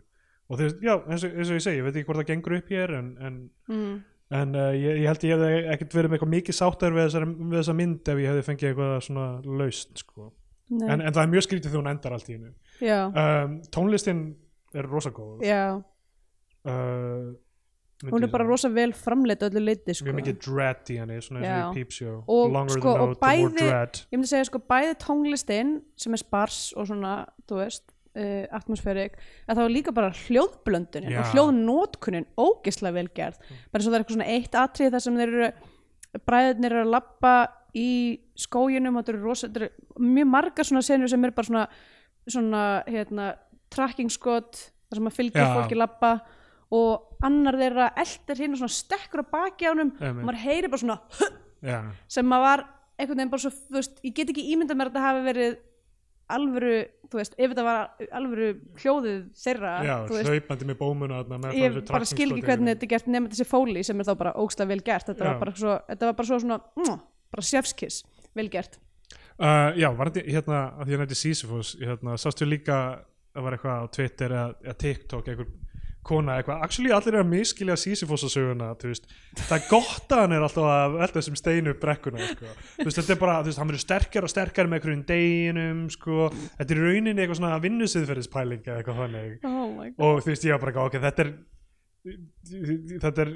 og 0.50 0.58
þú 0.58 0.66
veist, 0.66 0.80
já, 0.84 0.96
eins 1.06 1.26
og, 1.26 1.36
eins 1.38 1.52
og 1.54 1.60
ég 1.60 1.66
segi, 1.66 1.80
ég 1.80 1.86
veit 1.88 1.96
ekki 1.96 2.10
hvort 2.10 2.22
það 2.24 2.32
gengur 2.34 2.58
upp 2.58 2.74
hér 2.74 2.96
en, 2.98 3.12
en, 3.24 3.40
mm. 3.70 3.94
En 4.32 4.56
uh, 4.56 4.70
ég, 4.78 5.00
ég 5.02 5.08
held 5.10 5.24
ég 5.26 5.34
hefði 5.36 5.62
ekkert 5.74 5.96
verið 5.98 6.12
með 6.12 6.18
eitthvað 6.20 6.34
mikið 6.36 6.58
sáttar 6.60 6.94
við, 6.94 7.08
þessar, 7.08 7.26
við 7.40 7.58
þessa 7.60 7.76
mynd 7.80 8.12
ef 8.14 8.22
ég 8.22 8.30
hefði 8.34 8.46
fengið 8.50 8.70
eitthvað 8.70 8.96
svona 9.08 9.28
laust 9.62 10.04
sko. 10.04 10.30
En, 10.70 11.02
en 11.02 11.14
það 11.16 11.24
er 11.24 11.32
mjög 11.32 11.46
skrítið 11.48 11.72
þegar 11.72 11.82
hún 11.82 11.92
endar 11.96 12.14
allt 12.14 12.28
í 12.30 12.36
hennu 12.38 12.52
um, 13.10 13.56
tónlistin 13.74 14.20
er 14.78 14.86
rosa 14.86 15.10
góð. 15.10 15.40
Já. 15.42 15.64
Uh, 16.70 17.34
hún 18.06 18.24
er 18.24 18.32
bara 18.32 18.46
rosa 18.48 18.70
vel 18.72 18.94
framleitt 18.96 19.42
öllu 19.44 19.64
leiti 19.66 19.96
sko. 19.98 20.06
mjög 20.08 20.20
mikið 20.22 20.38
dread 20.46 20.92
í 20.94 21.00
henni, 21.02 21.18
svona 21.26 21.42
eins 21.42 22.70
og 22.70 22.78
sko, 22.78 22.94
the 22.94 23.02
og 23.08 23.16
bæði- 23.24 23.66
sko 24.48 24.62
bæði 24.70 24.94
tónlistin 25.04 25.74
sem 26.00 26.14
er 26.16 26.22
spars 26.22 26.60
og 26.78 26.88
svona, 26.88 27.16
þú 27.50 27.60
veist 27.64 27.90
uh, 28.16 28.46
atmosfærik, 28.60 29.20
að 29.46 29.54
það 29.54 29.64
var 29.64 29.76
líka 29.76 29.94
bara 29.96 30.14
hljóðblöndunin 30.24 31.14
Já. 31.14 31.20
og 31.22 31.34
hljóðnótkunin 31.36 32.28
ógislega 32.40 32.98
vel 32.98 33.10
gerð, 33.16 33.40
bara 33.74 33.84
svo 33.84 33.92
það 33.92 34.00
er 34.00 34.06
eitthvað 34.06 34.18
svona 34.18 34.34
eitt 34.34 34.60
atrið 34.64 34.96
þar 34.96 35.06
sem 35.06 35.22
þeir 35.22 35.36
eru 35.36 35.52
bræðirnir 36.26 36.74
eru 36.74 36.86
að 36.88 36.94
labba 36.96 37.36
í 37.78 37.90
skóginum 38.40 38.98
og 38.98 39.04
þetta 39.04 39.16
eru 39.16 39.24
rosa, 39.28 39.48
þetta 39.48 39.66
eru 39.66 40.10
mjög 40.10 40.30
margar 40.32 40.66
svona 40.66 40.86
senur 40.86 41.12
sem 41.12 41.26
eru 41.28 41.36
bara 41.38 41.50
svona 41.52 41.66
svona, 42.30 42.64
hérna, 42.90 43.32
tracking 43.74 44.12
skot 44.14 44.66
þar 44.90 45.00
sem 45.00 45.10
að 45.10 45.18
fylgja 45.18 45.46
Já. 45.46 45.54
fólki 45.56 45.78
labba 45.78 46.12
og 46.76 47.24
annar 47.26 47.58
þeirra 47.58 47.88
eldir 47.98 48.44
hinn 48.44 48.56
og 48.56 48.62
svona 48.62 48.76
stekkur 48.76 49.24
á 49.26 49.32
baki 49.32 49.70
á 49.70 49.72
honum 49.72 49.94
og 49.98 50.20
maður 50.22 50.42
heyri 50.44 50.70
bara 50.70 50.82
svona 50.84 51.00
já, 51.66 51.80
sem 52.10 52.36
að 52.36 52.46
var 52.46 52.66
einhvern 53.00 53.22
veginn 53.22 53.32
bara 53.32 53.44
svo, 53.46 53.52
þú 53.54 53.80
veist, 53.80 54.00
ég 54.06 54.16
get 54.18 54.32
ekki 54.34 54.46
ímyndað 54.54 54.78
mér 54.78 54.90
að 54.90 54.94
þetta 54.94 55.06
hafi 55.08 55.26
verið 55.26 55.58
alvöru, 56.36 56.74
þú 57.10 57.20
veist, 57.20 57.36
ef 57.38 57.54
þetta 57.54 57.66
var 57.66 58.10
alvöru 58.20 58.50
hljóðið 58.82 59.22
þeirra, 59.44 59.72
já 59.88 59.96
hlaupandi 60.30 60.70
með 60.70 60.80
bómuna 60.82 61.22
meðfram 61.26 61.58
ég 61.58 61.80
bara 61.90 62.10
skil 62.10 62.30
ekki 62.34 62.46
hvernig 62.46 62.76
þetta 62.76 62.88
er 62.88 62.94
gert 62.94 63.10
nema 63.10 63.32
þessi 63.34 63.48
fóli 63.50 63.86
sem 63.88 64.00
er 64.02 64.10
þá 64.10 64.14
bara 64.22 64.36
ógstlega 64.44 64.74
vel 64.74 64.84
gert, 64.86 65.10
þetta 65.10 65.28
var 65.28 65.42
bara 65.42 65.56
svo, 65.58 65.80
þetta 65.90 66.10
var 66.10 66.20
bara 66.20 66.32
svo 66.32 66.42
svona, 66.46 66.60
mm, 66.80 67.02
bara 67.36 67.48
chefskiss, 67.50 68.04
vel 68.38 68.50
gert. 68.54 68.80
Uh, 69.40 69.72
já, 69.80 69.88
var 69.96 70.12
þetta 70.12 70.36
hérna 70.36 70.62
að 70.76 70.90
því 70.90 70.98
að 70.98 71.02
nætti 71.06 71.18
Sisyphus 71.18 71.76
hérna, 71.80 72.18
sástu 72.20 72.48
líka 72.48 72.80
að 73.34 73.46
var 73.46 73.56
eitthvað 73.56 73.84
á 73.84 73.86
Twitter 73.96 74.36
eða, 74.36 74.74
TikTok 74.84 75.30
einhver 75.32 75.50
kona 76.06 76.38
eitthvað, 76.40 76.62
actually 76.66 76.94
allir 76.96 77.18
er 77.18 77.24
að 77.24 77.32
miskilja 77.34 77.76
Sisyphus 77.80 78.24
að 78.26 78.34
söguna, 78.34 78.70
þú 78.80 78.92
veist. 78.92 79.10
Það 79.42 79.56
er 79.58 79.68
gott 79.70 80.16
að 80.16 80.24
hann 80.24 80.36
er 80.38 80.46
alltaf 80.48 80.70
að 80.72 80.96
velta 80.96 81.20
þessum 81.20 81.38
steinu 81.40 81.74
upp 81.74 81.84
brekkuna, 81.84 82.30
sko, 82.32 82.56
þú 82.78 82.88
veist, 82.88 83.02
þetta 83.02 83.16
er 83.16 83.22
bara 83.26 83.36
þú 83.42 83.52
veist, 83.52 83.62
hann 83.62 83.72
verður 83.72 83.84
sterkar 83.86 84.28
og 84.28 84.34
sterkar 84.34 84.72
með 84.72 84.80
einhverjum 84.80 85.06
deginum 85.12 85.86
sko, 85.94 86.32
þetta 86.58 86.76
er 86.76 86.82
rauninni 86.86 87.24
eitthvað 87.24 87.42
svona 87.42 87.62
vinnusiðferðispæling 87.68 88.66
eða 88.66 88.82
eitthvað 88.82 89.04
þannig. 89.04 89.38
Oh 89.46 90.10
og 90.10 90.24
þú 90.24 90.34
veist, 90.34 90.48
ég 90.48 90.56
var 90.56 90.66
bara 90.66 90.88
ok, 90.88 91.00
þetta 91.06 91.26
er 91.28 91.34
þetta 93.00 93.26
er 93.26 93.32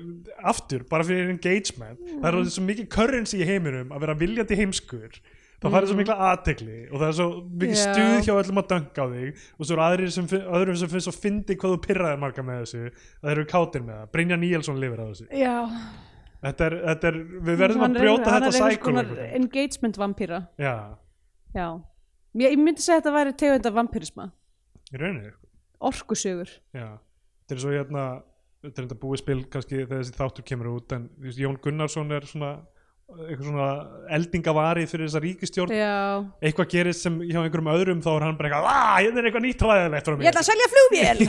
aftur, 0.47 0.85
bara 0.89 1.05
fyrir 1.05 1.31
engagement. 1.33 1.99
Það 2.23 2.27
er 2.29 2.51
svo 2.55 2.63
mikið 2.65 2.91
currency 2.93 3.41
í 3.43 3.47
heiminum 3.47 3.91
að 3.93 4.05
vera 4.05 4.19
viljandi 4.21 4.59
heimskur 4.59 5.17
það 5.63 5.73
færi 5.77 5.89
svo 5.89 5.97
mikla 5.99 6.15
aðtegli 6.29 6.77
og 6.91 6.95
það 7.01 7.07
er 7.07 7.15
svo 7.19 7.27
mikið 7.63 7.73
Já. 7.73 7.83
stuð 7.83 8.15
hjá 8.27 8.33
öllum 8.41 8.59
að 8.61 8.67
dönga 8.73 9.03
á 9.03 9.07
þig 9.13 9.43
og 9.57 9.65
svo 9.67 9.75
eru 9.77 9.83
aðrir 9.87 10.11
sem, 10.15 10.27
fin- 10.33 10.47
öðrum 10.59 10.79
sem 10.81 10.91
finnst 10.93 11.07
svo 11.09 11.13
fyndi 11.15 11.55
hvað 11.59 11.73
þú 11.75 11.79
pyrraðir 11.87 12.19
marga 12.23 12.45
með 12.47 12.59
þessu 12.63 12.81
það 13.23 13.31
eru 13.35 13.45
kátir 13.53 13.85
með 13.87 13.95
það, 14.01 14.09
Brynja 14.17 14.37
Níelsson 14.43 14.81
lifir 14.83 14.99
á 14.99 15.05
þessu. 15.11 15.27
Já, 15.39 15.55
þetta 16.43 16.67
er, 16.69 16.75
þetta 16.89 17.07
er 17.13 17.19
við 17.49 17.61
verðum 17.63 17.85
Hann 17.85 17.95
að 17.95 17.95
er- 17.95 18.03
brjóta 18.07 18.33
hann 18.35 18.43
þetta 18.43 18.51
er 18.51 18.59
einhvers 18.59 18.75
cycle 18.75 18.91
konar 18.91 19.23
engagement 19.39 20.01
vampýra, 20.03 20.41
já, 20.59 20.75
já. 21.55 21.67
Ég, 22.33 22.49
ég 22.55 22.59
myndi 22.59 22.81
segja 22.81 22.97
að 22.97 23.01
þetta 23.03 23.15
væri 23.19 23.33
tegund 23.37 23.65
af 23.69 23.73
vampýrisma, 23.77 24.23
í 24.93 24.97
rauninni. 24.99 25.31
Orkusögur. 25.83 26.49
já, 26.73 26.87
þetta 27.43 27.55
er 27.55 27.61
svo 27.61 27.73
hérna 27.75 28.03
þetta 28.63 28.79
er 28.79 28.85
þetta 28.87 28.97
búið 29.01 29.19
spil 29.19 29.41
kannski 29.51 29.79
þegar 29.83 29.99
þessi 30.01 30.13
þáttur 30.15 30.45
kemur 30.47 30.69
út 30.77 30.93
en 30.95 31.09
þú 31.17 31.25
veist, 31.27 31.39
Jón 31.43 31.57
Gunnarsson 31.61 32.11
er 32.15 32.25
svona 32.29 32.51
eitthvað 33.13 33.47
svona 33.47 33.69
eldingavari 34.17 34.83
fyrir 34.89 35.07
þessa 35.09 35.21
ríkistjórn 35.23 35.73
Já, 35.75 35.95
eitthvað 36.41 36.69
gerist 36.73 37.05
sem 37.05 37.17
hjá 37.27 37.39
einhverjum 37.41 37.71
öðrum 37.73 38.03
þá 38.03 38.11
er 38.13 38.25
hann 38.27 38.37
bara 38.39 38.47
eitthvað, 38.49 38.69
aaa, 38.71 38.95
hérna 39.01 39.17
er 39.21 39.25
eitthvað 39.29 39.45
nýtt 39.47 39.65
ræðilegt 39.67 40.07
ég 40.13 40.31
ætla 40.31 40.43
að 40.43 40.49
selja 40.51 40.67
flugvél. 40.73 41.19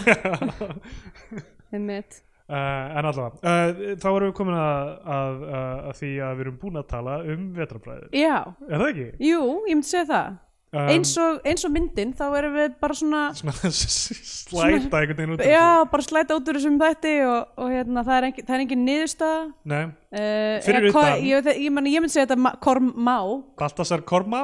Uh, 2.44 2.98
en 2.98 3.06
allavega, 3.08 3.38
uh, 3.40 3.94
þá 3.96 4.08
erum 4.10 4.28
við 4.28 4.34
komin 4.36 4.56
að, 4.60 4.88
að, 5.14 5.38
að, 5.48 5.94
því 5.96 6.08
að 6.20 6.32
við 6.34 6.42
erum 6.44 6.58
búin 6.60 6.76
að 6.76 6.90
tala 6.90 7.14
um 7.32 7.46
vetrabræðir, 7.56 8.10
Já, 8.12 8.34
er 8.68 8.82
það 8.82 8.90
ekki? 8.90 9.06
jú, 9.24 9.38
ég 9.64 9.78
myndi 9.78 9.88
segja 9.88 10.04
það 10.10 10.34
Um, 10.74 10.88
eins, 10.90 11.12
og, 11.22 11.36
eins 11.46 11.62
og 11.68 11.70
myndin, 11.70 12.10
þá 12.18 12.24
erum 12.40 12.54
við 12.58 12.72
bara 12.82 12.94
svona 12.98 13.18
svona 13.38 13.52
slæta 13.78 15.00
einhvern 15.00 15.18
veginn 15.20 15.34
út 15.36 15.42
úr 15.44 15.46
Já, 15.46 15.60
þessu. 15.62 15.90
bara 15.92 16.06
slæta 16.08 16.38
út 16.40 16.48
úr 16.50 16.58
þessum 16.58 16.78
þætti 16.82 17.12
og, 17.28 17.52
og 17.62 17.70
hérna, 17.70 18.02
það 18.08 18.16
er 18.18 18.26
engin, 18.30 18.46
það 18.48 18.54
er 18.56 18.64
engin 18.64 18.82
niðurstaða. 18.88 19.42
Nei, 19.70 19.82
uh, 19.86 20.56
Fyrir 20.66 20.88
utan- 20.90 21.10
ég, 21.22 21.28
ég, 21.30 21.50
ég, 21.52 21.68
ég 21.68 21.74
myndi 21.78 22.10
segja 22.16 22.26
þetta 22.26 22.38
ma- 22.48 22.54
Korm 22.66 22.90
Má, 23.06 23.16
Baltasar 23.60 24.02
Kormá? 24.02 24.42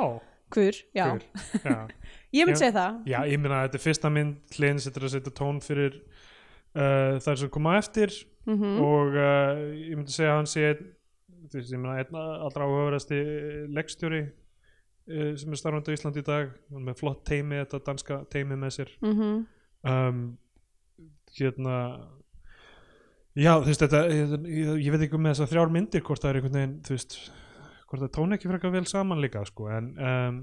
Hver, 0.55 0.79
já. 0.95 1.07
Hver? 1.11 1.25
Já. 1.65 1.79
Ég 2.31 2.47
myndi 2.47 2.55
Já. 2.55 2.63
segja 2.63 2.75
það. 2.77 2.99
Já, 3.11 3.19
ég 3.27 3.41
meina 3.43 3.57
að 3.59 3.65
þetta 3.67 3.79
er 3.81 3.83
fyrsta 3.83 4.11
mynd 4.15 4.55
hlinn 4.55 4.79
setur 4.79 5.03
að 5.09 5.13
setja 5.17 5.33
tón 5.35 5.57
fyrir 5.67 5.97
uh, 6.79 7.17
þær 7.27 7.41
sem 7.41 7.51
koma 7.51 7.73
eftir. 7.81 8.15
Mm 8.47 8.77
og 8.87 9.17
uh, 9.19 9.59
ég 9.75 9.97
myndi 9.99 10.15
segja 10.15 10.31
að 10.37 10.39
hann 10.39 10.47
sé 10.51 10.63
ég 10.71 11.73
meina, 11.75 11.97
einn 12.05 12.15
allra 12.21 12.69
áhugaverðasti 12.69 13.19
leikstjóri 13.75 14.21
uh, 14.29 14.31
sem 15.09 15.55
er 15.55 15.59
starfandi 15.59 15.93
á 15.93 15.97
Íslandi 15.97 16.23
í 16.23 16.27
dag 16.27 16.53
með 16.75 17.01
flott 17.01 17.25
teimi, 17.27 17.63
þetta 17.63 17.81
danska 17.87 18.21
teimi 18.31 18.59
með 18.61 18.77
sér. 18.81 18.93
Mm 19.05 19.41
um, 19.87 20.23
hérna 21.37 21.77
já, 23.39 23.55
þú 23.61 23.69
veist, 23.69 23.85
þetta 23.85 24.01
ég, 24.11 24.33
ég, 24.51 24.73
ég 24.87 24.95
veit 24.95 25.05
ekki 25.07 25.19
um 25.19 25.25
með 25.25 25.37
þessar 25.37 25.53
þrjár 25.53 25.75
myndir 25.75 26.05
hvort 26.07 26.23
það 26.23 26.31
er 26.31 26.41
einhvern 26.41 26.59
veginn, 26.59 26.79
þú 26.87 26.97
veist 26.97 27.19
hvort 27.91 28.05
það 28.05 28.15
tóna 28.17 28.39
ekki 28.39 28.51
frekar 28.51 28.75
vel 28.75 28.87
saman 28.91 29.23
líka 29.23 29.45
sko, 29.49 29.69
en 29.73 29.93
um, 29.99 30.41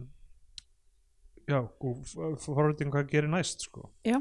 já, 1.48 1.60
og 1.64 2.40
forveiting 2.44 2.94
hvað 2.94 3.12
gerir 3.12 3.32
næst 3.32 3.68
sko. 3.68 3.88
Já. 4.08 4.18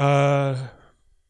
uh, 0.00 0.64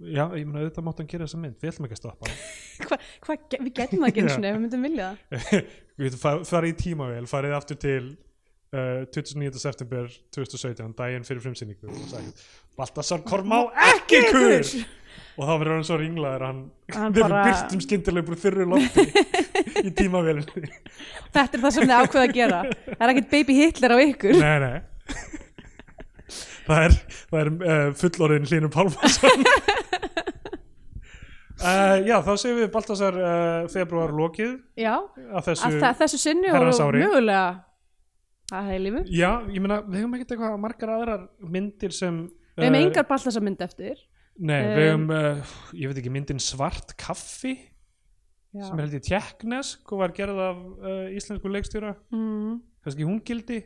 já, 0.00 0.24
ég 0.38 0.46
meina 0.46 0.64
auðvitað 0.64 0.86
mátt 0.86 1.02
hann 1.02 1.10
gera 1.10 1.28
þessa 1.28 1.42
mynd, 1.42 1.58
við 1.60 1.72
ætlum 1.72 1.88
ekki 1.88 1.98
að 1.98 2.02
stoppa 2.04 2.34
Hva, 2.86 2.96
hva, 3.26 3.34
Við 3.52 3.72
getum 3.76 4.00
það 4.00 4.10
ekki 4.10 4.22
eins 4.24 4.36
og 4.36 4.44
ef 4.48 4.54
við 4.54 4.62
myndum 4.62 4.86
vilja 4.86 5.08
það 5.10 5.58
við 6.00 6.08
getum 6.08 6.22
fa- 6.24 6.40
farið 6.48 6.72
í 6.72 6.78
tímavél, 6.80 7.26
farið 7.30 7.56
aftur 7.58 7.78
til 7.80 8.00
uh, 8.72 9.04
29. 9.12 9.60
september 9.60 10.08
2017, 10.34 10.94
daginn 10.98 11.26
fyrir 11.28 11.44
sagt, 12.10 12.42
Baltasar 12.80 13.22
Kormá 13.26 13.66
ekki 13.92 14.22
kur 14.30 14.72
og 15.40 15.46
þá 15.48 15.52
verður 15.60 15.72
hann 15.74 15.86
svo 15.88 15.96
ringlaður 16.00 16.42
að 16.44 16.48
hann, 16.50 16.60
Hann 16.94 17.14
við 17.16 17.24
bara- 17.24 17.42
byrstum 17.48 17.80
skyndilega 17.84 18.26
bara 18.28 18.40
þurru 18.42 18.66
lofti 18.70 19.04
í 19.86 19.92
tímavélinni. 20.00 20.70
Þetta 21.32 21.56
er 21.58 21.62
það 21.64 21.74
sem 21.76 21.86
þið 21.86 21.94
ákveða 21.96 22.24
að 22.26 22.34
gera. 22.36 22.60
Það 22.90 23.04
er 23.06 23.12
ekkert 23.14 23.30
baby 23.32 23.56
Hitler 23.60 23.94
á 23.94 23.98
ykkur. 24.04 24.40
Nei, 24.40 24.58
nei. 24.64 24.78
Það 26.70 26.84
er, 26.86 26.96
það 27.32 27.40
er 27.40 27.48
uh, 27.50 27.86
fullorðin 27.98 28.44
Hlynur 28.50 28.70
Pálmarsson 28.74 29.46
uh, 31.60 31.96
já, 32.06 32.16
þá 32.26 32.32
séum 32.42 32.60
við 32.60 32.70
Baltasar 32.74 33.16
uh, 33.20 33.68
februar 33.72 34.14
lokið 34.16 34.58
Já, 34.80 34.94
að 35.30 35.50
þessu 35.50 35.68
að 35.68 35.80
þa 35.84 35.92
þessu 36.02 36.20
sinni 36.20 36.52
og 36.52 36.68
mögulega 36.96 37.46
að 38.50 38.70
heilífu 38.72 39.02
Já, 39.12 39.30
ég 39.50 39.62
meina, 39.62 39.80
við 39.86 40.02
hefum 40.02 40.16
ekkert 40.18 40.36
eitthvað 40.36 40.60
margar 40.64 40.94
aðrar 40.96 41.26
myndir 41.40 41.94
sem 41.94 42.22
Við 42.60 42.66
hefum 42.66 42.78
eh, 42.78 42.84
engar 42.84 43.06
ballasa 43.08 43.42
mynd 43.42 43.60
eftir. 43.64 44.00
Nei, 44.40 44.60
um, 44.60 44.70
við 44.76 44.86
hefum, 44.88 45.04
uh, 45.14 45.52
ég 45.76 45.90
veit 45.90 46.00
ekki, 46.00 46.12
myndin 46.12 46.40
Svart 46.42 46.94
kaffi 47.00 47.54
Já. 47.56 48.64
sem 48.66 48.74
er 48.74 48.86
held 48.86 48.96
ég 48.96 49.04
tjekknesk 49.06 49.92
og 49.94 50.02
var 50.02 50.14
gerð 50.16 50.40
af 50.44 50.64
uh, 50.80 51.04
íslensku 51.14 51.52
leikstjóra. 51.52 51.94
Mm. 52.14 52.58
kannski 52.84 53.06
hún 53.06 53.20
gildi, 53.26 53.60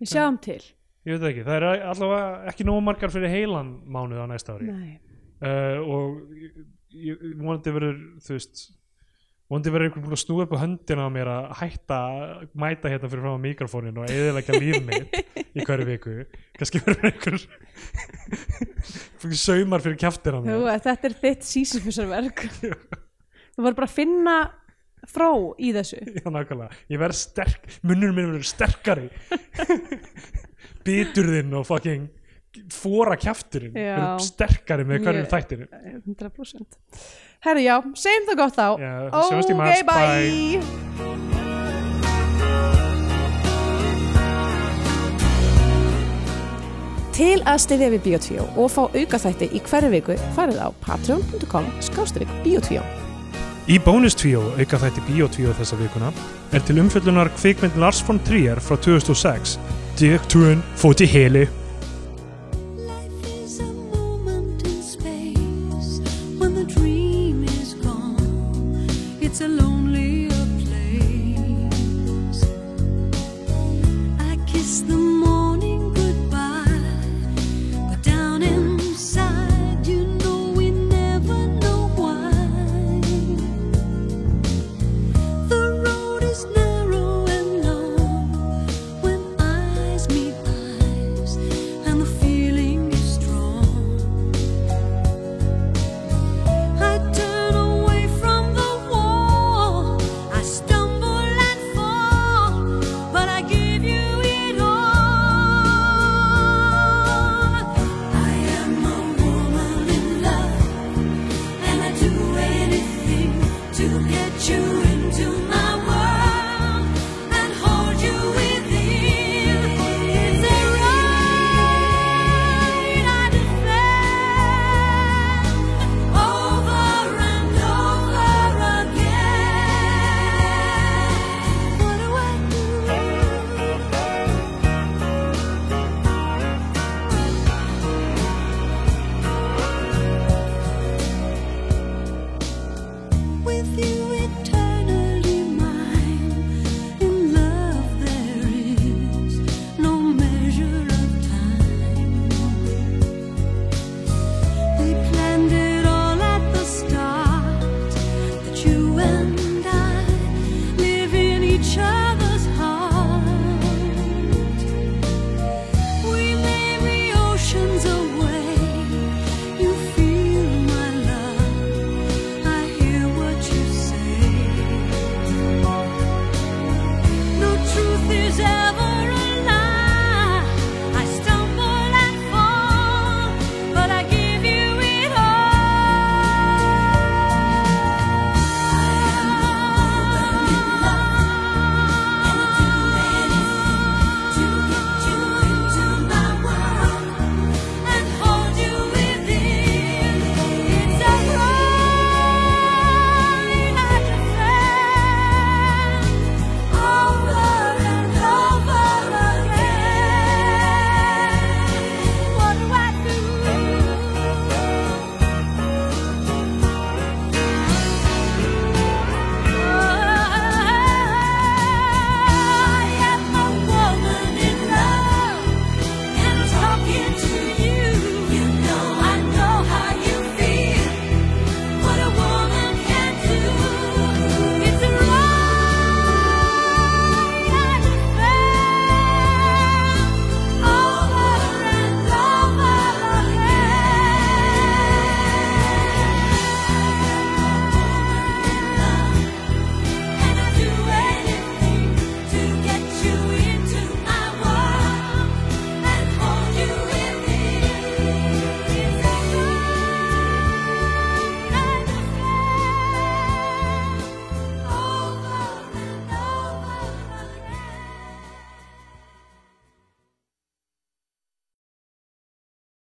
Við 0.00 0.12
sjáum 0.14 0.38
til. 0.40 0.60
Ég 1.04 1.16
veit 1.16 1.30
ekki 1.30 1.44
það 1.44 1.56
er 1.58 1.84
allavega 1.90 2.50
ekki 2.50 2.64
nógu 2.68 2.82
margar 2.84 3.12
fyrir 3.12 3.32
heilan 3.32 3.72
mánuð 3.88 4.22
á 4.24 4.26
næsta 4.30 4.56
ári. 4.56 4.68
Nei. 4.72 4.92
uh, 5.44 5.78
og 5.84 6.20
vonandi 6.90 7.74
verður 7.74 7.98
þú 8.24 8.36
veist 8.36 8.62
vonandi 9.50 9.72
verður 9.74 9.88
einhvern 9.88 10.04
búin 10.06 10.14
að 10.14 10.22
snúa 10.22 10.44
upp 10.46 10.54
á 10.54 10.62
höndina 10.62 11.06
á 11.06 11.10
mér 11.10 11.28
að 11.32 11.46
hætta 11.58 11.96
að 12.06 12.44
mæta 12.62 12.92
hérna 12.92 13.10
fyrir 13.10 13.24
frá 13.26 13.42
mikrofónin 13.42 13.98
og 13.98 14.06
eðilega 14.06 14.60
líf 14.62 14.78
mitt 14.86 15.10
í 15.50 15.66
hverju 15.66 15.86
viku. 15.88 16.14
Kannski 16.58 16.82
verður 16.86 17.10
einhver 17.10 17.36
saumar 19.34 19.82
fyrir 19.82 19.98
kjaftir 19.98 20.38
á 20.38 20.40
mér. 20.44 20.68
Þetta 20.86 21.10
er 21.10 21.16
þitt 21.24 21.48
sísifusarverk 21.48 22.46
Þú 23.60 23.64
voru 23.66 23.76
bara 23.76 23.90
að 23.90 23.96
finna 23.96 24.36
frá 25.10 25.28
í 25.58 25.72
þessu. 25.74 25.98
Já, 26.14 26.28
nákvæmlega. 26.30 26.78
Ég 26.92 27.00
verð 27.02 27.18
sterk, 27.18 27.66
munnur 27.82 28.14
minn 28.14 28.30
verður 28.30 28.46
sterkari. 28.46 29.08
Biturðinn 30.86 31.58
og 31.58 31.66
fucking 31.68 32.06
fóra 32.74 33.16
verður 33.74 34.22
sterkari 34.24 34.86
með 34.88 35.04
hverjum 35.06 35.28
þættinu. 35.30 35.66
100% 36.06 36.78
Herri, 37.40 37.64
já, 37.64 37.76
segjum 37.96 38.26
það 38.28 38.40
gott 38.42 38.56
þá. 38.58 38.68
Í 38.76 38.84
Ok, 39.16 39.40
bye, 39.88 40.60
Til 47.20 47.36
að 47.44 47.58
styðja 47.60 47.88
við 47.92 48.02
Bíotvíó 48.06 48.44
og 48.56 48.70
fá 48.72 48.82
aukaþætti 48.96 49.50
í 49.52 49.60
hverju 49.66 49.90
viku 49.92 50.16
farið 50.36 50.62
á 50.64 50.68
patreon.com 50.86 51.68
skástrík 51.84 52.30
Bíotvíó 52.46 52.80
Í 53.70 53.76
bónustvíó, 53.84 54.40
auka 54.56 54.80
þætti 54.80 55.02
Bíotvíó 55.06 55.52
þessa 55.54 55.76
vikuna, 55.78 56.08
er 56.56 56.64
til 56.66 56.80
umfjöllunar 56.80 57.28
kvikmynd 57.36 57.76
Lars 57.78 58.00
von 58.02 58.18
Trier 58.26 58.58
frá 58.58 58.74
2006, 58.80 59.58
Direkturen 60.00 60.64
fóti 60.80 61.06
heli. 61.06 61.44